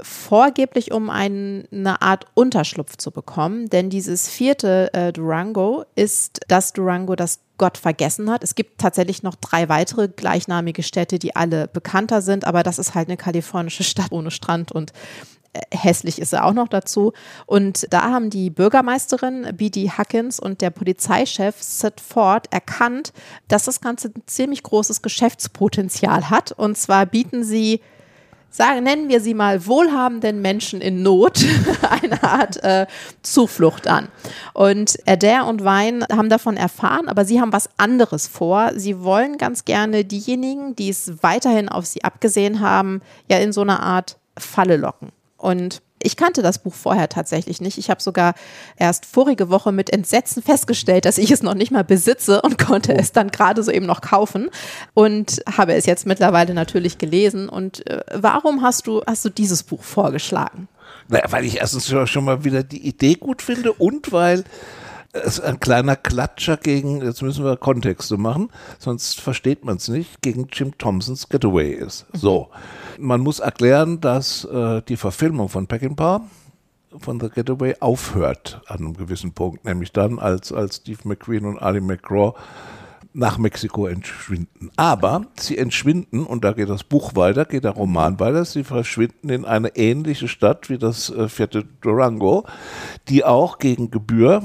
vorgeblich 0.00 0.92
um 0.92 1.08
ein, 1.10 1.66
eine 1.72 2.02
Art 2.02 2.26
Unterschlupf 2.34 2.96
zu 2.96 3.10
bekommen, 3.10 3.70
denn 3.70 3.90
dieses 3.90 4.28
vierte 4.28 4.92
äh, 4.92 5.12
Durango 5.12 5.84
ist 5.94 6.40
das 6.48 6.72
Durango, 6.72 7.16
das 7.16 7.40
Gott 7.58 7.78
vergessen 7.78 8.30
hat. 8.30 8.44
Es 8.44 8.54
gibt 8.54 8.78
tatsächlich 8.78 9.22
noch 9.22 9.34
drei 9.36 9.68
weitere 9.68 10.08
gleichnamige 10.08 10.82
Städte, 10.82 11.18
die 11.18 11.34
alle 11.34 11.68
bekannter 11.68 12.20
sind, 12.20 12.44
aber 12.44 12.62
das 12.62 12.78
ist 12.78 12.94
halt 12.94 13.08
eine 13.08 13.16
kalifornische 13.16 13.84
Stadt 13.84 14.12
ohne 14.12 14.30
Strand 14.30 14.70
und 14.72 14.92
äh, 15.54 15.60
hässlich 15.74 16.20
ist 16.20 16.34
er 16.34 16.44
auch 16.44 16.52
noch 16.52 16.68
dazu. 16.68 17.14
Und 17.46 17.86
da 17.90 18.02
haben 18.10 18.28
die 18.28 18.50
Bürgermeisterin 18.50 19.48
B.D. 19.56 19.92
Huckins 19.96 20.38
und 20.38 20.60
der 20.60 20.70
Polizeichef 20.70 21.62
Sid 21.62 22.00
Ford 22.00 22.52
erkannt, 22.52 23.14
dass 23.48 23.64
das 23.64 23.80
Ganze 23.80 24.08
ein 24.08 24.22
ziemlich 24.26 24.62
großes 24.62 25.00
Geschäftspotenzial 25.00 26.28
hat. 26.28 26.52
Und 26.52 26.76
zwar 26.76 27.06
bieten 27.06 27.42
sie 27.42 27.80
sagen, 28.56 28.84
nennen 28.84 29.08
wir 29.08 29.20
sie 29.20 29.34
mal 29.34 29.66
wohlhabenden 29.66 30.40
Menschen 30.40 30.80
in 30.80 31.02
Not 31.02 31.44
eine 31.90 32.22
Art 32.22 32.62
äh, 32.64 32.86
Zuflucht 33.22 33.86
an. 33.86 34.08
Und 34.54 34.98
Adair 35.06 35.46
und 35.46 35.62
Wein 35.62 36.04
haben 36.10 36.30
davon 36.30 36.56
erfahren, 36.56 37.08
aber 37.08 37.24
sie 37.24 37.40
haben 37.40 37.52
was 37.52 37.68
anderes 37.76 38.26
vor. 38.26 38.72
Sie 38.74 39.02
wollen 39.02 39.36
ganz 39.36 39.64
gerne 39.64 40.04
diejenigen, 40.04 40.74
die 40.74 40.88
es 40.88 41.22
weiterhin 41.22 41.68
auf 41.68 41.84
sie 41.84 42.02
abgesehen 42.02 42.60
haben, 42.60 43.02
ja 43.30 43.38
in 43.38 43.52
so 43.52 43.60
eine 43.60 43.80
Art 43.80 44.16
Falle 44.38 44.76
locken. 44.76 45.10
Und 45.36 45.82
ich 46.02 46.16
kannte 46.16 46.42
das 46.42 46.58
Buch 46.58 46.74
vorher 46.74 47.08
tatsächlich 47.08 47.60
nicht. 47.60 47.78
Ich 47.78 47.90
habe 47.90 48.02
sogar 48.02 48.34
erst 48.76 49.06
vorige 49.06 49.50
Woche 49.50 49.72
mit 49.72 49.90
Entsetzen 49.90 50.42
festgestellt, 50.42 51.04
dass 51.04 51.18
ich 51.18 51.30
es 51.30 51.42
noch 51.42 51.54
nicht 51.54 51.70
mal 51.70 51.84
besitze 51.84 52.42
und 52.42 52.58
konnte 52.66 52.92
oh. 52.92 52.98
es 52.98 53.12
dann 53.12 53.30
gerade 53.30 53.62
so 53.62 53.70
eben 53.70 53.86
noch 53.86 54.00
kaufen 54.00 54.50
und 54.94 55.42
habe 55.56 55.74
es 55.74 55.86
jetzt 55.86 56.06
mittlerweile 56.06 56.54
natürlich 56.54 56.98
gelesen. 56.98 57.48
Und 57.48 57.86
äh, 57.86 58.02
warum 58.12 58.62
hast 58.62 58.86
du, 58.86 59.02
hast 59.06 59.24
du 59.24 59.30
dieses 59.30 59.62
Buch 59.62 59.82
vorgeschlagen? 59.82 60.68
Naja, 61.08 61.24
weil 61.30 61.44
ich 61.44 61.58
erstens 61.58 61.88
schon 62.10 62.24
mal 62.24 62.44
wieder 62.44 62.62
die 62.62 62.86
Idee 62.86 63.14
gut 63.14 63.42
finde 63.42 63.72
und 63.72 64.12
weil 64.12 64.44
es 65.24 65.40
ein 65.40 65.60
kleiner 65.60 65.96
Klatscher 65.96 66.56
gegen, 66.56 67.02
jetzt 67.02 67.22
müssen 67.22 67.44
wir 67.44 67.56
Kontexte 67.56 68.16
machen, 68.16 68.50
sonst 68.78 69.20
versteht 69.20 69.64
man 69.64 69.76
es 69.76 69.88
nicht, 69.88 70.22
gegen 70.22 70.48
Jim 70.52 70.76
Thompsons 70.78 71.28
Getaway 71.28 71.72
ist. 71.72 72.06
So. 72.12 72.48
Man 72.98 73.20
muss 73.20 73.40
erklären, 73.40 74.00
dass 74.00 74.44
äh, 74.44 74.82
die 74.82 74.96
Verfilmung 74.96 75.48
von 75.48 75.66
Peckinpah 75.66 76.22
von 76.98 77.20
The 77.20 77.28
Getaway 77.28 77.74
aufhört 77.80 78.62
an 78.66 78.78
einem 78.78 78.94
gewissen 78.94 79.32
Punkt, 79.32 79.64
nämlich 79.64 79.92
dann, 79.92 80.18
als, 80.18 80.52
als 80.52 80.76
Steve 80.76 81.00
McQueen 81.04 81.44
und 81.44 81.58
Ali 81.58 81.80
McGraw 81.80 82.34
nach 83.16 83.38
Mexiko 83.38 83.86
entschwinden. 83.86 84.70
Aber 84.76 85.22
sie 85.38 85.56
entschwinden, 85.56 86.24
und 86.26 86.44
da 86.44 86.52
geht 86.52 86.68
das 86.68 86.84
Buch 86.84 87.16
weiter, 87.16 87.46
geht 87.46 87.64
der 87.64 87.72
Roman 87.72 88.20
weiter, 88.20 88.44
sie 88.44 88.62
verschwinden 88.62 89.30
in 89.30 89.44
eine 89.46 89.74
ähnliche 89.74 90.28
Stadt 90.28 90.68
wie 90.68 90.76
das 90.76 91.08
äh, 91.10 91.28
vierte 91.28 91.64
Durango, 91.80 92.44
die 93.08 93.24
auch 93.24 93.58
gegen 93.58 93.90
Gebühr 93.90 94.42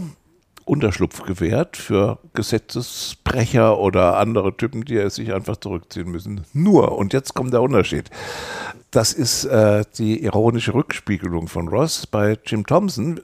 Unterschlupf 0.72 1.24
gewährt 1.24 1.76
für 1.76 2.18
Gesetzesbrecher 2.34 3.78
oder 3.78 4.18
andere 4.18 4.56
Typen, 4.56 4.86
die 4.86 5.10
sich 5.10 5.34
einfach 5.34 5.58
zurückziehen 5.58 6.10
müssen. 6.10 6.46
Nur, 6.54 6.98
und 6.98 7.12
jetzt 7.12 7.34
kommt 7.34 7.52
der 7.52 7.62
Unterschied. 7.62 8.10
Das 8.90 9.12
ist 9.12 9.44
äh, 9.44 9.84
die 9.98 10.24
ironische 10.24 10.74
Rückspiegelung 10.74 11.50
von 11.50 11.68
Ross. 11.68 12.08
Bei 12.08 12.38
Jim 12.46 12.66
Thompson 12.66 13.20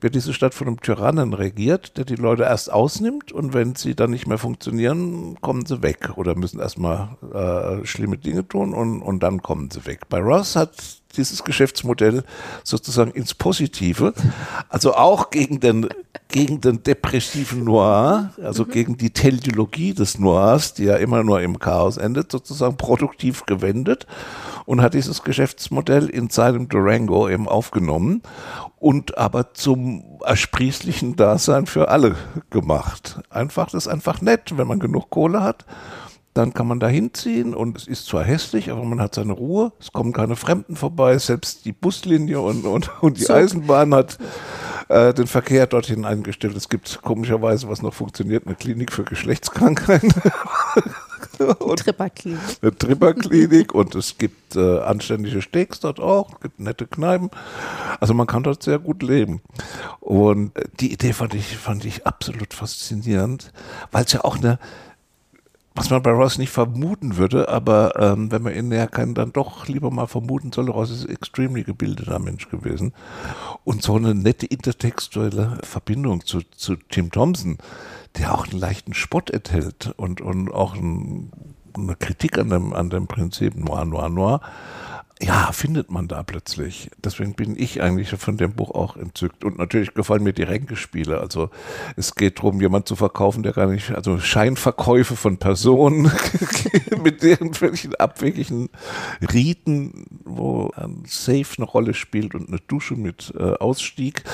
wird 0.00 0.14
diese 0.14 0.32
Stadt 0.32 0.54
von 0.54 0.68
einem 0.68 0.80
Tyrannen 0.80 1.32
regiert, 1.32 1.96
der 1.96 2.04
die 2.04 2.14
Leute 2.14 2.44
erst 2.44 2.72
ausnimmt 2.72 3.32
und 3.32 3.52
wenn 3.52 3.74
sie 3.74 3.96
dann 3.96 4.12
nicht 4.12 4.28
mehr 4.28 4.38
funktionieren, 4.38 5.36
kommen 5.40 5.66
sie 5.66 5.82
weg 5.82 6.10
oder 6.14 6.36
müssen 6.36 6.60
erstmal 6.60 7.16
äh, 7.34 7.84
schlimme 7.84 8.16
Dinge 8.16 8.46
tun 8.46 8.74
und, 8.74 9.02
und 9.02 9.24
dann 9.24 9.42
kommen 9.42 9.70
sie 9.72 9.84
weg. 9.86 10.08
Bei 10.08 10.20
Ross 10.20 10.54
hat 10.54 11.01
dieses 11.12 11.44
Geschäftsmodell 11.44 12.24
sozusagen 12.64 13.12
ins 13.12 13.34
Positive, 13.34 14.14
also 14.68 14.94
auch 14.94 15.30
gegen 15.30 15.60
den, 15.60 15.88
gegen 16.28 16.60
den 16.60 16.82
depressiven 16.82 17.64
Noir, 17.64 18.32
also 18.42 18.64
mhm. 18.64 18.70
gegen 18.70 18.96
die 18.96 19.10
Teleologie 19.10 19.94
des 19.94 20.18
Noirs, 20.18 20.74
die 20.74 20.84
ja 20.84 20.96
immer 20.96 21.22
nur 21.22 21.40
im 21.40 21.58
Chaos 21.58 21.96
endet, 21.96 22.32
sozusagen 22.32 22.76
produktiv 22.76 23.46
gewendet 23.46 24.06
und 24.64 24.80
hat 24.80 24.94
dieses 24.94 25.22
Geschäftsmodell 25.22 26.08
in 26.08 26.30
seinem 26.30 26.68
Durango 26.68 27.28
eben 27.28 27.48
aufgenommen 27.48 28.22
und 28.78 29.18
aber 29.18 29.54
zum 29.54 30.18
ersprießlichen 30.24 31.16
Dasein 31.16 31.66
für 31.66 31.88
alle 31.88 32.16
gemacht. 32.50 33.20
Einfach, 33.30 33.66
das 33.70 33.86
ist 33.86 33.92
einfach 33.92 34.20
nett, 34.20 34.56
wenn 34.56 34.66
man 34.66 34.80
genug 34.80 35.10
Kohle 35.10 35.42
hat 35.42 35.64
dann 36.34 36.54
kann 36.54 36.66
man 36.66 36.80
da 36.80 36.88
hinziehen 36.88 37.54
und 37.54 37.76
es 37.76 37.86
ist 37.86 38.06
zwar 38.06 38.24
hässlich, 38.24 38.70
aber 38.70 38.84
man 38.84 39.00
hat 39.00 39.14
seine 39.14 39.32
Ruhe, 39.32 39.72
es 39.78 39.92
kommen 39.92 40.12
keine 40.12 40.36
Fremden 40.36 40.76
vorbei, 40.76 41.18
selbst 41.18 41.64
die 41.64 41.72
Buslinie 41.72 42.40
und, 42.40 42.64
und, 42.64 43.02
und 43.02 43.18
die 43.18 43.24
so. 43.24 43.34
Eisenbahn 43.34 43.94
hat 43.94 44.18
äh, 44.88 45.12
den 45.14 45.26
Verkehr 45.26 45.66
dorthin 45.66 46.04
eingestellt. 46.04 46.56
Es 46.56 46.68
gibt 46.68 47.00
komischerweise, 47.02 47.68
was 47.68 47.82
noch 47.82 47.94
funktioniert, 47.94 48.46
eine 48.46 48.54
Klinik 48.54 48.92
für 48.92 49.04
Geschlechtskrankheiten. 49.04 50.12
Die 51.38 51.74
Tripperklinik. 51.76 52.40
Eine 52.60 52.76
Tripperklinik 52.76 53.74
und 53.74 53.94
es 53.94 54.18
gibt 54.18 54.56
äh, 54.56 54.80
anständige 54.80 55.40
Steaks 55.40 55.80
dort 55.80 55.98
auch, 55.98 56.40
gibt 56.40 56.60
nette 56.60 56.86
Kneipen. 56.86 57.30
Also 58.00 58.12
man 58.12 58.26
kann 58.26 58.42
dort 58.42 58.62
sehr 58.62 58.78
gut 58.78 59.02
leben. 59.02 59.40
Und 60.00 60.56
äh, 60.56 60.64
die 60.80 60.92
Idee 60.92 61.12
fand 61.12 61.34
ich, 61.34 61.56
fand 61.56 61.84
ich 61.84 62.06
absolut 62.06 62.52
faszinierend, 62.54 63.52
weil 63.92 64.04
es 64.04 64.12
ja 64.12 64.24
auch 64.24 64.36
eine 64.36 64.58
was 65.74 65.90
man 65.90 66.02
bei 66.02 66.10
Ross 66.10 66.38
nicht 66.38 66.50
vermuten 66.50 67.16
würde, 67.16 67.48
aber 67.48 67.98
ähm, 67.98 68.30
wenn 68.30 68.42
man 68.42 68.54
ihn 68.54 68.68
näher 68.68 68.88
kann, 68.88 69.14
dann 69.14 69.32
doch 69.32 69.68
lieber 69.68 69.90
mal 69.90 70.06
vermuten 70.06 70.52
soll, 70.52 70.68
Ross 70.68 70.90
ist 70.90 71.06
ein 71.06 71.14
extremely 71.14 71.62
gebildeter 71.62 72.18
Mensch 72.18 72.48
gewesen. 72.50 72.92
Und 73.64 73.82
so 73.82 73.96
eine 73.96 74.14
nette 74.14 74.46
intertextuelle 74.46 75.58
Verbindung 75.62 76.24
zu, 76.26 76.40
zu 76.42 76.76
Tim 76.76 77.10
Thompson, 77.10 77.58
der 78.18 78.34
auch 78.34 78.46
einen 78.48 78.60
leichten 78.60 78.94
Spott 78.94 79.30
enthält 79.30 79.94
und, 79.96 80.20
und 80.20 80.52
auch 80.52 80.74
ein, 80.74 81.32
eine 81.74 81.96
Kritik 81.96 82.38
an 82.38 82.50
dem, 82.50 82.74
an 82.74 82.90
dem 82.90 83.06
Prinzip 83.06 83.56
Noir, 83.56 83.86
Noir, 83.86 84.10
Noir, 84.10 84.40
ja, 85.22 85.52
findet 85.52 85.90
man 85.90 86.08
da 86.08 86.22
plötzlich. 86.24 86.90
Deswegen 87.02 87.34
bin 87.34 87.56
ich 87.56 87.80
eigentlich 87.80 88.10
von 88.10 88.36
dem 88.36 88.54
Buch 88.54 88.72
auch 88.72 88.96
entzückt. 88.96 89.44
Und 89.44 89.56
natürlich 89.56 89.94
gefallen 89.94 90.24
mir 90.24 90.32
die 90.32 90.42
Ränkespiele. 90.42 91.20
Also 91.20 91.50
es 91.96 92.16
geht 92.16 92.38
darum, 92.38 92.60
jemanden 92.60 92.86
zu 92.86 92.96
verkaufen, 92.96 93.44
der 93.44 93.52
gar 93.52 93.66
nicht, 93.66 93.92
also 93.92 94.18
Scheinverkäufe 94.18 95.14
von 95.14 95.36
Personen 95.36 96.10
mit 97.02 97.22
völlig 97.54 98.00
abwegigen 98.00 98.68
Riten, 99.32 100.06
wo 100.24 100.70
ein 100.74 101.04
Safe 101.06 101.46
eine 101.56 101.66
Rolle 101.66 101.94
spielt 101.94 102.34
und 102.34 102.48
eine 102.48 102.58
Dusche 102.58 102.94
mit 102.94 103.32
äh, 103.38 103.52
Ausstieg. 103.54 104.24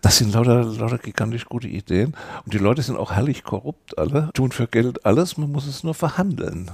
Das 0.00 0.18
sind 0.18 0.32
lauter, 0.32 0.62
lauter 0.64 0.98
gigantisch 0.98 1.46
gute 1.46 1.66
Ideen. 1.66 2.14
Und 2.44 2.54
die 2.54 2.58
Leute 2.58 2.82
sind 2.82 2.96
auch 2.96 3.12
herrlich 3.12 3.42
korrupt 3.42 3.98
alle, 3.98 4.30
tun 4.34 4.52
für 4.52 4.68
Geld 4.68 5.04
alles, 5.04 5.36
man 5.36 5.50
muss 5.50 5.66
es 5.66 5.82
nur 5.82 5.94
verhandeln. 5.94 6.70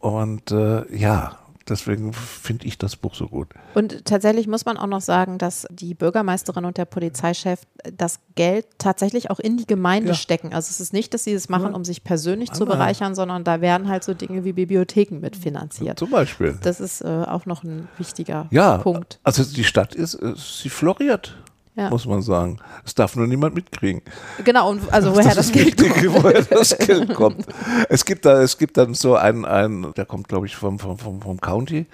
Und 0.00 0.50
äh, 0.50 0.84
ja, 0.94 1.38
Deswegen 1.68 2.12
finde 2.12 2.66
ich 2.66 2.76
das 2.76 2.96
Buch 2.96 3.14
so 3.14 3.26
gut. 3.26 3.48
Und 3.74 4.04
tatsächlich 4.04 4.46
muss 4.46 4.66
man 4.66 4.76
auch 4.76 4.86
noch 4.86 5.00
sagen, 5.00 5.38
dass 5.38 5.66
die 5.70 5.94
Bürgermeisterin 5.94 6.64
und 6.66 6.76
der 6.76 6.84
Polizeichef 6.84 7.60
das 7.90 8.20
Geld 8.34 8.66
tatsächlich 8.78 9.30
auch 9.30 9.38
in 9.38 9.56
die 9.56 9.66
Gemeinde 9.66 10.08
ja. 10.08 10.14
stecken. 10.14 10.52
Also 10.52 10.68
es 10.70 10.80
ist 10.80 10.92
nicht, 10.92 11.14
dass 11.14 11.24
sie 11.24 11.32
das 11.32 11.48
machen, 11.48 11.74
um 11.74 11.84
sich 11.84 12.04
persönlich 12.04 12.50
nein, 12.50 12.58
zu 12.58 12.66
bereichern, 12.66 13.08
nein. 13.08 13.14
sondern 13.14 13.44
da 13.44 13.60
werden 13.60 13.88
halt 13.88 14.04
so 14.04 14.12
Dinge 14.12 14.44
wie 14.44 14.52
Bibliotheken 14.52 15.20
mitfinanziert. 15.20 15.98
Zum 15.98 16.10
Beispiel. 16.10 16.58
Das 16.62 16.80
ist 16.80 17.00
äh, 17.00 17.06
auch 17.06 17.46
noch 17.46 17.64
ein 17.64 17.88
wichtiger 17.96 18.46
ja, 18.50 18.78
Punkt. 18.78 19.18
Also 19.22 19.44
die 19.44 19.64
Stadt 19.64 19.94
ist, 19.94 20.14
äh, 20.14 20.34
sie 20.36 20.68
floriert 20.68 21.36
ja. 21.76 21.90
muss 21.90 22.06
man 22.06 22.22
sagen. 22.22 22.58
Es 22.84 22.94
darf 22.94 23.16
nur 23.16 23.26
niemand 23.26 23.54
mitkriegen. 23.54 24.02
Genau, 24.44 24.70
und 24.70 24.92
also 24.92 25.14
woher 25.14 25.34
das, 25.34 25.50
das 25.50 25.52
Geld 25.52 25.76
kommt. 25.76 26.24
Woher 26.24 26.42
das 26.50 26.78
Geld 26.78 27.14
kommt. 27.14 27.46
Es 27.88 28.04
gibt 28.04 28.24
da, 28.24 28.42
es 28.42 28.58
gibt 28.58 28.76
dann 28.76 28.94
so 28.94 29.16
einen, 29.16 29.44
einen 29.44 29.92
der 29.94 30.06
kommt, 30.06 30.28
glaube 30.28 30.46
ich, 30.46 30.56
vom, 30.56 30.78
vom, 30.78 30.98
vom, 30.98 31.20
vom 31.20 31.40
County. 31.40 31.86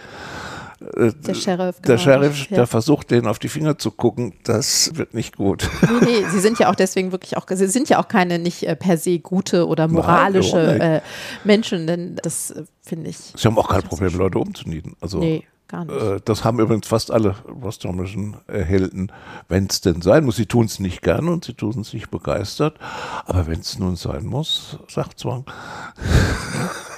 Äh, 0.97 1.13
der 1.13 1.35
Sheriff, 1.35 1.77
genau. 1.77 1.87
Der 1.87 1.99
Sheriff, 1.99 2.51
ja. 2.51 2.57
der 2.57 2.67
versucht, 2.67 3.11
denen 3.11 3.27
auf 3.27 3.39
die 3.39 3.49
Finger 3.49 3.79
zu 3.79 3.91
gucken, 3.91 4.35
das 4.45 4.93
wird 4.95 5.13
nicht 5.13 5.37
gut. 5.37 5.69
Nee, 5.83 6.07
nee, 6.07 6.25
sie 6.31 6.41
sind 6.41 6.59
ja 6.59 6.71
auch 6.71 6.75
deswegen 6.75 7.13
wirklich 7.13 7.37
auch, 7.37 7.47
sie 7.49 7.67
sind 7.67 7.89
ja 7.89 8.01
auch 8.03 8.09
keine 8.09 8.39
nicht 8.39 8.63
äh, 8.67 8.77
per 8.77 8.97
se 8.97 9.19
gute 9.19 9.67
oder 9.67 9.89
moralische 9.89 10.57
Nein, 10.57 10.81
äh, 10.81 11.01
Menschen, 11.45 11.87
denn 11.87 12.17
das 12.23 12.51
äh, 12.51 12.65
finde 12.81 13.11
ich. 13.11 13.19
Sie 13.37 13.47
haben 13.47 13.59
auch 13.59 13.69
kein 13.69 13.83
Problem, 13.83 14.17
Leute 14.17 14.39
umzunieten. 14.39 14.97
Also 15.01 15.19
nee. 15.19 15.45
Gar 15.71 15.85
nicht. 15.85 16.03
Äh, 16.03 16.21
das 16.25 16.43
haben 16.43 16.59
übrigens 16.59 16.89
fast 16.89 17.13
alle 17.13 17.37
rostomischen 17.63 18.37
äh, 18.49 18.61
Helden, 18.61 19.13
wenn 19.49 19.67
es 19.67 19.81
denn 19.81 20.03
sein 20.03 20.25
muss. 20.25 20.35
Sie 20.35 20.47
tun 20.47 20.67
es 20.67 20.81
nicht 20.81 21.01
gern 21.01 21.29
und 21.29 21.45
sie 21.45 21.55
tun 21.55 21.81
es 21.81 21.93
nicht 21.93 22.11
begeistert. 22.11 22.77
Aber 23.25 23.47
wenn 23.47 23.61
es 23.61 23.79
nun 23.79 23.95
sein 23.95 24.27
muss, 24.27 24.79
sagt 24.89 25.21
Zwang. 25.21 25.45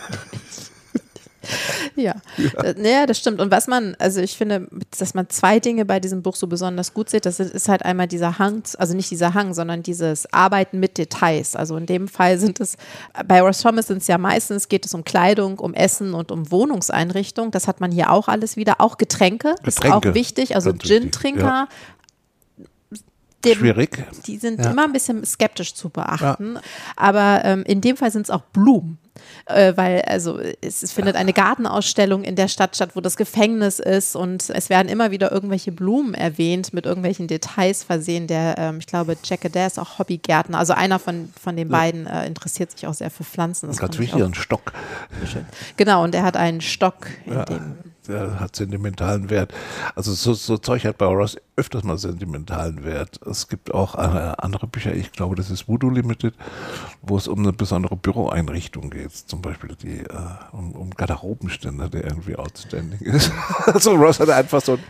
ja. 1.97 2.15
Ja. 2.37 2.63
Äh, 2.63 2.91
ja, 2.91 3.07
das 3.07 3.19
stimmt. 3.19 3.41
Und 3.41 3.51
was 3.51 3.67
man, 3.67 3.97
also 3.99 4.21
ich 4.21 4.37
finde, 4.37 4.69
dass 4.99 5.15
man 5.15 5.29
zwei 5.29 5.61
Dinge 5.61 5.85
bei 5.85 6.01
diesem 6.01 6.23
Buch 6.23 6.37
so 6.37 6.47
besonders 6.47 6.95
gut 6.95 7.11
sieht, 7.11 7.27
das 7.27 7.41
ist 7.41 7.69
halt 7.69 7.85
einmal 7.85 8.09
dieser 8.09 8.39
Hang, 8.39 8.63
also 8.79 8.95
nicht 8.95 9.11
dieser 9.11 9.35
Hang, 9.35 9.55
sondern 9.55 9.83
dieses 9.83 10.33
Arbeiten 10.33 10.81
mit 10.81 10.99
Details. 10.99 11.57
Also 11.57 11.77
in 11.77 11.87
dem 11.87 12.09
Fall 12.09 12.39
sind 12.39 12.61
es, 12.61 12.77
bei 13.27 13.41
Ross 13.41 13.61
Thomas 13.61 13.87
sind 13.87 13.99
es 13.99 14.07
ja 14.07 14.19
meistens, 14.19 14.69
geht 14.69 14.87
es 14.87 14.95
um 14.95 15.05
Kleidung, 15.05 15.59
um 15.59 15.75
Essen 15.75 16.15
und 16.15 16.31
um 16.31 16.51
Wohnungseinrichtung. 16.51 17.51
Das 17.51 17.69
hat 17.69 17.81
man 17.81 17.91
hier 17.91 18.11
auch 18.11 18.29
alles 18.29 18.57
wieder. 18.57 18.81
Auch 18.81 18.99
Getränke, 18.99 19.55
Getränke. 19.63 19.89
ist 19.89 20.07
auch 20.07 20.15
wichtig. 20.15 20.55
Also 20.55 20.73
Gin-Trinker, 20.73 21.43
ja 21.43 21.69
dem, 23.45 23.59
Schwierig. 23.59 24.05
Die 24.27 24.39
sind 24.39 24.61
ja. 24.61 24.71
immer 24.71 24.85
ein 24.85 24.93
bisschen 24.93 25.25
skeptisch 25.25 25.75
zu 25.75 25.89
beachten. 25.91 26.55
Ja. 26.55 26.61
Aber 26.97 27.43
ähm, 27.45 27.65
in 27.65 27.81
dem 27.81 27.97
Fall 27.97 28.11
sind 28.11 28.23
es 28.23 28.31
auch 28.31 28.43
Blumen. 28.53 28.99
Äh, 29.47 29.77
weil 29.77 30.03
also 30.03 30.39
es, 30.39 30.83
es, 30.83 30.93
findet 30.93 31.17
eine 31.17 31.33
Gartenausstellung 31.33 32.25
in 32.25 32.37
der 32.37 32.49
Stadt 32.49 32.77
statt, 32.77 32.91
wo 32.95 33.01
das 33.01 33.17
Gefängnis 33.17 33.79
ist 33.79 34.17
und 34.17 34.49
es 34.51 34.71
werden 34.71 34.89
immer 34.89 35.11
wieder 35.11 35.33
irgendwelche 35.33 35.73
Blumen 35.73 36.15
erwähnt, 36.15 36.73
mit 36.73 36.87
irgendwelchen 36.87 37.27
Details 37.27 37.83
versehen. 37.83 38.27
Der, 38.27 38.57
ähm, 38.59 38.79
ich 38.79 38.87
glaube, 38.87 39.17
Jack 39.23 39.45
Adair 39.45 39.67
ist 39.67 39.79
auch 39.79 39.99
Hobbygärtner. 39.99 40.59
Also 40.59 40.73
einer 40.73 40.99
von, 40.99 41.33
von 41.41 41.57
den 41.57 41.71
ja. 41.71 41.77
beiden 41.77 42.07
äh, 42.07 42.27
interessiert 42.27 42.71
sich 42.73 42.87
auch 42.87 42.95
sehr 42.95 43.11
für 43.11 43.25
Pflanzen. 43.25 43.69
Das 43.69 43.79
Ganz 43.79 43.99
wichtig, 43.99 44.23
ein 44.23 44.35
Stock. 44.35 44.73
Schön. 45.31 45.45
Genau, 45.77 46.03
und 46.05 46.15
er 46.15 46.23
hat 46.23 46.37
einen 46.37 46.61
Stock, 46.61 47.07
in 47.27 47.45
dem 47.45 47.45
der 47.45 47.92
hat 48.09 48.57
sentimentalen 48.57 49.31
Wert. 49.31 49.53
Also 49.95 50.13
so, 50.13 50.35
so 50.35 50.59
Zeug 50.59 50.85
hat 50.85 50.99
bei 50.99 51.07
Ross 51.07 51.37
öfters 51.57 51.85
mal 51.85 51.99
sentimentalen 51.99 52.85
Wert. 52.85 53.21
Es 53.27 53.49
gibt 53.49 53.73
auch 53.73 53.95
äh, 53.95 54.35
andere 54.39 54.67
Bücher, 54.67 54.95
ich 54.95 55.13
glaube, 55.13 55.37
das 55.37 55.51
ist 55.51 55.69
Voodoo 55.69 55.91
Limited, 55.91 56.35
wo 57.03 57.17
es 57.17 57.29
um 57.29 57.41
eine 57.41 57.53
besondere 57.53 57.97
Büroeinrichtung 57.97 58.91
geht. 58.91 59.13
Zum 59.13 59.43
Beispiel 59.43 59.77
die, 59.81 60.01
äh, 60.01 60.07
um, 60.53 60.73
um 60.73 60.91
Garderobenständer, 60.91 61.89
der 61.89 62.05
irgendwie 62.05 62.37
outstanding 62.37 63.01
ist. 63.01 63.31
also 63.67 63.95
Ross 63.95 64.21
hatte 64.21 64.35
einfach 64.35 64.63
so 64.63 64.73
ein 64.73 64.85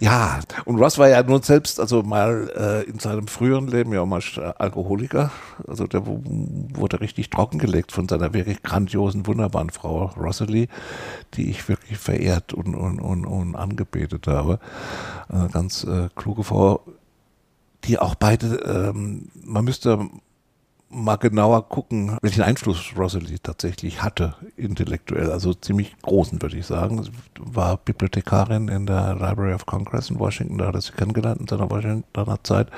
ja, 0.00 0.40
und 0.64 0.78
Ross 0.78 0.96
war 0.96 1.08
ja 1.08 1.22
nun 1.22 1.42
selbst, 1.42 1.78
also 1.78 2.02
mal 2.02 2.50
äh, 2.56 2.88
in 2.88 2.98
seinem 2.98 3.28
früheren 3.28 3.68
Leben 3.68 3.92
ja 3.92 4.00
auch 4.00 4.06
mal 4.06 4.22
Alkoholiker. 4.58 5.30
Also 5.68 5.86
der 5.86 6.06
wurde 6.06 7.00
richtig 7.00 7.28
trockengelegt 7.28 7.92
von 7.92 8.08
seiner 8.08 8.32
wirklich 8.32 8.62
grandiosen, 8.62 9.26
wunderbaren 9.26 9.68
Frau 9.68 10.06
Rosalie, 10.16 10.68
die 11.34 11.50
ich 11.50 11.68
wirklich 11.68 11.98
verehrt 11.98 12.54
und, 12.54 12.74
und, 12.74 12.98
und, 12.98 13.26
und 13.26 13.54
angebetet 13.54 14.26
habe. 14.26 14.58
Eine 15.28 15.48
ganz 15.48 15.84
äh, 15.84 16.08
kluge 16.16 16.44
Frau, 16.44 16.80
die 17.84 17.98
auch 17.98 18.14
beide, 18.14 18.56
ähm, 18.94 19.28
man 19.44 19.66
müsste 19.66 20.08
mal 20.90 21.16
genauer 21.16 21.68
gucken, 21.68 22.18
welchen 22.20 22.42
Einfluss 22.42 22.92
Rosalie 22.96 23.38
tatsächlich 23.42 24.02
hatte, 24.02 24.34
intellektuell. 24.56 25.30
Also 25.30 25.54
ziemlich 25.54 25.96
großen, 26.02 26.42
würde 26.42 26.58
ich 26.58 26.66
sagen. 26.66 27.02
Sie 27.02 27.12
war 27.38 27.76
Bibliothekarin 27.78 28.68
in 28.68 28.86
der 28.86 29.14
Library 29.14 29.54
of 29.54 29.66
Congress 29.66 30.10
in 30.10 30.18
Washington, 30.18 30.58
da 30.58 30.66
hat 30.66 30.74
er 30.74 30.80
sie 30.80 30.92
kennengelernt 30.92 31.40
in 31.40 31.46
seiner 31.46 31.70
Washingtoner 31.70 32.42
Zeit. 32.42 32.68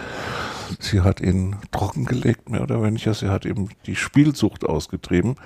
Sie 0.78 1.00
hat 1.00 1.20
ihn 1.20 1.56
trockengelegt, 1.70 2.48
mehr 2.48 2.62
oder 2.62 2.82
weniger. 2.82 3.14
Sie 3.14 3.28
hat 3.28 3.46
eben 3.46 3.68
die 3.86 3.96
Spielsucht 3.96 4.64
ausgetrieben. 4.64 5.36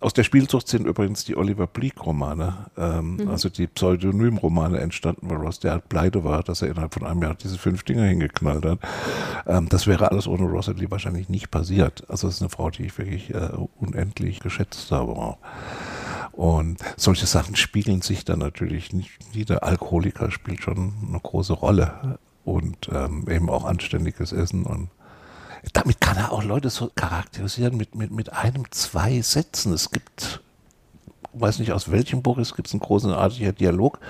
Aus 0.00 0.12
der 0.12 0.24
Spielsucht 0.24 0.68
sind 0.68 0.86
übrigens 0.86 1.24
die 1.24 1.36
Oliver 1.36 1.66
Bleak-Romane, 1.66 2.66
ähm, 2.76 3.16
mhm. 3.16 3.28
also 3.28 3.48
die 3.48 3.66
Pseudonym-Romane 3.66 4.78
entstanden, 4.78 5.30
weil 5.30 5.38
Ross 5.38 5.60
derart 5.60 5.88
pleite 5.88 6.24
war, 6.24 6.42
dass 6.42 6.62
er 6.62 6.68
innerhalb 6.68 6.94
von 6.94 7.04
einem 7.04 7.22
Jahr 7.22 7.34
diese 7.34 7.58
fünf 7.58 7.82
Dinger 7.82 8.04
hingeknallt 8.04 8.64
hat. 8.64 8.78
Ähm, 9.46 9.68
das 9.68 9.86
wäre 9.86 10.10
alles 10.10 10.26
ohne 10.26 10.44
Rosalie 10.44 10.90
wahrscheinlich 10.90 11.28
nicht 11.28 11.50
passiert. 11.50 12.04
Also 12.08 12.28
es 12.28 12.36
ist 12.36 12.42
eine 12.42 12.50
Frau, 12.50 12.70
die 12.70 12.84
ich 12.84 12.98
wirklich 12.98 13.34
äh, 13.34 13.50
unendlich 13.78 14.40
geschätzt 14.40 14.90
habe. 14.90 15.36
Und 16.32 16.78
solche 16.96 17.26
Sachen 17.26 17.56
spiegeln 17.56 18.00
sich 18.00 18.24
dann 18.24 18.38
natürlich 18.38 18.92
nicht. 18.92 19.10
Jeder 19.32 19.62
Alkoholiker 19.62 20.30
spielt 20.30 20.62
schon 20.62 20.94
eine 21.06 21.20
große 21.20 21.52
Rolle 21.52 22.18
und 22.44 22.88
ähm, 22.92 23.26
eben 23.28 23.48
auch 23.50 23.64
anständiges 23.64 24.32
Essen 24.32 24.64
und 24.64 24.88
damit 25.72 26.00
kann 26.00 26.16
er 26.16 26.32
auch 26.32 26.42
Leute 26.42 26.70
so 26.70 26.90
charakterisieren 26.94 27.76
mit, 27.76 27.94
mit, 27.94 28.10
mit 28.10 28.32
einem, 28.32 28.70
zwei 28.72 29.20
Sätzen. 29.20 29.72
Es 29.72 29.90
gibt, 29.90 30.42
weiß 31.34 31.60
nicht 31.60 31.72
aus 31.72 31.90
welchem 31.90 32.22
Buch, 32.22 32.38
es 32.38 32.54
gibt 32.54 32.72
einen 32.72 32.80
großartigen 32.80 33.54
Dialog, 33.54 34.00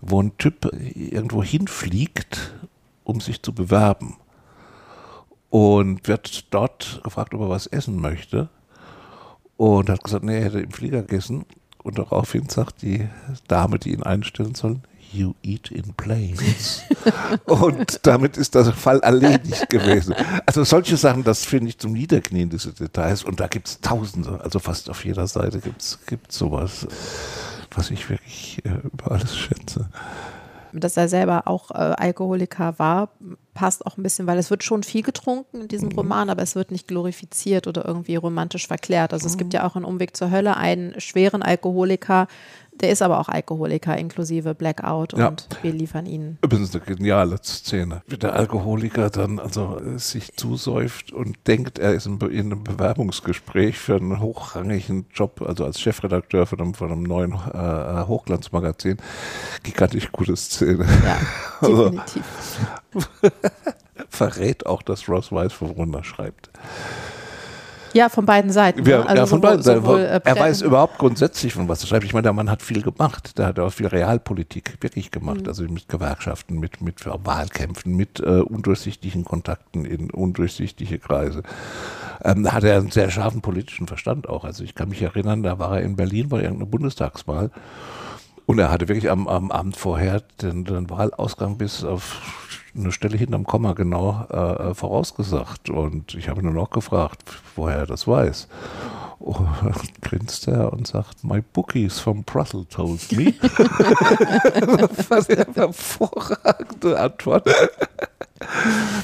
wo 0.00 0.22
ein 0.22 0.36
Typ 0.38 0.70
irgendwo 0.94 1.42
hinfliegt, 1.42 2.54
um 3.04 3.20
sich 3.20 3.42
zu 3.42 3.52
bewerben. 3.52 4.16
Und 5.50 6.08
wird 6.08 6.52
dort 6.52 7.00
gefragt, 7.04 7.34
ob 7.34 7.42
er 7.42 7.48
was 7.48 7.66
essen 7.66 8.00
möchte. 8.00 8.48
Und 9.56 9.88
hat 9.88 10.04
gesagt, 10.04 10.24
nee, 10.24 10.38
er 10.38 10.44
hätte 10.44 10.60
im 10.60 10.72
Flieger 10.72 11.02
gegessen. 11.02 11.44
Und 11.82 11.98
daraufhin 11.98 12.48
sagt 12.48 12.82
die 12.82 13.08
Dame, 13.46 13.78
die 13.78 13.92
ihn 13.92 14.02
einstellen 14.02 14.54
soll, 14.54 14.80
You 15.16 15.34
eat 15.42 15.70
in 15.70 15.94
planes. 15.94 16.82
und 17.44 18.00
damit 18.02 18.36
ist 18.36 18.54
der 18.54 18.64
Fall 18.66 19.00
erledigt 19.00 19.68
gewesen. 19.70 20.14
Also 20.44 20.64
solche 20.64 20.96
Sachen, 20.96 21.24
das 21.24 21.44
finde 21.44 21.68
ich 21.68 21.78
zum 21.78 21.92
Niederknien, 21.92 22.50
diese 22.50 22.72
Details. 22.72 23.24
Und 23.24 23.40
da 23.40 23.46
gibt 23.46 23.68
es 23.68 23.80
Tausende, 23.80 24.40
also 24.42 24.58
fast 24.58 24.90
auf 24.90 25.04
jeder 25.04 25.26
Seite 25.26 25.60
gibt 25.60 25.82
es 25.82 25.98
sowas, 26.28 26.86
was 27.74 27.90
ich 27.90 28.08
wirklich 28.10 28.62
äh, 28.64 28.70
über 28.92 29.12
alles 29.12 29.36
schätze 29.36 29.88
dass 30.80 30.96
er 30.96 31.08
selber 31.08 31.42
auch 31.46 31.70
äh, 31.70 31.74
Alkoholiker 31.74 32.78
war, 32.78 33.10
passt 33.54 33.86
auch 33.86 33.96
ein 33.96 34.02
bisschen, 34.02 34.26
weil 34.26 34.38
es 34.38 34.50
wird 34.50 34.62
schon 34.62 34.82
viel 34.82 35.02
getrunken 35.02 35.62
in 35.62 35.68
diesem 35.68 35.90
mhm. 35.90 35.96
Roman, 35.96 36.30
aber 36.30 36.42
es 36.42 36.54
wird 36.54 36.70
nicht 36.70 36.88
glorifiziert 36.88 37.66
oder 37.66 37.84
irgendwie 37.84 38.16
romantisch 38.16 38.66
verklärt. 38.66 39.12
Also 39.12 39.26
es 39.26 39.38
gibt 39.38 39.54
ja 39.54 39.66
auch 39.66 39.76
einen 39.76 39.84
Umweg 39.84 40.16
zur 40.16 40.30
Hölle 40.30 40.56
einen 40.56 41.00
schweren 41.00 41.42
Alkoholiker, 41.42 42.26
der 42.80 42.90
ist 42.90 43.02
aber 43.02 43.18
auch 43.18 43.28
Alkoholiker 43.28 43.96
inklusive 43.96 44.54
Blackout 44.54 45.16
ja. 45.16 45.28
und 45.28 45.48
wir 45.62 45.72
liefern 45.72 46.06
ihn. 46.06 46.38
Übrigens 46.42 46.74
eine 46.74 46.84
geniale 46.84 47.38
Szene. 47.42 48.02
Wie 48.06 48.16
der 48.16 48.34
Alkoholiker 48.34 49.10
dann 49.10 49.38
also 49.38 49.78
äh, 49.78 49.98
sich 49.98 50.36
zusäuft 50.36 51.12
und 51.12 51.36
denkt, 51.46 51.78
er 51.78 51.94
ist 51.94 52.06
in, 52.06 52.22
einem 52.22 52.64
Bewerbungsgespräch 52.64 53.78
für 53.78 53.96
einen 53.96 54.20
hochrangigen 54.20 55.06
Job, 55.14 55.42
also 55.42 55.64
als 55.64 55.80
Chefredakteur 55.80 56.46
von 56.46 56.60
einem, 56.60 56.74
von 56.74 56.92
einem 56.92 57.02
neuen 57.02 57.32
äh, 57.32 58.06
Hochglanzmagazin. 58.06 58.98
Gigantisch 59.62 60.12
gute 60.12 60.36
Szene. 60.36 60.86
Ja, 61.04 61.18
also 61.60 61.90
definitiv. 61.90 62.24
Also, 62.94 63.06
verrät 64.08 64.66
auch, 64.66 64.82
dass 64.82 65.08
Ross 65.08 65.32
Weiss 65.32 65.52
von 65.52 65.76
Wunder 65.76 66.04
schreibt. 66.04 66.50
Ja, 67.96 68.08
von 68.08 68.26
beiden 68.26 68.50
Seiten. 68.50 68.84
Ja, 68.84 68.98
ne? 68.98 69.06
also 69.06 69.16
ja 69.22 69.26
von 69.26 69.38
sowohl, 69.38 69.40
beiden 69.40 69.62
Seiten. 69.62 69.80
Sowohl, 69.80 70.00
äh, 70.00 70.20
er 70.22 70.38
weiß 70.38 70.62
überhaupt 70.62 70.98
grundsätzlich, 70.98 71.54
von 71.54 71.68
was 71.68 71.82
er 71.82 71.88
schreibt. 71.88 72.04
Ich 72.04 72.12
meine, 72.12 72.24
der 72.24 72.32
Mann 72.32 72.50
hat 72.50 72.62
viel 72.62 72.82
gemacht. 72.82 73.38
Der 73.38 73.46
hat 73.46 73.58
auch 73.58 73.72
viel 73.72 73.86
Realpolitik 73.86 74.76
wirklich 74.80 75.10
gemacht. 75.10 75.42
Mhm. 75.42 75.48
Also 75.48 75.64
mit 75.64 75.88
Gewerkschaften, 75.88 76.58
mit, 76.58 76.80
mit 76.80 77.04
Wahlkämpfen, 77.06 77.96
mit 77.96 78.20
äh, 78.20 78.40
undurchsichtigen 78.40 79.24
Kontakten 79.24 79.84
in 79.84 80.10
undurchsichtige 80.10 80.98
Kreise. 80.98 81.42
Ähm, 82.22 82.44
da 82.44 82.52
hat 82.52 82.64
er 82.64 82.76
einen 82.76 82.90
sehr 82.90 83.10
scharfen 83.10 83.40
politischen 83.40 83.86
Verstand 83.86 84.28
auch. 84.28 84.44
Also 84.44 84.64
ich 84.64 84.74
kann 84.74 84.88
mich 84.88 85.02
erinnern, 85.02 85.42
da 85.42 85.58
war 85.58 85.78
er 85.78 85.82
in 85.82 85.96
Berlin 85.96 86.28
bei 86.28 86.42
irgendeiner 86.42 86.70
Bundestagswahl. 86.70 87.50
Und 88.46 88.60
er 88.60 88.70
hatte 88.70 88.88
wirklich 88.88 89.10
am, 89.10 89.26
am 89.26 89.50
Abend 89.50 89.76
vorher 89.76 90.22
den, 90.40 90.64
den 90.64 90.88
Wahlausgang 90.88 91.58
bis 91.58 91.84
auf 91.84 92.20
eine 92.76 92.92
Stelle 92.92 93.16
hinterm 93.16 93.44
Komma 93.44 93.72
genau 93.72 94.24
äh, 94.28 94.74
vorausgesagt. 94.74 95.70
Und 95.70 96.14
ich 96.14 96.28
habe 96.28 96.42
nur 96.42 96.52
noch 96.52 96.70
gefragt, 96.70 97.24
woher 97.56 97.78
er 97.78 97.86
das 97.86 98.06
weiß. 98.06 98.48
Oh, 99.18 99.40
grinst 100.02 100.46
er 100.46 100.72
und 100.72 100.86
sagt, 100.86 101.24
my 101.24 101.42
bookies 101.52 101.98
from 101.98 102.22
Brussels 102.22 102.68
told 102.68 103.10
me. 103.12 103.34
war 105.08 105.24
eine 105.28 105.46
hervorragende 105.54 107.00
Antwort. 107.00 107.46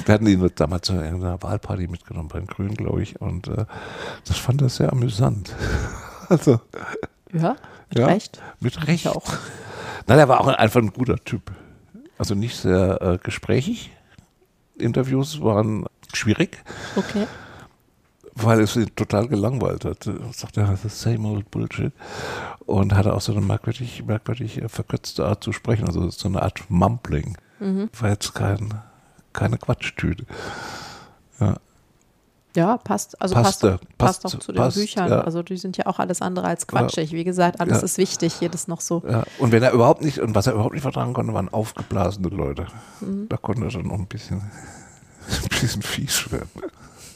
Wir 0.04 0.14
hatten 0.14 0.26
ihn 0.26 0.50
damals 0.54 0.86
zu 0.86 0.92
einer 0.92 1.42
Wahlparty 1.42 1.88
mitgenommen 1.88 2.28
bei 2.28 2.38
den 2.38 2.46
Grünen, 2.46 2.74
glaube 2.74 3.02
ich, 3.02 3.20
und 3.20 3.48
äh, 3.48 3.64
das 4.26 4.36
fand 4.36 4.60
er 4.60 4.68
sehr 4.68 4.92
amüsant. 4.92 5.56
also, 6.28 6.60
ja, 7.32 7.56
mit 7.92 7.98
ja, 7.98 8.06
Recht. 8.06 8.42
Mit 8.60 8.86
Recht. 8.86 9.06
auch. 9.06 9.34
Nein, 10.06 10.18
er 10.18 10.28
war 10.28 10.40
auch 10.40 10.48
einfach 10.48 10.80
ein 10.80 10.92
guter 10.92 11.16
Typ. 11.16 11.52
Also 12.16 12.34
nicht 12.34 12.56
sehr 12.56 13.02
äh, 13.02 13.18
gesprächig. 13.18 13.90
Interviews 14.78 15.42
waren 15.42 15.86
schwierig. 16.12 16.58
Okay. 16.96 17.26
Weil 18.34 18.60
es 18.60 18.76
ihn 18.76 18.94
total 18.96 19.28
gelangweilt 19.28 19.84
hat. 19.84 20.06
Er 20.06 20.32
sagte, 20.32 20.62
ja, 20.62 20.70
das 20.70 20.86
ist 20.86 21.00
same 21.00 21.28
old 21.28 21.50
Bullshit. 21.50 21.92
Und 22.64 22.94
hatte 22.94 23.12
auch 23.12 23.20
so 23.20 23.32
eine 23.32 23.42
merkwürdig, 23.42 24.04
merkwürdig 24.06 24.62
verkürzte 24.68 25.26
Art 25.26 25.44
zu 25.44 25.52
sprechen. 25.52 25.86
Also 25.86 26.08
so 26.08 26.28
eine 26.28 26.42
Art 26.42 26.64
Mumbling. 26.70 27.36
Mhm. 27.60 27.90
War 28.00 28.08
jetzt 28.08 28.34
kein, 28.34 28.72
keine 29.34 29.58
Quatschtüte. 29.58 30.24
Ja. 31.40 31.56
Ja, 32.54 32.76
passt. 32.76 33.20
Also 33.20 33.34
Passte, 33.34 33.70
passt, 33.70 33.98
passt, 33.98 34.22
passt 34.22 34.36
auch 34.36 34.40
zu 34.40 34.52
den 34.52 34.58
passt, 34.58 34.76
Büchern. 34.76 35.08
Ja. 35.08 35.20
Also 35.22 35.42
die 35.42 35.56
sind 35.56 35.76
ja 35.78 35.86
auch 35.86 35.98
alles 35.98 36.20
andere 36.20 36.46
als 36.46 36.66
quatschig. 36.66 37.12
Wie 37.12 37.24
gesagt, 37.24 37.60
alles 37.60 37.78
ja. 37.78 37.84
ist 37.84 37.98
wichtig, 37.98 38.40
jedes 38.40 38.68
noch 38.68 38.80
so. 38.80 39.02
Ja. 39.08 39.24
Und 39.38 39.52
wenn 39.52 39.62
er 39.62 39.72
überhaupt 39.72 40.02
nicht, 40.02 40.18
und 40.18 40.34
was 40.34 40.46
er 40.46 40.54
überhaupt 40.54 40.74
nicht 40.74 40.82
vertragen 40.82 41.14
konnte, 41.14 41.32
waren 41.32 41.48
aufgeblasene 41.48 42.28
Leute. 42.28 42.66
Mhm. 43.00 43.28
Da 43.28 43.36
konnte 43.36 43.64
er 43.64 43.70
dann 43.70 43.86
noch 43.86 43.98
ein 43.98 44.06
bisschen, 44.06 44.38
ein 45.28 45.60
bisschen 45.60 45.82
fies 45.82 46.30
werden. 46.30 46.50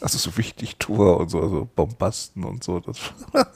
Also 0.01 0.19
so 0.19 0.37
wichtig 0.37 0.77
Tour 0.79 1.19
und 1.21 1.31
so, 1.31 1.47
so 1.49 1.69
Bombasten 1.75 2.45
und 2.45 2.65
so. 2.65 2.81
Das 2.81 2.99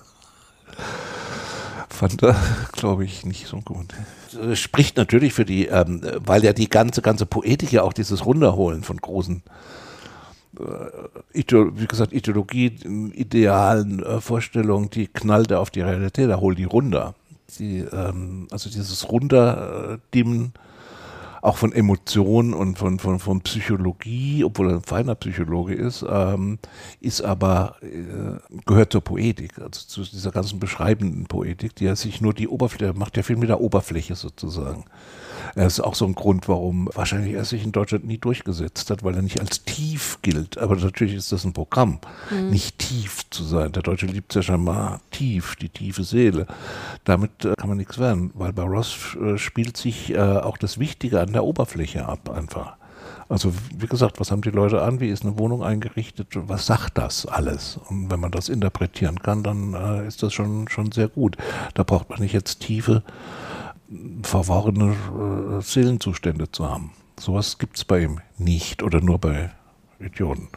fand 1.89 2.23
er, 2.23 2.37
glaube 2.73 3.05
ich, 3.05 3.25
nicht 3.25 3.47
so 3.47 3.61
gut. 3.61 3.95
Das 4.33 4.59
spricht 4.59 4.99
natürlich 4.99 5.33
für 5.33 5.45
die, 5.47 5.67
ähm, 5.67 6.03
weil 6.19 6.45
ja 6.45 6.53
die 6.53 6.69
ganze, 6.69 7.01
ganze 7.01 7.25
Poetik 7.25 7.73
ja 7.73 7.83
auch 7.83 7.93
dieses 7.95 8.27
Runterholen 8.27 8.83
von 8.85 8.99
großen 8.99 9.43
äh, 9.47 9.51
wie 11.33 11.87
gesagt, 11.87 12.13
Ideologie, 12.13 12.75
idealen 13.15 14.03
äh, 14.03 14.21
Vorstellungen, 14.21 14.91
die 14.91 15.07
knallt 15.07 15.51
er 15.51 15.61
auf 15.61 15.71
die 15.71 15.81
Realität, 15.81 16.29
er 16.29 16.41
holt 16.41 16.59
die 16.59 16.65
runter. 16.65 17.15
Die, 17.59 17.79
ähm, 17.79 18.47
also 18.51 18.71
dieses 18.71 19.11
Runterdimmen 19.11 20.53
auch 21.43 21.57
von 21.57 21.73
Emotionen 21.73 22.53
und 22.53 22.79
von, 22.79 22.99
von, 22.99 23.19
von 23.19 23.41
Psychologie, 23.41 24.45
obwohl 24.45 24.71
er 24.71 24.77
ein 24.77 24.83
feiner 24.83 25.15
Psychologe 25.15 25.75
ist, 25.75 26.05
ähm, 26.09 26.59
ist 27.01 27.23
aber, 27.23 27.77
äh, 27.83 28.59
gehört 28.67 28.93
zur 28.93 29.01
Poetik, 29.01 29.59
also 29.59 29.87
zu 29.87 30.03
dieser 30.03 30.33
ganzen 30.33 30.61
beschreibenden 30.61 31.27
Poetik, 31.27 31.75
die 31.77 31.87
er 31.87 31.97
sich 31.97 32.21
nur 32.21 32.35
die 32.35 32.49
Oberfläche, 32.49 32.93
macht 32.93 33.17
ja 33.17 33.23
viel 33.23 33.37
mit 33.37 33.49
der 33.49 33.61
Oberfläche 33.61 34.17
sozusagen. 34.17 34.85
Das 35.55 35.75
ist 35.75 35.81
auch 35.81 35.95
so 35.95 36.07
ein 36.07 36.15
Grund, 36.15 36.49
warum 36.49 36.89
wahrscheinlich 36.95 37.35
er 37.35 37.45
sich 37.45 37.65
in 37.65 37.73
Deutschland 37.73 38.07
nie 38.07 38.19
durchgesetzt 38.19 38.91
hat, 38.91 39.03
weil 39.03 39.15
er 39.15 39.23
nicht 39.23 39.41
als 39.41 39.65
tief 39.65 40.19
gilt. 40.23 40.59
Aber 40.59 40.77
natürlich 40.77 41.15
ist 41.15 41.33
das 41.33 41.45
ein 41.45 41.53
Programm, 41.53 41.99
mhm. 42.31 42.51
nicht 42.51 42.79
tief 42.79 43.29
zu 43.31 43.45
sein. 43.45 43.73
Der 43.73 43.83
Deutsche 43.83 44.07
liebt 44.07 44.35
ja 44.35 44.43
schon 44.43 44.65
mal 44.65 45.01
tief, 45.11 45.57
die 45.57 45.69
tiefe 45.69 46.05
Seele. 46.05 46.47
Damit 47.05 47.45
äh, 47.45 47.55
kann 47.57 47.69
man 47.69 47.79
nichts 47.79 47.99
werden, 47.99 48.31
weil 48.35 48.53
bei 48.53 48.63
Ross 48.63 49.17
äh, 49.21 49.39
spielt 49.39 49.77
sich 49.77 50.11
äh, 50.11 50.19
auch 50.19 50.59
das 50.59 50.79
Wichtige 50.79 51.21
an 51.21 51.33
der 51.33 51.45
Oberfläche 51.45 52.07
ab 52.07 52.31
einfach. 52.31 52.77
Also 53.31 53.53
wie 53.79 53.87
gesagt, 53.87 54.19
was 54.19 54.33
haben 54.33 54.43
die 54.43 54.51
Leute 54.51 54.83
an? 54.83 54.99
Wie 54.99 55.09
ist 55.09 55.23
eine 55.23 55.39
Wohnung 55.39 55.63
eingerichtet? 55.63 56.29
Was 56.35 56.67
sagt 56.67 56.99
das 56.99 57.27
alles? 57.27 57.79
Und 57.89 58.11
wenn 58.11 58.19
man 58.19 58.33
das 58.33 58.49
interpretieren 58.49 59.21
kann, 59.21 59.45
dann 59.45 59.75
äh, 59.75 60.07
ist 60.09 60.25
das 60.25 60.33
schon, 60.33 60.67
schon 60.69 60.91
sehr 60.91 61.07
gut. 61.07 61.37
Da 61.75 61.85
braucht 61.85 62.11
man 62.11 62.19
nicht 62.19 62.33
jetzt 62.33 62.59
tiefe 62.59 63.05
verworrene 64.23 64.95
äh, 65.59 65.63
Seelenzustände 65.63 66.51
zu 66.51 66.69
haben. 66.69 66.93
Sowas 67.19 67.59
gibt 67.59 67.77
es 67.77 67.85
bei 67.85 68.03
ihm 68.03 68.21
nicht 68.39 68.83
oder 68.83 69.01
nur 69.01 69.19
bei 69.19 69.51
Idioten. 69.99 70.49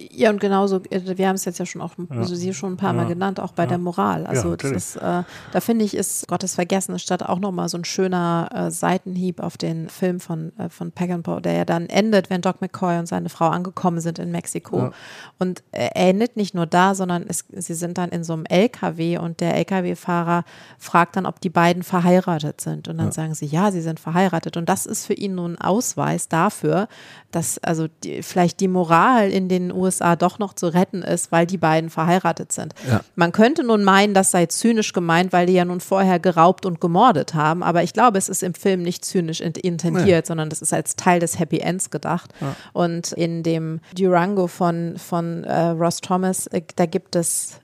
Ja, 0.00 0.30
und 0.30 0.38
genauso, 0.38 0.80
äh, 0.90 1.18
wir 1.18 1.26
haben 1.26 1.34
es 1.34 1.44
jetzt 1.44 1.58
ja 1.58 1.66
schon 1.66 1.82
auch, 1.82 1.90
also 2.08 2.36
Sie 2.36 2.54
schon 2.54 2.74
ein 2.74 2.76
paar 2.76 2.92
Mal 2.92 3.06
genannt, 3.06 3.40
auch 3.40 3.50
bei 3.50 3.66
der 3.66 3.78
Moral. 3.78 4.26
Also 4.26 4.54
das 4.54 4.70
ist, 4.70 4.96
äh, 4.96 5.22
da 5.52 5.60
finde 5.60 5.84
ich, 5.84 5.96
ist 5.96 6.28
Gottes 6.28 6.54
Vergessene 6.54 7.00
Stadt 7.00 7.24
auch 7.24 7.40
nochmal 7.40 7.68
so 7.68 7.78
ein 7.78 7.84
schöner 7.84 8.48
äh, 8.54 8.70
Seitenhieb 8.70 9.40
auf 9.40 9.56
den 9.56 9.88
Film 9.88 10.20
von, 10.20 10.56
äh, 10.56 10.68
von 10.68 10.92
Peckinpah, 10.92 11.40
der 11.40 11.54
ja 11.54 11.64
dann 11.64 11.86
endet, 11.86 12.30
wenn 12.30 12.42
Doc 12.42 12.60
McCoy 12.60 12.98
und 12.98 13.06
seine 13.06 13.28
Frau 13.28 13.48
angekommen 13.48 14.00
sind 14.00 14.20
in 14.20 14.30
Mexiko. 14.30 14.92
Und 15.40 15.64
er 15.72 15.96
endet 15.96 16.36
nicht 16.36 16.54
nur 16.54 16.66
da, 16.66 16.94
sondern 16.94 17.24
es, 17.26 17.44
sie 17.50 17.74
sind 17.74 17.98
dann 17.98 18.10
in 18.10 18.22
so 18.22 18.34
einem 18.34 18.44
LKW 18.44 19.18
und 19.18 19.40
der 19.40 19.56
LKW-Fahrer 19.56 20.44
fragt 20.78 21.16
dann, 21.16 21.26
ob 21.26 21.40
die 21.40 21.50
beiden 21.50 21.82
verheiratet 21.82 22.60
sind. 22.60 22.86
Und 22.86 22.98
dann 22.98 23.10
sagen 23.10 23.34
sie, 23.34 23.46
ja, 23.46 23.72
sie 23.72 23.80
sind 23.80 23.98
verheiratet. 23.98 24.56
Und 24.56 24.68
das 24.68 24.86
ist 24.86 25.06
für 25.06 25.14
ihn 25.14 25.34
nun 25.34 25.56
ein 25.56 25.60
Ausweis 25.60 26.28
dafür, 26.28 26.86
dass 27.32 27.58
also 27.58 27.88
die, 28.04 28.22
vielleicht 28.22 28.60
die 28.60 28.68
Moral 28.68 29.30
in 29.30 29.48
den 29.48 29.72
USA 29.72 29.87
USA 29.88 30.16
doch 30.16 30.38
noch 30.38 30.54
zu 30.54 30.68
retten 30.68 31.02
ist, 31.02 31.32
weil 31.32 31.46
die 31.46 31.58
beiden 31.58 31.90
verheiratet 31.90 32.52
sind. 32.52 32.74
Ja. 32.88 33.00
Man 33.16 33.32
könnte 33.32 33.64
nun 33.64 33.84
meinen, 33.84 34.14
das 34.14 34.30
sei 34.30 34.46
zynisch 34.46 34.92
gemeint, 34.92 35.32
weil 35.32 35.46
die 35.46 35.54
ja 35.54 35.64
nun 35.64 35.80
vorher 35.80 36.18
geraubt 36.18 36.66
und 36.66 36.80
gemordet 36.80 37.34
haben, 37.34 37.62
aber 37.62 37.82
ich 37.82 37.92
glaube, 37.92 38.18
es 38.18 38.28
ist 38.28 38.42
im 38.42 38.54
Film 38.54 38.82
nicht 38.82 39.04
zynisch 39.04 39.40
intendiert, 39.40 40.24
nee. 40.24 40.26
sondern 40.26 40.50
das 40.50 40.62
ist 40.62 40.72
als 40.72 40.96
Teil 40.96 41.20
des 41.20 41.38
Happy 41.38 41.58
Ends 41.58 41.90
gedacht. 41.90 42.32
Ja. 42.40 42.54
Und 42.72 43.12
in 43.12 43.42
dem 43.42 43.80
Durango 43.96 44.46
von, 44.46 44.96
von 44.98 45.44
äh, 45.44 45.68
Ross 45.68 46.00
Thomas, 46.00 46.46
äh, 46.48 46.62
da 46.76 46.86
gibt 46.86 47.16
es 47.16 47.60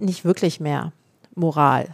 nicht 0.00 0.24
wirklich 0.24 0.60
mehr 0.60 0.92
Moral. 1.34 1.88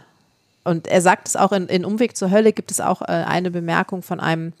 Und 0.63 0.87
er 0.87 1.01
sagt 1.01 1.27
es 1.27 1.35
auch 1.35 1.51
in, 1.51 1.67
in 1.67 1.85
Umweg 1.85 2.17
zur 2.17 2.31
Hölle, 2.31 2.51
gibt 2.51 2.71
es 2.71 2.81
auch 2.81 3.01
äh, 3.01 3.05
eine 3.05 3.51
Bemerkung 3.51 4.01
von 4.01 4.19
einem 4.19 4.53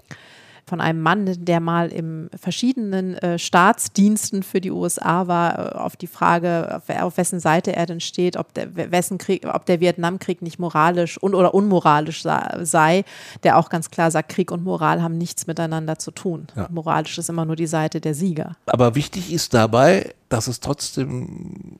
von 0.67 0.81
einem 0.81 1.01
Mann, 1.01 1.45
der 1.45 1.59
mal 1.59 1.89
in 1.89 2.29
verschiedenen 2.35 3.15
äh, 3.15 3.37
Staatsdiensten 3.37 4.41
für 4.41 4.61
die 4.61 4.71
USA 4.71 5.27
war, 5.27 5.75
äh, 5.75 5.77
auf 5.77 5.95
die 5.95 6.07
Frage, 6.07 6.75
auf, 6.75 6.89
auf, 6.89 7.17
wessen 7.17 7.39
Seite 7.39 7.75
er 7.75 7.85
denn 7.85 7.99
steht, 7.99 8.35
ob 8.35 8.53
der, 8.53 8.75
wessen 8.75 9.17
Krieg, 9.17 9.45
ob 9.45 9.65
der 9.65 9.79
Vietnamkrieg 9.79 10.41
nicht 10.41 10.57
moralisch 10.57 11.21
un 11.21 11.35
oder 11.35 11.53
unmoralisch 11.53 12.23
sei, 12.23 13.05
der 13.43 13.57
auch 13.57 13.69
ganz 13.69 13.91
klar 13.91 14.09
sagt, 14.09 14.29
Krieg 14.29 14.51
und 14.51 14.63
Moral 14.63 15.03
haben 15.03 15.17
nichts 15.17 15.45
miteinander 15.47 15.99
zu 15.99 16.11
tun. 16.11 16.47
Ja. 16.55 16.67
Moralisch 16.71 17.17
ist 17.17 17.29
immer 17.29 17.45
nur 17.45 17.55
die 17.55 17.67
Seite 17.67 18.01
der 18.01 18.15
Sieger. 18.15 18.57
Aber 18.65 18.95
wichtig 18.95 19.31
ist 19.31 19.53
dabei, 19.53 20.13
dass 20.29 20.47
es 20.47 20.59
trotzdem 20.59 21.77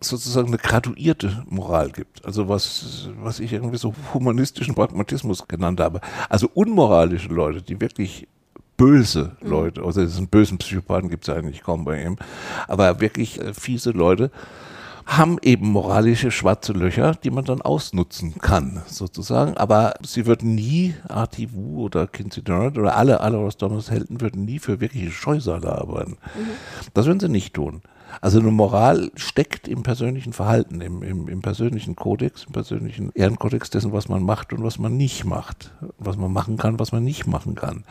sozusagen 0.00 0.48
eine 0.48 0.58
graduierte 0.58 1.44
Moral 1.48 1.90
gibt. 1.90 2.24
Also 2.24 2.48
was, 2.48 3.08
was 3.20 3.40
ich 3.40 3.52
irgendwie 3.52 3.78
so 3.78 3.94
humanistischen 4.14 4.74
Pragmatismus 4.74 5.48
genannt 5.48 5.80
habe. 5.80 6.00
Also 6.28 6.48
unmoralische 6.54 7.28
Leute, 7.28 7.62
die 7.62 7.80
wirklich 7.80 8.28
böse 8.76 9.36
mhm. 9.42 9.50
Leute, 9.50 9.82
also 9.82 10.00
diesen 10.00 10.28
bösen 10.28 10.58
Psychopathen 10.58 11.10
gibt 11.10 11.28
es 11.28 11.34
eigentlich 11.34 11.62
kaum 11.62 11.84
bei 11.84 12.02
ihm, 12.02 12.16
aber 12.68 13.00
wirklich 13.00 13.40
äh, 13.40 13.52
fiese 13.52 13.90
Leute, 13.90 14.30
haben 15.04 15.38
eben 15.40 15.70
moralische 15.70 16.30
schwarze 16.30 16.74
Löcher, 16.74 17.14
die 17.14 17.30
man 17.30 17.46
dann 17.46 17.62
ausnutzen 17.62 18.38
kann, 18.40 18.82
sozusagen. 18.86 19.56
Aber 19.56 19.94
sie 20.04 20.26
würden 20.26 20.54
nie, 20.54 20.94
Wu 21.52 21.84
oder 21.84 22.06
Kinsey 22.06 22.44
Durant 22.44 22.76
oder 22.76 22.94
alle, 22.94 23.20
alle 23.22 23.38
Ross 23.38 23.56
Thomas 23.56 23.90
Helden 23.90 24.20
würden 24.20 24.44
nie 24.44 24.58
für 24.58 24.80
wirkliche 24.80 25.10
Scheusale 25.10 25.72
arbeiten. 25.72 26.18
Mhm. 26.36 26.50
Das 26.92 27.06
würden 27.06 27.20
sie 27.20 27.30
nicht 27.30 27.54
tun. 27.54 27.80
Also 28.20 28.40
eine 28.40 28.50
Moral 28.50 29.10
steckt 29.14 29.68
im 29.68 29.82
persönlichen 29.82 30.32
Verhalten, 30.32 30.80
im, 30.80 31.02
im, 31.02 31.28
im 31.28 31.42
persönlichen 31.42 31.96
Kodex, 31.96 32.44
im 32.44 32.52
persönlichen 32.52 33.12
Ehrenkodex 33.14 33.70
dessen, 33.70 33.92
was 33.92 34.08
man 34.08 34.22
macht 34.22 34.52
und 34.52 34.62
was 34.62 34.78
man 34.78 34.96
nicht 34.96 35.24
macht, 35.24 35.72
was 35.98 36.16
man 36.16 36.32
machen 36.32 36.56
kann, 36.56 36.78
was 36.78 36.92
man 36.92 37.04
nicht 37.04 37.26
machen 37.26 37.54
kann. 37.54 37.84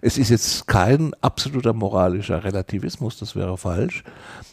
Es 0.00 0.18
ist 0.18 0.30
jetzt 0.30 0.66
kein 0.66 1.12
absoluter 1.20 1.72
moralischer 1.72 2.44
Relativismus, 2.44 3.18
das 3.18 3.36
wäre 3.36 3.58
falsch. 3.58 4.04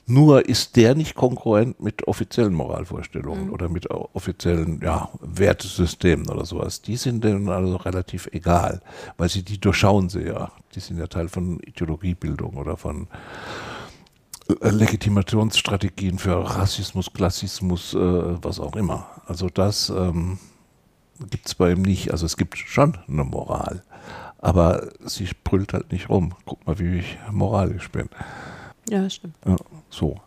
Nur 0.06 0.50
ist 0.50 0.76
der 0.76 0.96
nicht 0.96 1.16
konkurrent 1.16 1.80
mit 1.80 2.08
offiziellen 2.08 2.54
Moralvorstellungen 2.54 3.48
mhm. 3.48 3.54
oder 3.54 3.70
mit 3.70 3.90
offiziellen 3.90 4.82
ja, 4.84 5.10
Wertesystemen 5.22 6.28
oder 6.28 6.46
sowas. 6.46 6.82
Die 6.82 6.98
sind 6.98 7.24
denen 7.24 7.48
also 7.48 7.78
relativ 7.78 8.28
egal, 8.34 8.82
weil 9.18 9.30
sie 9.30 9.44
die 9.44 9.60
durchschauen 9.60 10.10
sie 10.10 10.24
ja. 10.24 10.52
Die 10.76 10.82
sind 10.82 10.98
ja 10.98 11.08
Teil 11.08 11.30
von 11.30 11.60
Ideologiebildung 11.60 12.58
oder 12.58 12.76
von 12.76 13.08
Legitimationsstrategien 14.48 16.20
für 16.20 16.36
Rassismus, 16.44 17.12
Klassismus, 17.14 17.94
äh, 17.94 17.98
was 18.44 18.60
auch 18.60 18.76
immer. 18.76 19.08
Also 19.26 19.50
das 19.50 19.90
ähm, 19.90 20.38
gibt 21.30 21.48
es 21.48 21.56
bei 21.56 21.72
ihm 21.72 21.82
nicht. 21.82 22.12
Also 22.12 22.26
es 22.26 22.38
gibt 22.38 22.58
schon 22.58 22.98
eine 23.08 23.24
Moral, 23.24 23.84
aber 24.40 24.90
sie 25.06 25.30
brüllt 25.44 25.74
halt 25.74 25.92
nicht 25.92 26.10
rum. 26.10 26.36
Guck 26.46 26.66
mal, 26.68 26.78
wie 26.80 27.00
ich 27.00 27.18
moralisch 27.32 27.90
bin. 27.90 28.10
Ja, 28.90 29.10
stimmt. 29.10 29.36
Ja, 29.46 29.56
so, 29.90 30.18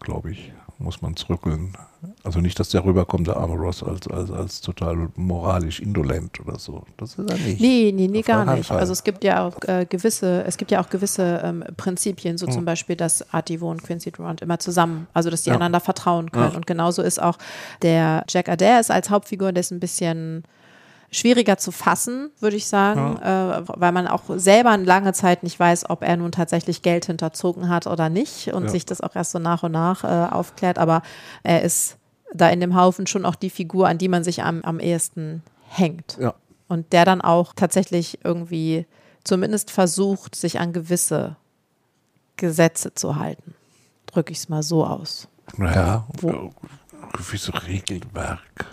glaube 0.00 0.32
ich 0.32 0.52
muss 0.84 1.02
man 1.02 1.16
zurückeln. 1.16 1.76
Also 2.22 2.40
nicht, 2.40 2.60
dass 2.60 2.68
der 2.68 2.84
rüberkommt, 2.84 3.26
der 3.26 3.38
arme 3.38 3.54
Ross, 3.54 3.82
als, 3.82 4.06
als, 4.08 4.30
als 4.30 4.60
total 4.60 5.08
moralisch 5.16 5.80
indolent 5.80 6.38
oder 6.40 6.58
so. 6.58 6.84
Das 6.98 7.18
ist 7.18 7.30
er 7.30 7.38
nicht. 7.38 7.60
Nee, 7.60 7.92
nee, 7.94 8.08
nee, 8.08 8.22
gar 8.22 8.54
nicht. 8.54 8.66
Fall. 8.66 8.78
Also 8.78 8.92
es 8.92 9.02
gibt 9.02 9.24
ja 9.24 9.46
auch 9.46 9.56
äh, 9.66 9.86
gewisse, 9.86 10.44
es 10.44 10.56
gibt 10.56 10.70
ja 10.70 10.80
auch 10.80 10.90
gewisse 10.90 11.40
ähm, 11.42 11.64
Prinzipien, 11.76 12.36
so 12.36 12.46
hm. 12.46 12.52
zum 12.52 12.64
Beispiel, 12.64 12.96
dass 12.96 13.32
Artivo 13.32 13.70
und 13.70 13.82
Quincy 13.82 14.12
Durant 14.12 14.42
immer 14.42 14.58
zusammen, 14.58 15.06
also 15.14 15.30
dass 15.30 15.42
die 15.42 15.50
ja. 15.50 15.56
einander 15.56 15.80
vertrauen 15.80 16.30
können. 16.30 16.50
Ja. 16.50 16.56
Und 16.56 16.66
genauso 16.66 17.02
ist 17.02 17.20
auch 17.20 17.38
der 17.82 18.24
Jack 18.28 18.48
Adair 18.48 18.80
ist 18.80 18.90
als 18.90 19.10
Hauptfigur, 19.10 19.52
der 19.52 19.60
ist 19.60 19.72
ein 19.72 19.80
bisschen 19.80 20.44
schwieriger 21.14 21.56
zu 21.56 21.70
fassen, 21.70 22.30
würde 22.40 22.56
ich 22.56 22.66
sagen, 22.66 23.18
ja. 23.22 23.58
äh, 23.58 23.62
weil 23.66 23.92
man 23.92 24.08
auch 24.08 24.22
selber 24.36 24.76
lange 24.76 25.12
Zeit 25.12 25.42
nicht 25.42 25.58
weiß, 25.58 25.88
ob 25.88 26.02
er 26.02 26.16
nun 26.16 26.32
tatsächlich 26.32 26.82
Geld 26.82 27.06
hinterzogen 27.06 27.68
hat 27.68 27.86
oder 27.86 28.08
nicht 28.08 28.52
und 28.52 28.64
ja. 28.64 28.68
sich 28.68 28.84
das 28.84 29.00
auch 29.00 29.14
erst 29.14 29.30
so 29.30 29.38
nach 29.38 29.62
und 29.62 29.72
nach 29.72 30.04
äh, 30.04 30.32
aufklärt. 30.32 30.78
Aber 30.78 31.02
er 31.44 31.62
ist 31.62 31.96
da 32.34 32.48
in 32.48 32.60
dem 32.60 32.74
Haufen 32.74 33.06
schon 33.06 33.24
auch 33.24 33.36
die 33.36 33.50
Figur, 33.50 33.88
an 33.88 33.98
die 33.98 34.08
man 34.08 34.24
sich 34.24 34.42
am, 34.42 34.62
am 34.62 34.80
ehesten 34.80 35.42
hängt. 35.68 36.18
Ja. 36.20 36.34
Und 36.66 36.92
der 36.92 37.04
dann 37.04 37.20
auch 37.20 37.52
tatsächlich 37.54 38.18
irgendwie 38.24 38.86
zumindest 39.22 39.70
versucht, 39.70 40.34
sich 40.34 40.58
an 40.58 40.72
gewisse 40.72 41.36
Gesetze 42.36 42.94
zu 42.94 43.16
halten. 43.16 43.54
Drücke 44.06 44.32
ich 44.32 44.38
es 44.38 44.48
mal 44.48 44.62
so 44.62 44.84
aus. 44.84 45.28
Naja, 45.56 46.06
Wo, 46.20 46.50
gewisse 47.14 47.52
Regelwerk. 47.66 48.66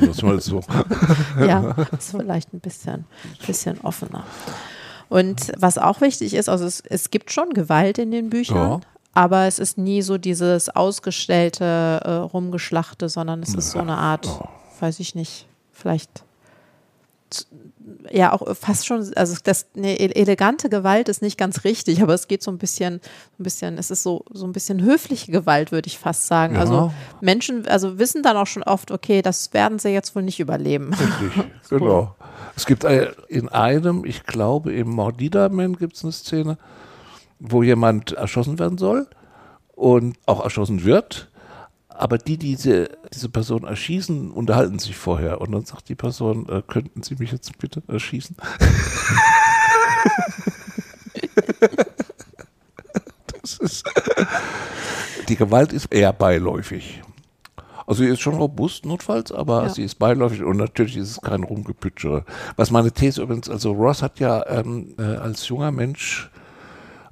Das 0.00 0.22
mal 0.22 0.40
so. 0.40 0.60
ja, 1.40 1.74
ist 1.98 2.10
vielleicht 2.10 2.52
ein 2.52 2.60
bisschen, 2.60 3.04
bisschen 3.46 3.80
offener. 3.80 4.24
Und 5.08 5.52
was 5.56 5.78
auch 5.78 6.00
wichtig 6.00 6.34
ist, 6.34 6.48
also 6.48 6.64
es, 6.64 6.80
es 6.80 7.10
gibt 7.10 7.30
schon 7.30 7.50
Gewalt 7.50 7.98
in 7.98 8.10
den 8.10 8.30
Büchern, 8.30 8.80
ja. 8.80 8.80
aber 9.14 9.46
es 9.46 9.58
ist 9.58 9.78
nie 9.78 10.02
so 10.02 10.18
dieses 10.18 10.68
ausgestellte 10.68 12.00
äh, 12.04 12.10
Rumgeschlachte, 12.10 13.08
sondern 13.08 13.42
es 13.42 13.54
ist 13.54 13.70
so 13.70 13.78
eine 13.78 13.96
Art, 13.96 14.28
weiß 14.80 15.00
ich 15.00 15.14
nicht, 15.14 15.46
vielleicht 15.72 16.24
ja 18.10 18.32
auch 18.32 18.56
fast 18.56 18.86
schon, 18.86 19.12
also 19.14 19.36
das 19.44 19.66
eine 19.76 19.98
e-, 19.98 20.20
elegante 20.20 20.68
Gewalt 20.68 21.08
ist 21.08 21.22
nicht 21.22 21.38
ganz 21.38 21.64
richtig, 21.64 22.02
aber 22.02 22.14
es 22.14 22.28
geht 22.28 22.42
so 22.42 22.50
ein 22.50 22.58
bisschen, 22.58 23.00
ein 23.38 23.42
bisschen, 23.42 23.78
es 23.78 23.90
ist 23.90 24.02
so, 24.02 24.24
so 24.30 24.46
ein 24.46 24.52
bisschen 24.52 24.82
höfliche 24.82 25.30
Gewalt, 25.30 25.72
würde 25.72 25.86
ich 25.86 25.98
fast 25.98 26.26
sagen. 26.26 26.54
Ja. 26.54 26.60
Also 26.60 26.92
Menschen, 27.20 27.66
also 27.68 27.98
wissen 27.98 28.22
dann 28.22 28.36
auch 28.36 28.46
schon 28.46 28.62
oft, 28.62 28.90
okay, 28.90 29.22
das 29.22 29.52
werden 29.52 29.78
sie 29.78 29.90
jetzt 29.90 30.14
wohl 30.16 30.22
nicht 30.22 30.40
überleben. 30.40 30.92
Richtig, 30.92 31.44
genau. 31.70 32.14
Es 32.56 32.66
gibt 32.66 32.84
in 32.84 33.48
einem, 33.50 34.04
ich 34.04 34.24
glaube, 34.24 34.72
im 34.72 34.88
Mordida-Man 34.90 35.76
gibt 35.76 35.96
es 35.96 36.04
eine 36.04 36.12
Szene, 36.12 36.58
wo 37.38 37.62
jemand 37.62 38.12
erschossen 38.12 38.58
werden 38.58 38.78
soll 38.78 39.06
und 39.74 40.16
auch 40.26 40.42
erschossen 40.42 40.84
wird 40.84 41.28
aber 41.98 42.18
die, 42.18 42.36
die 42.36 42.56
diese, 42.56 42.90
diese 43.12 43.28
Person 43.28 43.64
erschießen, 43.64 44.30
unterhalten 44.30 44.78
sich 44.78 44.96
vorher. 44.96 45.40
Und 45.40 45.52
dann 45.52 45.64
sagt 45.64 45.88
die 45.88 45.94
Person, 45.94 46.48
äh, 46.48 46.62
könnten 46.66 47.02
Sie 47.02 47.16
mich 47.16 47.32
jetzt 47.32 47.58
bitte 47.58 47.82
erschießen? 47.88 48.36
das 53.42 53.58
ist, 53.58 53.84
die 55.28 55.36
Gewalt 55.36 55.72
ist 55.72 55.92
eher 55.92 56.12
beiläufig. 56.12 57.02
Also 57.86 58.02
sie 58.02 58.10
ist 58.10 58.20
schon 58.20 58.34
robust 58.34 58.84
notfalls, 58.84 59.30
aber 59.30 59.62
ja. 59.62 59.68
sie 59.68 59.84
ist 59.84 59.94
beiläufig 59.96 60.42
und 60.42 60.56
natürlich 60.56 60.96
ist 60.96 61.10
es 61.10 61.20
kein 61.20 61.44
Rumgepütschere. 61.44 62.24
Was 62.56 62.72
meine 62.72 62.90
These 62.90 63.22
übrigens, 63.22 63.48
also 63.48 63.70
Ross 63.72 64.02
hat 64.02 64.18
ja 64.18 64.44
ähm, 64.48 64.94
äh, 64.98 65.02
als 65.02 65.46
junger 65.46 65.70
Mensch 65.70 66.28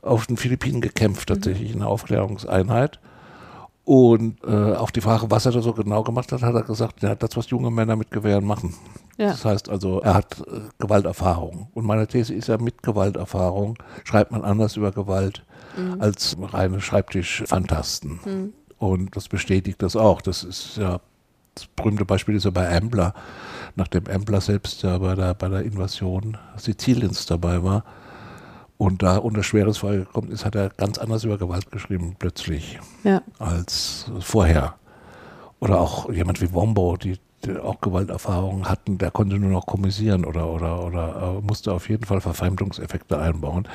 auf 0.03 0.27
den 0.27 0.37
Philippinen 0.37 0.81
gekämpft, 0.81 1.31
mhm. 1.31 1.35
tatsächlich 1.35 1.73
in 1.73 1.79
der 1.79 1.89
Aufklärungseinheit. 1.89 2.99
Und 3.85 4.43
äh, 4.45 4.73
auf 4.73 4.93
die 4.93 5.03
Frage, 5.03 5.31
was 5.31 5.45
er 5.45 5.53
da 5.53 5.61
so 5.61 5.75
genau 5.75 6.03
gemacht 6.03 6.33
hat, 6.33 6.43
hat 6.43 6.55
er 6.55 6.63
gesagt, 6.63 7.03
ja, 7.03 7.15
das, 7.15 7.37
was 7.37 7.51
junge 7.51 7.71
Männer 7.71 7.97
mit 7.97 8.11
Gewehren 8.11 8.47
machen. 8.47 8.75
Ja. 9.19 9.29
Das 9.29 9.45
heißt 9.45 9.69
also, 9.69 10.01
er 10.01 10.15
hat 10.15 10.41
äh, 10.41 10.61
Gewalterfahrung. 10.79 11.69
Und 11.75 11.85
meine 11.85 12.07
These 12.07 12.33
ist 12.33 12.49
ja, 12.49 12.57
mit 12.57 12.83
Gewalterfahrung 12.83 13.77
schreibt 14.05 14.33
man 14.33 14.43
anders 14.43 14.77
über 14.77 14.91
Gewalt 14.91 15.45
mhm. 15.77 16.01
als 16.01 16.37
reine 16.41 16.81
Schreibtischfantasten. 16.81 18.21
Mhm. 18.25 18.53
Und 18.79 19.17
das 19.17 19.29
bestätigt 19.29 19.83
das 19.83 19.97
auch. 19.97 20.23
Das 20.23 20.45
ist 20.45 20.79
ja, 20.79 21.01
das 21.55 21.67
berühmte 21.77 22.07
Beispiel 22.07 22.37
ist 22.37 22.45
ja 22.45 22.51
bei 22.51 22.75
Ambler, 22.75 23.13
nachdem 23.77 24.07
Ambler 24.07 24.41
selbst 24.41 24.83
ja 24.83 24.97
bei 24.97 25.15
der, 25.15 25.35
bei 25.35 25.49
der 25.49 25.63
Invasion 25.63 26.39
Siziliens 26.57 27.27
dabei 27.27 27.63
war 27.63 27.85
und 28.77 29.03
da 29.03 29.19
unter 29.19 29.43
schweres 29.43 29.79
Fall 29.79 29.99
gekommen 29.99 30.31
ist, 30.31 30.45
hat 30.45 30.55
er 30.55 30.71
ganz 30.71 30.99
anders 30.99 31.25
über 31.25 31.39
Gewalt 31.39 31.71
geschrieben 31.71 32.17
plötzlich 32.19 32.79
ja. 33.05 33.23
als 33.39 34.11
vorher. 34.21 34.75
Oder 35.61 35.81
auch 35.81 36.11
jemand 36.11 36.41
wie 36.41 36.53
Wombo, 36.53 36.97
die, 36.97 37.19
die 37.45 37.57
auch 37.57 37.81
Gewalterfahrungen 37.81 38.69
hatten, 38.69 38.99
der 38.99 39.11
konnte 39.11 39.39
nur 39.39 39.51
noch 39.51 39.67
kommisieren 39.67 40.25
oder, 40.25 40.49
oder, 40.49 40.85
oder 40.85 41.39
äh, 41.39 41.47
musste 41.47 41.73
auf 41.73 41.89
jeden 41.89 42.05
Fall 42.05 42.21
Verfremdungseffekte 42.21 43.19
einbauen. 43.19 43.69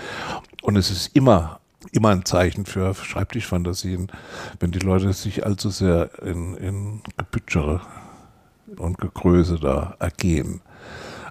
Und 0.62 0.76
es 0.76 0.92
ist 0.92 1.16
immer 1.16 1.60
immer 1.92 2.10
ein 2.10 2.26
Zeichen 2.26 2.66
für 2.66 2.94
Schreibtischfantasien, 2.94 4.12
wenn 4.60 4.72
die 4.72 4.80
Leute 4.80 5.14
sich 5.14 5.46
allzu 5.46 5.70
sehr 5.70 6.10
in, 6.22 6.56
in 6.56 7.02
Gepütschere 7.18 7.82
und 8.78 8.98
Gegröße 8.98 9.60
da 9.60 9.96
ergehen. 10.00 10.62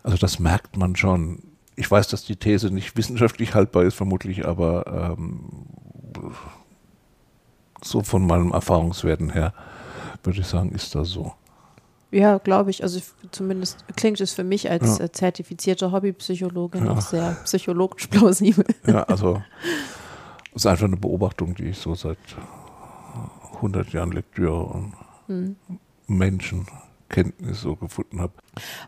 Also 0.02 0.16
das 0.16 0.38
merkt 0.38 0.76
man 0.76 0.96
schon. 0.96 1.42
Ich 1.78 1.90
weiß, 1.90 2.08
dass 2.08 2.24
die 2.24 2.36
These 2.36 2.70
nicht 2.70 2.96
wissenschaftlich 2.96 3.54
haltbar 3.54 3.84
ist, 3.84 3.94
vermutlich, 3.94 4.46
aber 4.46 5.16
ähm, 5.16 5.66
so 7.82 8.02
von 8.02 8.26
meinem 8.26 8.50
Erfahrungswerten 8.50 9.30
her 9.30 9.54
würde 10.24 10.40
ich 10.40 10.46
sagen, 10.46 10.72
ist 10.72 10.94
das 10.94 11.10
so. 11.10 11.34
Ja, 12.10 12.38
glaube 12.38 12.70
ich. 12.70 12.82
Also 12.82 13.00
zumindest 13.30 13.84
klingt 13.96 14.20
es 14.20 14.32
für 14.32 14.44
mich 14.44 14.70
als 14.70 14.98
ja. 14.98 15.04
Äh, 15.04 15.12
zertifizierte 15.12 15.92
Hobbypsychologin 15.92 16.86
ja. 16.86 16.92
auch 16.92 17.00
sehr 17.00 17.36
psychologisch 17.44 18.08
plausibel. 18.08 18.64
Ja, 18.86 19.02
also 19.08 19.42
das 20.52 20.62
ist 20.62 20.66
einfach 20.66 20.86
eine 20.86 20.96
Beobachtung, 20.96 21.54
die 21.54 21.66
ich 21.66 21.78
so 21.78 21.94
seit 21.94 22.18
100 23.56 23.92
Jahren 23.92 24.12
Lektüre 24.12 24.64
und 24.64 24.94
mhm. 25.28 25.56
Menschenkenntnis 27.08 27.60
so 27.60 27.76
gefunden 27.76 28.20
habe. 28.20 28.32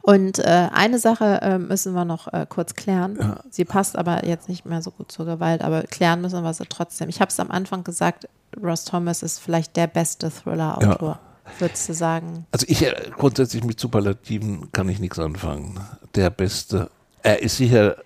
Und 0.03 0.39
äh, 0.39 0.69
eine 0.73 0.99
Sache 0.99 1.41
äh, 1.43 1.59
müssen 1.59 1.95
wir 1.95 2.05
noch 2.05 2.33
äh, 2.33 2.47
kurz 2.49 2.75
klären. 2.75 3.19
Ja. 3.21 3.41
Sie 3.51 3.65
passt 3.65 3.97
aber 3.97 4.27
jetzt 4.27 4.49
nicht 4.49 4.67
mehr 4.67 4.83
so 4.83 4.91
gut 4.91 5.11
zur 5.13 5.27
Gewalt, 5.27 5.63
aber 5.63 5.83
klären 5.83 6.21
müssen 6.21 6.43
wir 6.43 6.55
sie 6.55 6.67
trotzdem. 6.67 7.09
Ich 7.09 7.21
habe 7.21 7.31
es 7.31 7.41
am 7.41 7.51
Anfang 7.51 7.85
gesagt, 7.85 8.29
Ross 8.63 8.85
Thomas 8.85 9.23
ist 9.23 9.39
vielleicht 9.39 9.77
der 9.77 9.87
beste 9.87 10.31
Thriller-Autor. 10.31 11.09
Ja. 11.09 11.21
Würdest 11.59 11.89
du 11.89 11.95
sagen? 11.95 12.47
Also 12.53 12.67
ich 12.69 12.83
äh, 12.83 12.95
grundsätzlich 13.17 13.65
mit 13.65 13.81
Superlativen 13.81 14.71
kann 14.73 14.89
ich 14.89 15.01
nichts 15.01 15.19
anfangen. 15.19 15.81
Der 16.15 16.31
beste. 16.31 16.91
Er 17.23 17.43
ist 17.43 17.57
sicher 17.57 17.97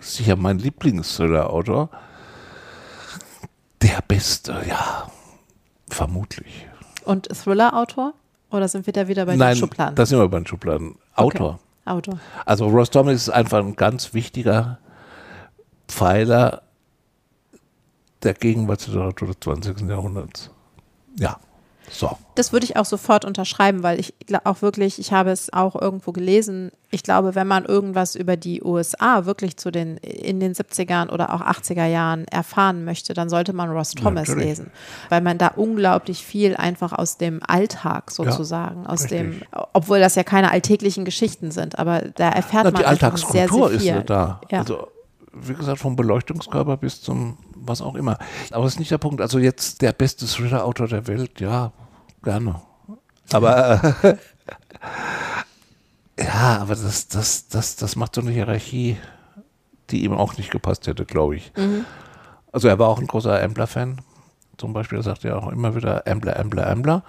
sicher 0.00 0.36
mein 0.36 0.58
Lieblings-Thriller-Autor. 0.58 1.88
Der 3.80 4.02
beste, 4.06 4.62
ja, 4.68 5.10
vermutlich. 5.88 6.69
Und 7.10 7.26
Thriller-Autor? 7.28 8.14
Oder 8.52 8.68
sind 8.68 8.86
wir 8.86 8.92
da 8.92 9.08
wieder 9.08 9.26
bei 9.26 9.34
Nein, 9.34 9.54
den 9.54 9.58
Schubladen? 9.58 9.96
da 9.96 10.06
sind 10.06 10.16
wir 10.20 10.28
bei 10.28 10.38
den 10.38 10.46
Schubladen. 10.46 10.94
Autor. 11.16 11.54
Okay. 11.54 11.60
Autor. 11.86 12.20
Also 12.46 12.68
Ross 12.68 12.90
Thomas 12.90 13.14
ist 13.14 13.30
einfach 13.30 13.58
ein 13.58 13.74
ganz 13.74 14.14
wichtiger 14.14 14.78
Pfeiler 15.88 16.62
der 18.22 18.34
Gegenwartsliteratur 18.34 19.26
des 19.26 19.38
20. 19.40 19.80
Jahrhunderts. 19.88 20.50
Ja. 21.18 21.40
So. 21.90 22.16
Das 22.36 22.52
würde 22.52 22.64
ich 22.64 22.76
auch 22.76 22.84
sofort 22.84 23.24
unterschreiben, 23.24 23.82
weil 23.82 23.98
ich 23.98 24.14
auch 24.44 24.62
wirklich, 24.62 24.98
ich 24.98 25.12
habe 25.12 25.30
es 25.30 25.52
auch 25.52 25.80
irgendwo 25.80 26.12
gelesen. 26.12 26.70
Ich 26.90 27.02
glaube, 27.02 27.34
wenn 27.34 27.46
man 27.46 27.64
irgendwas 27.64 28.14
über 28.14 28.36
die 28.36 28.62
USA 28.62 29.26
wirklich 29.26 29.56
zu 29.56 29.70
den 29.70 29.96
in 29.98 30.40
den 30.40 30.54
70ern 30.54 31.10
oder 31.10 31.34
auch 31.34 31.40
80er 31.40 31.86
Jahren 31.86 32.26
erfahren 32.28 32.84
möchte, 32.84 33.12
dann 33.12 33.28
sollte 33.28 33.52
man 33.52 33.70
Ross 33.70 33.90
Thomas 33.92 34.28
ja, 34.28 34.34
lesen, 34.34 34.70
weil 35.08 35.20
man 35.20 35.38
da 35.38 35.48
unglaublich 35.48 36.24
viel 36.24 36.56
einfach 36.56 36.92
aus 36.92 37.18
dem 37.18 37.40
Alltag 37.46 38.10
sozusagen, 38.10 38.84
ja, 38.84 38.88
aus 38.88 39.02
richtig. 39.04 39.18
dem, 39.18 39.42
obwohl 39.72 40.00
das 40.00 40.14
ja 40.14 40.22
keine 40.22 40.50
alltäglichen 40.50 41.04
Geschichten 41.04 41.50
sind, 41.50 41.78
aber 41.78 42.02
da 42.16 42.30
erfährt 42.30 42.64
Na, 42.64 42.70
man 42.70 42.82
die 42.82 42.86
Alltagskultur 42.86 43.68
sehr, 43.70 43.78
sehr 43.78 43.92
viel. 43.94 44.00
ist 44.00 44.10
da. 44.10 44.40
Ja. 44.50 44.60
Also 44.60 44.88
wie 45.32 45.54
gesagt, 45.54 45.78
vom 45.78 45.96
Beleuchtungskörper 45.96 46.76
bis 46.76 47.02
zum 47.02 47.38
was 47.60 47.82
auch 47.82 47.94
immer. 47.94 48.18
Aber 48.50 48.64
das 48.64 48.74
ist 48.74 48.78
nicht 48.78 48.90
der 48.90 48.98
Punkt. 48.98 49.20
Also 49.20 49.38
jetzt 49.38 49.82
der 49.82 49.92
beste 49.92 50.26
Thriller-Autor 50.26 50.88
der 50.88 51.06
Welt, 51.06 51.40
ja, 51.40 51.72
gerne. 52.22 52.60
Aber 53.32 53.94
äh, 54.02 54.16
ja, 56.22 56.58
aber 56.60 56.74
das, 56.74 57.08
das, 57.08 57.48
das, 57.48 57.76
das 57.76 57.96
macht 57.96 58.14
so 58.14 58.20
eine 58.20 58.30
Hierarchie, 58.30 58.96
die 59.90 60.04
ihm 60.04 60.12
auch 60.12 60.36
nicht 60.36 60.50
gepasst 60.50 60.86
hätte, 60.86 61.04
glaube 61.04 61.36
ich. 61.36 61.52
Mhm. 61.56 61.84
Also 62.52 62.68
er 62.68 62.78
war 62.78 62.88
auch 62.88 62.98
ein 62.98 63.06
großer 63.06 63.42
Ambler-Fan. 63.42 64.00
Zum 64.58 64.72
Beispiel, 64.72 64.98
er 64.98 65.02
sagte 65.02 65.28
ja 65.28 65.36
auch 65.36 65.48
immer 65.48 65.74
wieder 65.74 66.06
Ambler, 66.06 66.38
Ambler, 66.38 66.68
Ambler. 66.68 67.04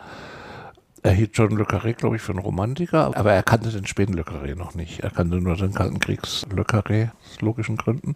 Er 1.03 1.11
hielt 1.11 1.35
John 1.35 1.57
Le 1.57 1.63
Carré, 1.63 1.93
glaube 1.93 2.15
ich, 2.15 2.21
für 2.21 2.31
einen 2.31 2.39
Romantiker, 2.39 3.11
aber 3.17 3.33
er 3.33 3.41
kannte 3.41 3.69
den 3.69 3.87
späten 3.87 4.13
Le 4.13 4.21
Carré 4.21 4.55
noch 4.55 4.75
nicht. 4.75 4.99
Er 4.99 5.09
kannte 5.09 5.37
nur 5.37 5.55
den 5.55 5.73
Kalten 5.73 5.99
Kriegs 5.99 6.45
Le 6.55 6.61
Carré, 6.61 7.09
aus 7.25 7.41
logischen 7.41 7.75
Gründen. 7.75 8.13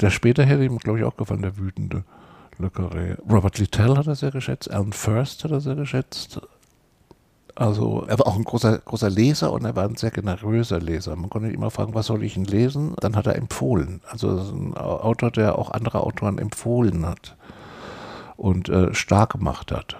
Der 0.00 0.10
später 0.10 0.44
hätte 0.44 0.64
ihm, 0.64 0.78
glaube 0.78 0.98
ich, 0.98 1.04
auch 1.04 1.16
gefallen, 1.16 1.42
der 1.42 1.56
Wütende 1.56 2.04
Carré. 2.68 3.16
Robert 3.30 3.58
Littell 3.58 3.96
hat 3.96 4.06
er 4.06 4.14
sehr 4.14 4.30
geschätzt, 4.30 4.70
Alan 4.70 4.92
First 4.92 5.44
hat 5.44 5.50
er 5.50 5.60
sehr 5.60 5.76
geschätzt. 5.76 6.40
Also 7.54 8.04
er 8.06 8.18
war 8.18 8.26
auch 8.26 8.36
ein 8.36 8.44
großer, 8.44 8.78
großer 8.78 9.10
Leser 9.10 9.52
und 9.52 9.64
er 9.64 9.76
war 9.76 9.84
ein 9.84 9.96
sehr 9.96 10.10
generöser 10.10 10.80
Leser. 10.80 11.16
Man 11.16 11.30
konnte 11.30 11.50
immer 11.50 11.70
fragen, 11.70 11.94
was 11.94 12.06
soll 12.06 12.22
ich 12.22 12.36
ihn 12.36 12.44
lesen? 12.44 12.94
Dann 13.00 13.16
hat 13.16 13.26
er 13.26 13.36
empfohlen. 13.36 14.00
Also 14.08 14.28
ein 14.28 14.76
Autor, 14.76 15.30
der 15.30 15.58
auch 15.58 15.70
andere 15.70 16.02
Autoren 16.02 16.38
empfohlen 16.38 17.04
hat 17.06 17.36
und 18.36 18.68
äh, 18.68 18.94
stark 18.94 19.32
gemacht 19.32 19.72
hat. 19.72 19.96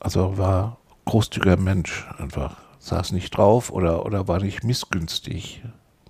Also 0.00 0.38
war 0.38 0.78
großzügiger 1.04 1.56
Mensch 1.56 2.08
einfach. 2.18 2.56
Saß 2.78 3.12
nicht 3.12 3.36
drauf 3.36 3.70
oder, 3.70 4.06
oder 4.06 4.26
war 4.26 4.40
nicht 4.40 4.64
missgünstig. 4.64 5.62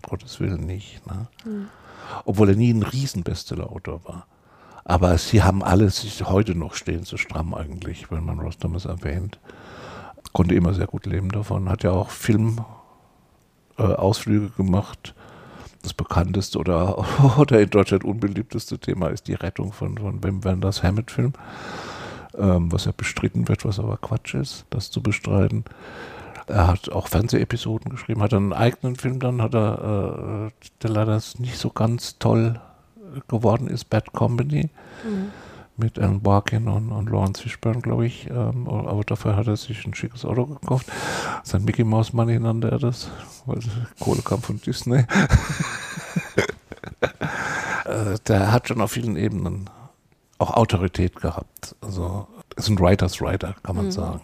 Gottes 0.09 0.41
Willen 0.41 0.65
nicht. 0.67 1.05
Ne? 1.07 1.27
Mhm. 1.45 1.69
Obwohl 2.25 2.51
er 2.51 2.57
nie 2.57 2.73
ein 2.73 2.83
Riesenbestseller-Autor 2.83 4.05
war. 4.05 4.27
Aber 4.85 5.17
sie 5.19 5.43
haben 5.43 5.63
alles 5.63 6.05
heute 6.25 6.55
noch 6.55 6.75
stehen, 6.75 7.05
so 7.05 7.17
stramm 7.17 7.55
eigentlich, 7.55 8.11
wenn 8.11 8.25
man 8.25 8.41
Ross 8.41 8.59
Thomas 8.59 8.87
erwähnt. 8.87 9.39
Konnte 10.33 10.55
immer 10.55 10.75
sehr 10.75 10.87
gut 10.87 11.07
leben 11.07 11.31
davon. 11.31 11.69
Hat 11.69 11.83
ja 11.83 11.91
auch 11.93 12.11
Filmausflüge 12.11 14.47
äh, 14.47 14.57
gemacht. 14.57 15.15
Das 15.83 15.95
bekannteste 15.95 16.59
oder, 16.59 17.05
oder 17.39 17.61
in 17.61 17.71
Deutschland 17.71 18.05
unbeliebteste 18.05 18.79
Thema 18.79 19.09
ist 19.09 19.29
die 19.29 19.35
Rettung 19.35 19.73
von, 19.73 19.99
von 19.99 20.23
Wim 20.23 20.45
Wenders 20.45 20.83
Hammett-Film 20.83 21.33
ähm, 22.39 22.73
was 22.73 22.85
ja 22.85 22.93
bestritten 22.97 23.49
wird, 23.49 23.65
was 23.65 23.79
aber 23.79 23.97
Quatsch 23.97 24.35
ist, 24.35 24.65
das 24.71 24.91
zu 24.91 25.03
bestreiten. 25.03 25.65
Er 26.51 26.67
hat 26.67 26.91
auch 26.91 27.09
Fernsehepisoden 27.09 27.91
geschrieben, 27.91 28.23
hat 28.23 28.35
einen 28.35 28.53
eigenen 28.53 28.97
Film 28.97 29.21
dann, 29.21 29.41
hat 29.41 29.55
er, 29.55 30.49
äh, 30.49 30.51
der 30.83 30.91
leider 30.91 31.21
nicht 31.39 31.59
so 31.59 31.71
ganz 31.71 32.19
toll 32.19 32.61
geworden 33.29 33.69
ist, 33.69 33.91
Bad 33.91 34.13
Company. 34.13 34.71
Mhm. 35.05 35.31
Mit 35.77 35.99
Alan 35.99 36.21
Barkin 36.21 36.69
und, 36.69 36.93
und 36.93 37.09
Lawrence 37.09 37.43
Fishburne, 37.43 37.81
glaube 37.81 38.05
ich. 38.05 38.29
Ähm, 38.29 38.69
aber 38.69 39.03
dafür 39.03 39.35
hat 39.35 39.47
er 39.47 39.57
sich 39.57 39.87
ein 39.87 39.95
schickes 39.95 40.27
Auto 40.27 40.45
gekauft. 40.45 40.87
Sein 41.43 41.65
Mickey 41.65 41.85
Mouse 41.85 42.13
Money 42.13 42.39
nannte 42.39 42.71
er 42.71 42.79
das, 42.79 43.09
weil 43.47 43.61
Kohle 43.99 44.21
kam 44.21 44.43
von 44.43 44.61
Disney. 44.61 44.99
äh, 47.87 48.19
der 48.29 48.53
hat 48.53 48.69
schon 48.69 48.83
auf 48.83 48.93
vielen 48.93 49.17
Ebenen 49.17 49.71
auch 50.39 50.51
Autorität 50.51 51.17
gehabt. 51.17 51.75
Also 51.81 52.27
ist 52.57 52.69
ein 52.69 52.79
Writers 52.79 53.23
Writer, 53.23 53.55
kann 53.63 53.77
man 53.77 53.87
mhm. 53.87 53.93
sagen. 53.93 54.21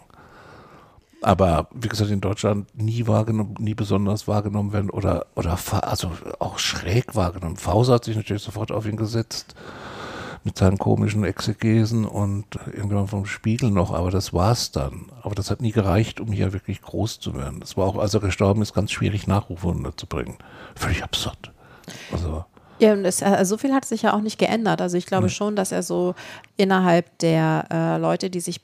Aber 1.27 1.67
wie 1.73 1.89
gesagt, 1.89 2.09
in 2.09 2.21
Deutschland 2.21 2.69
nie 2.73 3.05
wahrgenommen, 3.05 3.55
nie 3.59 3.73
besonders 3.73 4.29
wahrgenommen 4.29 4.71
werden 4.71 4.89
oder, 4.89 5.25
oder 5.35 5.57
also 5.81 6.09
auch 6.39 6.57
schräg 6.57 7.17
wahrgenommen. 7.17 7.57
Fauser 7.57 7.95
hat 7.95 8.05
sich 8.05 8.15
natürlich 8.15 8.43
sofort 8.43 8.71
auf 8.71 8.85
ihn 8.85 8.95
gesetzt 8.95 9.53
mit 10.45 10.57
seinen 10.57 10.77
komischen 10.77 11.25
Exegesen 11.25 12.05
und 12.05 12.45
irgendwann 12.67 13.09
vom 13.09 13.25
Spiegel 13.25 13.71
noch, 13.71 13.91
aber 13.91 14.09
das 14.09 14.31
war's 14.31 14.71
dann. 14.71 15.07
Aber 15.21 15.35
das 15.35 15.51
hat 15.51 15.59
nie 15.59 15.73
gereicht, 15.73 16.21
um 16.21 16.31
hier 16.31 16.53
wirklich 16.53 16.81
groß 16.81 17.19
zu 17.19 17.35
werden. 17.35 17.59
Das 17.59 17.75
war 17.75 17.87
auch, 17.87 17.97
als 17.97 18.13
er 18.13 18.21
gestorben 18.21 18.61
ist, 18.61 18.73
ganz 18.73 18.93
schwierig, 18.93 19.27
Nachrufe 19.27 19.67
unterzubringen. 19.67 20.37
Völlig 20.75 21.03
absurd. 21.03 21.51
Also. 22.13 22.45
Ja, 22.79 22.93
und 22.93 23.03
es, 23.03 23.21
also 23.21 23.55
so 23.55 23.57
viel 23.57 23.73
hat 23.73 23.83
sich 23.83 24.03
ja 24.03 24.13
auch 24.13 24.21
nicht 24.21 24.39
geändert. 24.39 24.79
Also 24.79 24.95
ich 24.95 25.05
glaube 25.05 25.27
schon, 25.27 25.57
dass 25.57 25.73
er 25.73 25.83
so 25.83 26.15
innerhalb 26.55 27.17
der 27.19 27.65
äh, 27.69 27.97
Leute, 27.97 28.29
die 28.29 28.39
sich 28.39 28.61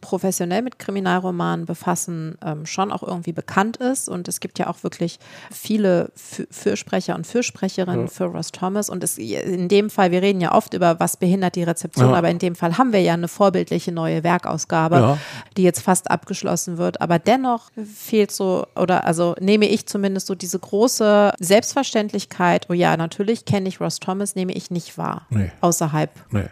professionell 0.00 0.62
mit 0.62 0.78
Kriminalromanen 0.78 1.66
befassen, 1.66 2.36
ähm, 2.44 2.66
schon 2.66 2.92
auch 2.92 3.02
irgendwie 3.02 3.32
bekannt 3.32 3.76
ist. 3.76 4.08
Und 4.08 4.28
es 4.28 4.40
gibt 4.40 4.58
ja 4.58 4.68
auch 4.68 4.82
wirklich 4.82 5.18
viele 5.50 6.10
Fürsprecher 6.14 7.14
und 7.14 7.26
Fürsprecherinnen 7.26 8.02
ja. 8.02 8.06
für 8.06 8.24
Ross 8.24 8.52
Thomas. 8.52 8.90
Und 8.90 9.04
es, 9.04 9.18
in 9.18 9.68
dem 9.68 9.90
Fall, 9.90 10.10
wir 10.10 10.22
reden 10.22 10.40
ja 10.40 10.54
oft 10.54 10.74
über, 10.74 11.00
was 11.00 11.16
behindert 11.16 11.56
die 11.56 11.62
Rezeption, 11.62 12.10
ja. 12.10 12.16
aber 12.16 12.30
in 12.30 12.38
dem 12.38 12.54
Fall 12.54 12.78
haben 12.78 12.92
wir 12.92 13.00
ja 13.00 13.14
eine 13.14 13.28
vorbildliche 13.28 13.92
neue 13.92 14.24
Werkausgabe, 14.24 14.96
ja. 14.96 15.18
die 15.56 15.62
jetzt 15.62 15.80
fast 15.80 16.10
abgeschlossen 16.10 16.78
wird. 16.78 17.00
Aber 17.00 17.18
dennoch 17.18 17.70
fehlt 17.94 18.32
so, 18.32 18.66
oder 18.76 19.04
also 19.04 19.34
nehme 19.40 19.66
ich 19.68 19.86
zumindest 19.86 20.26
so 20.26 20.34
diese 20.34 20.58
große 20.58 21.32
Selbstverständlichkeit, 21.38 22.66
oh 22.70 22.72
ja, 22.72 22.96
natürlich 22.96 23.44
kenne 23.44 23.68
ich 23.68 23.80
Ross 23.80 24.00
Thomas, 24.00 24.34
nehme 24.34 24.52
ich 24.52 24.70
nicht 24.70 24.98
wahr. 24.98 25.26
Nee. 25.30 25.50
Außerhalb. 25.60 26.10
Nee 26.30 26.48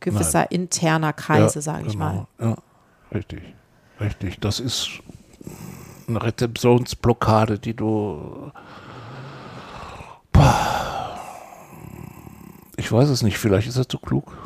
gewisser 0.00 0.40
Nein. 0.40 0.48
interner 0.50 1.12
Kreise, 1.12 1.58
ja, 1.58 1.62
sage 1.62 1.86
ich 1.86 1.92
genau. 1.92 2.04
mal. 2.04 2.26
Ja. 2.40 2.56
Richtig, 3.14 3.42
richtig. 4.00 4.40
Das 4.40 4.60
ist 4.60 5.00
eine 6.08 6.22
Rezeptionsblockade, 6.22 7.58
die 7.58 7.74
du. 7.74 8.52
Ich 12.76 12.92
weiß 12.92 13.08
es 13.08 13.22
nicht, 13.22 13.38
vielleicht 13.38 13.68
ist 13.68 13.78
er 13.78 13.88
zu 13.88 13.98
klug. 13.98 14.36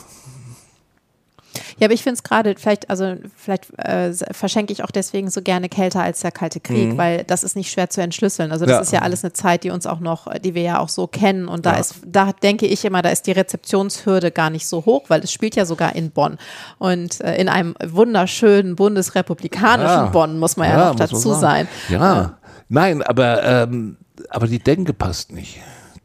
Ja, 1.80 1.86
aber 1.86 1.94
ich 1.94 2.02
finde 2.02 2.14
es 2.14 2.22
gerade, 2.22 2.54
vielleicht, 2.58 2.90
also 2.90 3.16
vielleicht 3.34 3.76
äh, 3.78 4.12
verschenke 4.32 4.70
ich 4.72 4.84
auch 4.84 4.90
deswegen 4.90 5.30
so 5.30 5.40
gerne 5.40 5.70
kälter 5.70 6.02
als 6.02 6.20
der 6.20 6.30
Kalte 6.30 6.60
Krieg, 6.60 6.92
mhm. 6.92 6.98
weil 6.98 7.24
das 7.24 7.42
ist 7.42 7.56
nicht 7.56 7.72
schwer 7.72 7.88
zu 7.88 8.02
entschlüsseln. 8.02 8.52
Also 8.52 8.66
das 8.66 8.74
ja. 8.74 8.80
ist 8.80 8.92
ja 8.92 9.00
alles 9.00 9.24
eine 9.24 9.32
Zeit, 9.32 9.64
die 9.64 9.70
uns 9.70 9.86
auch 9.86 10.00
noch, 10.00 10.26
die 10.44 10.54
wir 10.54 10.62
ja 10.62 10.78
auch 10.78 10.90
so 10.90 11.06
kennen. 11.06 11.48
Und 11.48 11.64
da 11.64 11.72
ja. 11.72 11.80
ist, 11.80 11.94
da 12.06 12.32
denke 12.32 12.66
ich 12.66 12.84
immer, 12.84 13.00
da 13.00 13.08
ist 13.08 13.26
die 13.26 13.32
Rezeptionshürde 13.32 14.30
gar 14.30 14.50
nicht 14.50 14.68
so 14.68 14.84
hoch, 14.84 15.04
weil 15.08 15.24
es 15.24 15.32
spielt 15.32 15.56
ja 15.56 15.64
sogar 15.64 15.96
in 15.96 16.10
Bonn. 16.10 16.36
Und 16.78 17.22
äh, 17.22 17.36
in 17.36 17.48
einem 17.48 17.74
wunderschönen 17.82 18.76
bundesrepublikanischen 18.76 19.88
ja. 19.88 20.06
Bonn, 20.06 20.38
muss 20.38 20.58
man 20.58 20.68
ja, 20.68 20.90
noch 20.90 20.96
dazu 20.96 21.32
sein. 21.32 21.66
Ja. 21.88 22.36
Nein, 22.68 23.02
aber, 23.02 23.42
ähm, 23.42 23.96
aber 24.28 24.46
die 24.46 24.58
Denke 24.58 24.92
passt 24.92 25.32
nicht. 25.32 25.60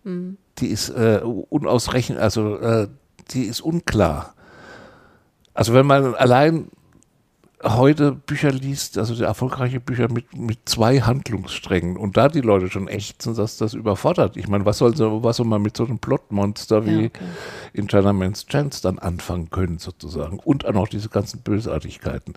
Mhm. 0.06 0.38
Die 0.60 0.68
ist 0.68 0.88
äh, 0.90 1.20
unausrechenbar, 1.22 2.24
also 2.24 2.58
äh, 2.60 2.88
die 3.32 3.44
ist 3.44 3.60
unklar. 3.60 4.35
Also 5.56 5.74
wenn 5.74 5.88
man 5.88 6.14
allein 6.16 6.68
heute 7.64 8.12
Bücher 8.12 8.52
liest, 8.52 8.98
also 8.98 9.22
erfolgreiche 9.24 9.80
Bücher 9.80 10.12
mit, 10.12 10.38
mit 10.38 10.60
zwei 10.66 11.02
Handlungssträngen 11.02 11.98
und 11.98 12.18
da 12.18 12.28
die 12.28 12.42
Leute 12.42 12.70
schon 12.70 12.88
echt 12.88 13.22
sind, 13.22 13.38
dass 13.38 13.58
das 13.58 13.74
überfordert. 13.74 14.38
Ich 14.38 14.48
meine, 14.48 14.66
was 14.66 14.78
soll, 14.78 14.96
so, 14.96 15.24
was 15.24 15.38
soll 15.38 15.46
man 15.46 15.62
mit 15.62 15.76
so 15.76 15.86
einem 15.86 15.98
Plotmonster 15.98 16.86
wie 16.86 17.02
ja, 17.02 17.08
okay. 17.08 17.24
in 17.74 17.88
Chinaman's 17.88 18.46
Chance 18.46 18.82
dann 18.84 19.00
anfangen 19.00 19.50
können, 19.50 19.80
sozusagen? 19.80 20.40
Und 20.40 20.66
auch 20.66 20.74
noch 20.74 20.88
diese 20.88 21.10
ganzen 21.10 21.42
Bösartigkeiten 21.42 22.34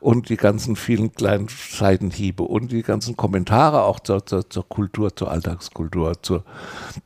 und 0.00 0.30
die 0.30 0.36
ganzen 0.36 0.74
vielen 0.74 1.12
kleinen 1.12 1.48
Seitenhiebe 1.48 2.42
und 2.42 2.72
die 2.72 2.82
ganzen 2.82 3.16
Kommentare 3.16 3.82
auch 3.82 4.00
zur, 4.00 4.26
zur, 4.26 4.48
zur 4.48 4.68
Kultur, 4.68 5.14
zur 5.14 5.30
Alltagskultur, 5.30 6.22
zu 6.22 6.42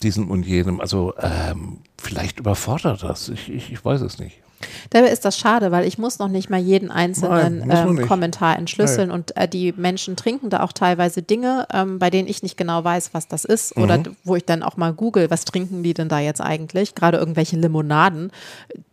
diesem 0.03 0.31
und 0.31 0.47
jenem. 0.47 0.81
Also 0.81 1.15
ähm, 1.21 1.79
vielleicht 1.99 2.39
überfordert 2.39 3.03
das. 3.03 3.29
Ich, 3.29 3.51
ich, 3.51 3.73
ich 3.73 3.85
weiß 3.85 4.01
es 4.03 4.19
nicht. 4.19 4.46
Dabei 4.91 5.09
ist 5.09 5.25
das 5.25 5.39
schade, 5.39 5.71
weil 5.71 5.87
ich 5.87 5.99
muss 5.99 6.19
noch 6.19 6.29
nicht 6.29 6.51
mal 6.51 6.61
jeden 6.61 6.91
einzelnen 6.91 7.67
Nein, 7.67 7.99
ähm, 7.99 8.09
Kommentar 8.09 8.57
entschlüsseln 8.57 9.09
Nein. 9.09 9.19
und 9.19 9.37
äh, 9.37 9.49
die 9.49 9.73
Menschen 9.73 10.17
trinken 10.17 10.51
da 10.51 10.63
auch 10.63 10.73
teilweise 10.73 11.23
Dinge, 11.23 11.67
ähm, 11.73 11.99
bei 11.99 12.11
denen 12.11 12.29
ich 12.29 12.43
nicht 12.43 12.57
genau 12.57 12.83
weiß, 12.83 13.11
was 13.13 13.29
das 13.29 13.45
ist 13.45 13.77
mhm. 13.77 13.83
oder 13.83 14.03
wo 14.25 14.37
ich 14.37 14.45
dann 14.45 14.63
auch 14.63 14.77
mal 14.77 14.93
google, 14.93 15.31
was 15.31 15.45
trinken 15.45 15.83
die 15.83 15.95
denn 15.95 16.09
da 16.09 16.19
jetzt 16.19 16.41
eigentlich? 16.41 16.95
Gerade 16.95 17.19
irgendwelche 17.19 17.57
Limonaden, 17.57 18.31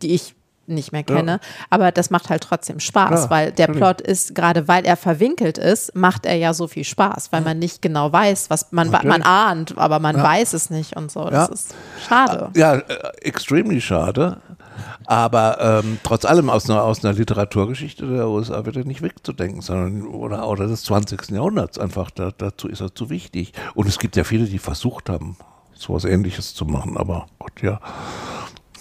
die 0.02 0.14
ich 0.14 0.34
nicht 0.66 0.92
mehr 0.92 1.02
kenne. 1.02 1.32
Ja. 1.32 1.38
Aber 1.70 1.92
das 1.92 2.10
macht 2.10 2.30
halt 2.30 2.42
trotzdem 2.42 2.80
Spaß, 2.80 3.24
ja, 3.24 3.30
weil 3.30 3.52
der 3.52 3.66
Plot 3.66 4.00
ist, 4.00 4.34
gerade 4.34 4.68
weil 4.68 4.84
er 4.84 4.96
verwinkelt 4.96 5.58
ist, 5.58 5.94
macht 5.94 6.26
er 6.26 6.36
ja 6.36 6.54
so 6.54 6.66
viel 6.66 6.84
Spaß, 6.84 7.32
weil 7.32 7.42
man 7.42 7.58
nicht 7.58 7.82
genau 7.82 8.12
weiß, 8.12 8.50
was 8.50 8.72
man, 8.72 8.90
man 8.90 9.22
ahnt, 9.22 9.76
aber 9.76 9.98
man 9.98 10.16
ja. 10.16 10.22
weiß 10.22 10.52
es 10.52 10.70
nicht 10.70 10.96
und 10.96 11.10
so. 11.10 11.28
Das 11.28 11.48
ist 11.50 11.74
schade. 12.08 12.50
Ja, 12.54 12.76
äh, 12.76 12.82
extremely 13.22 13.80
schade. 13.80 14.38
Aber 15.06 15.58
ähm, 15.60 15.98
trotz 16.02 16.24
allem 16.24 16.50
aus 16.50 16.68
einer, 16.68 16.82
aus 16.82 17.04
einer 17.04 17.14
Literaturgeschichte 17.14 18.06
der 18.06 18.28
USA 18.28 18.64
wird 18.64 18.76
er 18.76 18.84
nicht 18.84 19.02
wegzudenken, 19.02 19.60
sondern 19.60 20.06
oder, 20.06 20.48
oder 20.48 20.66
des 20.66 20.84
20. 20.84 21.30
Jahrhunderts 21.30 21.78
einfach. 21.78 22.10
Da, 22.10 22.30
dazu 22.36 22.68
ist 22.68 22.80
er 22.80 22.94
zu 22.94 23.10
wichtig. 23.10 23.52
Und 23.74 23.86
es 23.86 23.98
gibt 23.98 24.16
ja 24.16 24.24
viele, 24.24 24.46
die 24.46 24.58
versucht 24.58 25.08
haben, 25.08 25.36
sowas 25.74 26.04
ähnliches 26.04 26.54
zu 26.54 26.64
machen, 26.64 26.96
aber 26.96 27.26
Gott, 27.38 27.60
ja, 27.62 27.80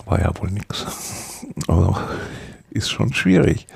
war 0.06 0.20
ja 0.20 0.32
wohl 0.40 0.52
nichts. 0.52 0.86
Also 1.68 1.98
ist 2.70 2.90
schon 2.90 3.14
schwierig. 3.14 3.68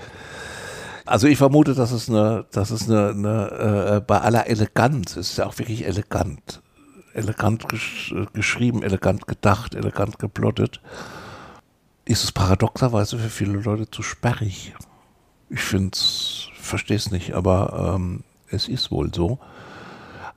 Also 1.06 1.28
ich 1.28 1.38
vermute, 1.38 1.74
dass 1.74 1.92
es 1.92 2.10
eine, 2.10 2.46
dass 2.52 2.70
es 2.70 2.90
eine, 2.90 3.10
eine 3.10 3.96
äh, 3.98 4.02
bei 4.06 4.20
aller 4.20 4.48
Eleganz, 4.48 5.16
es 5.16 5.32
ist 5.32 5.38
ja 5.38 5.46
auch 5.46 5.58
wirklich 5.58 5.86
elegant, 5.86 6.62
elegant 7.14 7.70
gesch 7.70 8.14
geschrieben, 8.34 8.84
elegant 8.84 9.28
gedacht, 9.28 9.74
elegant 9.74 10.20
geplottet 10.20 10.82
ist 12.08 12.24
es 12.24 12.32
paradoxerweise 12.32 13.20
für 13.20 13.30
viele 13.30 13.60
Leute 13.60 13.90
zu 13.92 14.02
sperrig. 14.02 14.74
Ich 15.50 15.62
finde 15.62 15.92
es, 15.94 16.48
verstehe 16.56 16.98
es 16.98 17.12
nicht, 17.12 17.34
aber 17.34 17.96
ähm, 17.96 18.24
es 18.50 18.68
ist 18.68 18.92
wohl 18.92 19.14
so. 19.14 19.40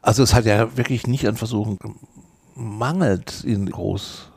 Also 0.03 0.23
es 0.23 0.35
hat 0.35 0.47
ja 0.47 0.77
wirklich 0.77 1.07
nicht 1.07 1.29
an 1.29 1.37
Versuchen 1.37 1.79
gemangelt, 2.55 3.45
ihn 3.45 3.71
groß 3.71 4.31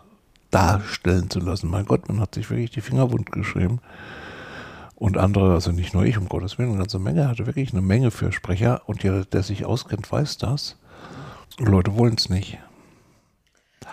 darstellen 0.51 1.29
zu 1.29 1.39
lassen. 1.39 1.69
Mein 1.69 1.85
Gott, 1.85 2.07
man 2.07 2.19
hat 2.19 2.35
sich 2.35 2.49
wirklich 2.49 2.71
die 2.71 2.81
Finger 2.81 3.11
wund 3.11 3.31
geschrieben. 3.31 3.79
Und 4.95 5.17
andere, 5.17 5.53
also 5.53 5.71
nicht 5.71 5.93
nur 5.93 6.05
ich, 6.05 6.17
um 6.17 6.29
Gottes 6.29 6.57
Willen, 6.57 6.69
eine 6.69 6.77
ganze 6.79 6.99
Menge, 6.99 7.27
hatte 7.27 7.47
wirklich 7.47 7.71
eine 7.71 7.81
Menge 7.81 8.11
für 8.11 8.31
Sprecher 8.31 8.81
und 8.85 9.03
jeder, 9.03 9.25
der 9.25 9.41
sich 9.41 9.65
auskennt, 9.65 10.11
weiß 10.11 10.37
das. 10.37 10.77
Und 11.59 11.67
Leute 11.67 11.97
wollen 11.97 12.15
es 12.15 12.29
nicht. 12.29 12.59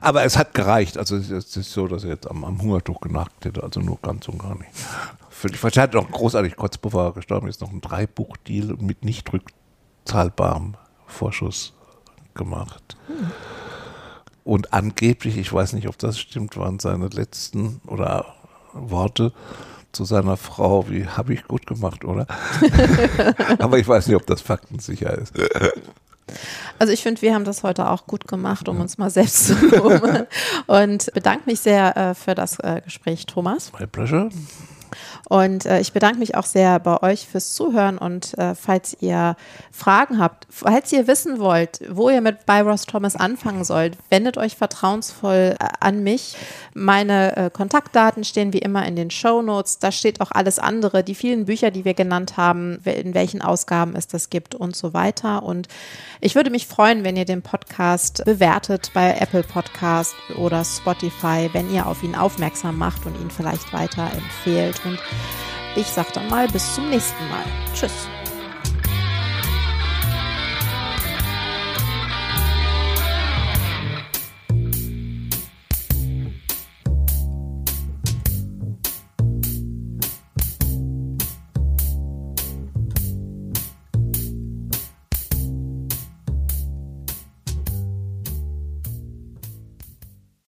Aber 0.01 0.24
es 0.24 0.38
hat 0.38 0.55
gereicht. 0.55 0.98
Also 0.98 1.16
es 1.16 1.30
ist 1.30 1.72
so, 1.72 1.86
dass 1.86 2.05
er 2.05 2.11
jetzt 2.11 2.30
am, 2.30 2.44
am 2.44 2.61
Hungertuch 2.61 3.01
genagt 3.01 3.44
hätte. 3.44 3.62
Also 3.62 3.80
nur 3.80 3.98
ganz 4.01 4.28
und 4.28 4.38
gar 4.38 4.57
nicht. 4.59 4.70
Völlig 5.28 5.59
falsch. 5.59 5.76
Er 5.76 5.84
hat 5.84 5.94
noch 5.94 6.11
großartig, 6.11 6.57
kurz 6.57 6.78
bevor 6.78 7.05
er 7.05 7.12
gestorben 7.12 7.48
ist, 7.48 7.61
noch 7.61 7.70
einen 7.70 7.80
Dreibuchdeal 7.80 8.76
mit 8.78 9.05
nicht 9.05 9.30
rückzahlbarem 9.32 10.74
Vorschuss 11.07 11.74
gemacht. 12.34 12.96
Hm. 13.07 13.30
Und 14.44 14.72
angeblich, 14.72 15.36
ich 15.36 15.53
weiß 15.53 15.74
nicht, 15.74 15.88
ob 15.88 15.98
das 15.98 16.18
stimmt, 16.18 16.57
waren 16.57 16.78
seine 16.78 17.09
letzten 17.09 17.80
oder 17.86 18.34
Worte 18.72 19.32
zu 19.92 20.05
seiner 20.05 20.36
Frau, 20.36 20.88
wie 20.88 21.07
habe 21.07 21.34
ich 21.34 21.44
gut 21.44 21.66
gemacht, 21.66 22.05
oder? 22.05 22.26
Aber 23.59 23.78
ich 23.78 23.86
weiß 23.86 24.07
nicht, 24.07 24.16
ob 24.16 24.26
das 24.26 24.40
faktensicher 24.40 25.16
ist. 25.18 25.34
Also 26.78 26.93
ich 26.93 27.03
finde, 27.03 27.22
wir 27.22 27.35
haben 27.35 27.45
das 27.45 27.62
heute 27.62 27.89
auch 27.89 28.07
gut 28.07 28.26
gemacht, 28.26 28.68
um 28.68 28.81
uns 28.81 28.99
mal 28.99 29.11
selbst 29.11 29.47
zu 29.47 29.55
loben. 29.76 30.26
Und 30.66 31.11
bedanke 31.12 31.43
mich 31.47 31.61
sehr 31.61 31.97
äh, 31.97 32.14
für 32.14 32.35
das 32.35 32.59
äh, 32.61 32.81
Gespräch, 32.85 33.26
Thomas. 33.26 33.72
My 33.78 33.87
pleasure. 33.87 34.31
Und 35.31 35.64
äh, 35.64 35.81
ich 35.81 35.93
bedanke 35.93 36.18
mich 36.18 36.35
auch 36.35 36.45
sehr 36.45 36.81
bei 36.81 37.01
euch 37.05 37.28
fürs 37.28 37.55
Zuhören 37.55 37.99
und 37.99 38.37
äh, 38.37 38.57
falls 38.57 38.97
ihr 38.99 39.37
Fragen 39.70 40.18
habt, 40.18 40.49
falls 40.51 40.93
ihr 40.93 41.07
wissen 41.07 41.39
wollt, 41.39 41.81
wo 41.89 42.11
ihr 42.11 42.20
mit 42.20 42.47
bei 42.47 42.62
Ross 42.62 42.85
Thomas 42.85 43.14
anfangen 43.14 43.62
sollt, 43.62 43.97
wendet 44.09 44.39
euch 44.39 44.57
vertrauensvoll 44.57 45.55
äh, 45.57 45.68
an 45.78 46.03
mich. 46.03 46.37
Meine 46.74 47.37
äh, 47.37 47.51
Kontaktdaten 47.51 48.24
stehen 48.24 48.53
wie 48.53 48.59
immer 48.59 48.85
in 48.85 48.97
den 48.97 49.12
Show 49.12 49.41
Notes. 49.41 49.78
Da 49.78 49.93
steht 49.93 50.20
auch 50.20 50.33
alles 50.33 50.59
andere, 50.59 51.05
die 51.05 51.14
vielen 51.14 51.45
Bücher, 51.45 51.70
die 51.70 51.85
wir 51.85 51.95
genannt 51.95 52.37
haben, 52.37 52.81
in 52.85 53.14
welchen 53.14 53.41
Ausgaben 53.41 53.95
es 53.95 54.09
das 54.09 54.31
gibt 54.31 54.57
und 54.57 54.74
so 54.74 54.95
weiter. 54.95 55.45
Und 55.45 55.68
ich 56.20 56.35
würde 56.35 56.51
mich 56.51 56.66
freuen, 56.66 57.05
wenn 57.05 57.16
ihr 57.16 57.24
den 57.24 57.43
Podcast 57.43 58.24
bewertet 58.24 58.91
bei 58.95 59.16
Apple 59.20 59.45
Podcast 59.45 60.16
oder 60.39 60.64
Spotify, 60.64 61.49
wenn 61.53 61.72
ihr 61.72 61.87
auf 61.87 62.03
ihn 62.03 62.16
aufmerksam 62.16 62.76
macht 62.78 63.07
und 63.07 63.14
ihn 63.20 63.31
vielleicht 63.31 63.72
weiter 63.72 64.11
empfehlt. 64.12 64.74
Und 64.85 64.99
ich 65.76 65.86
sage 65.86 66.10
dann 66.14 66.28
mal 66.28 66.48
bis 66.48 66.74
zum 66.74 66.88
nächsten 66.90 67.28
Mal. 67.28 67.44
Tschüss. 67.74 68.08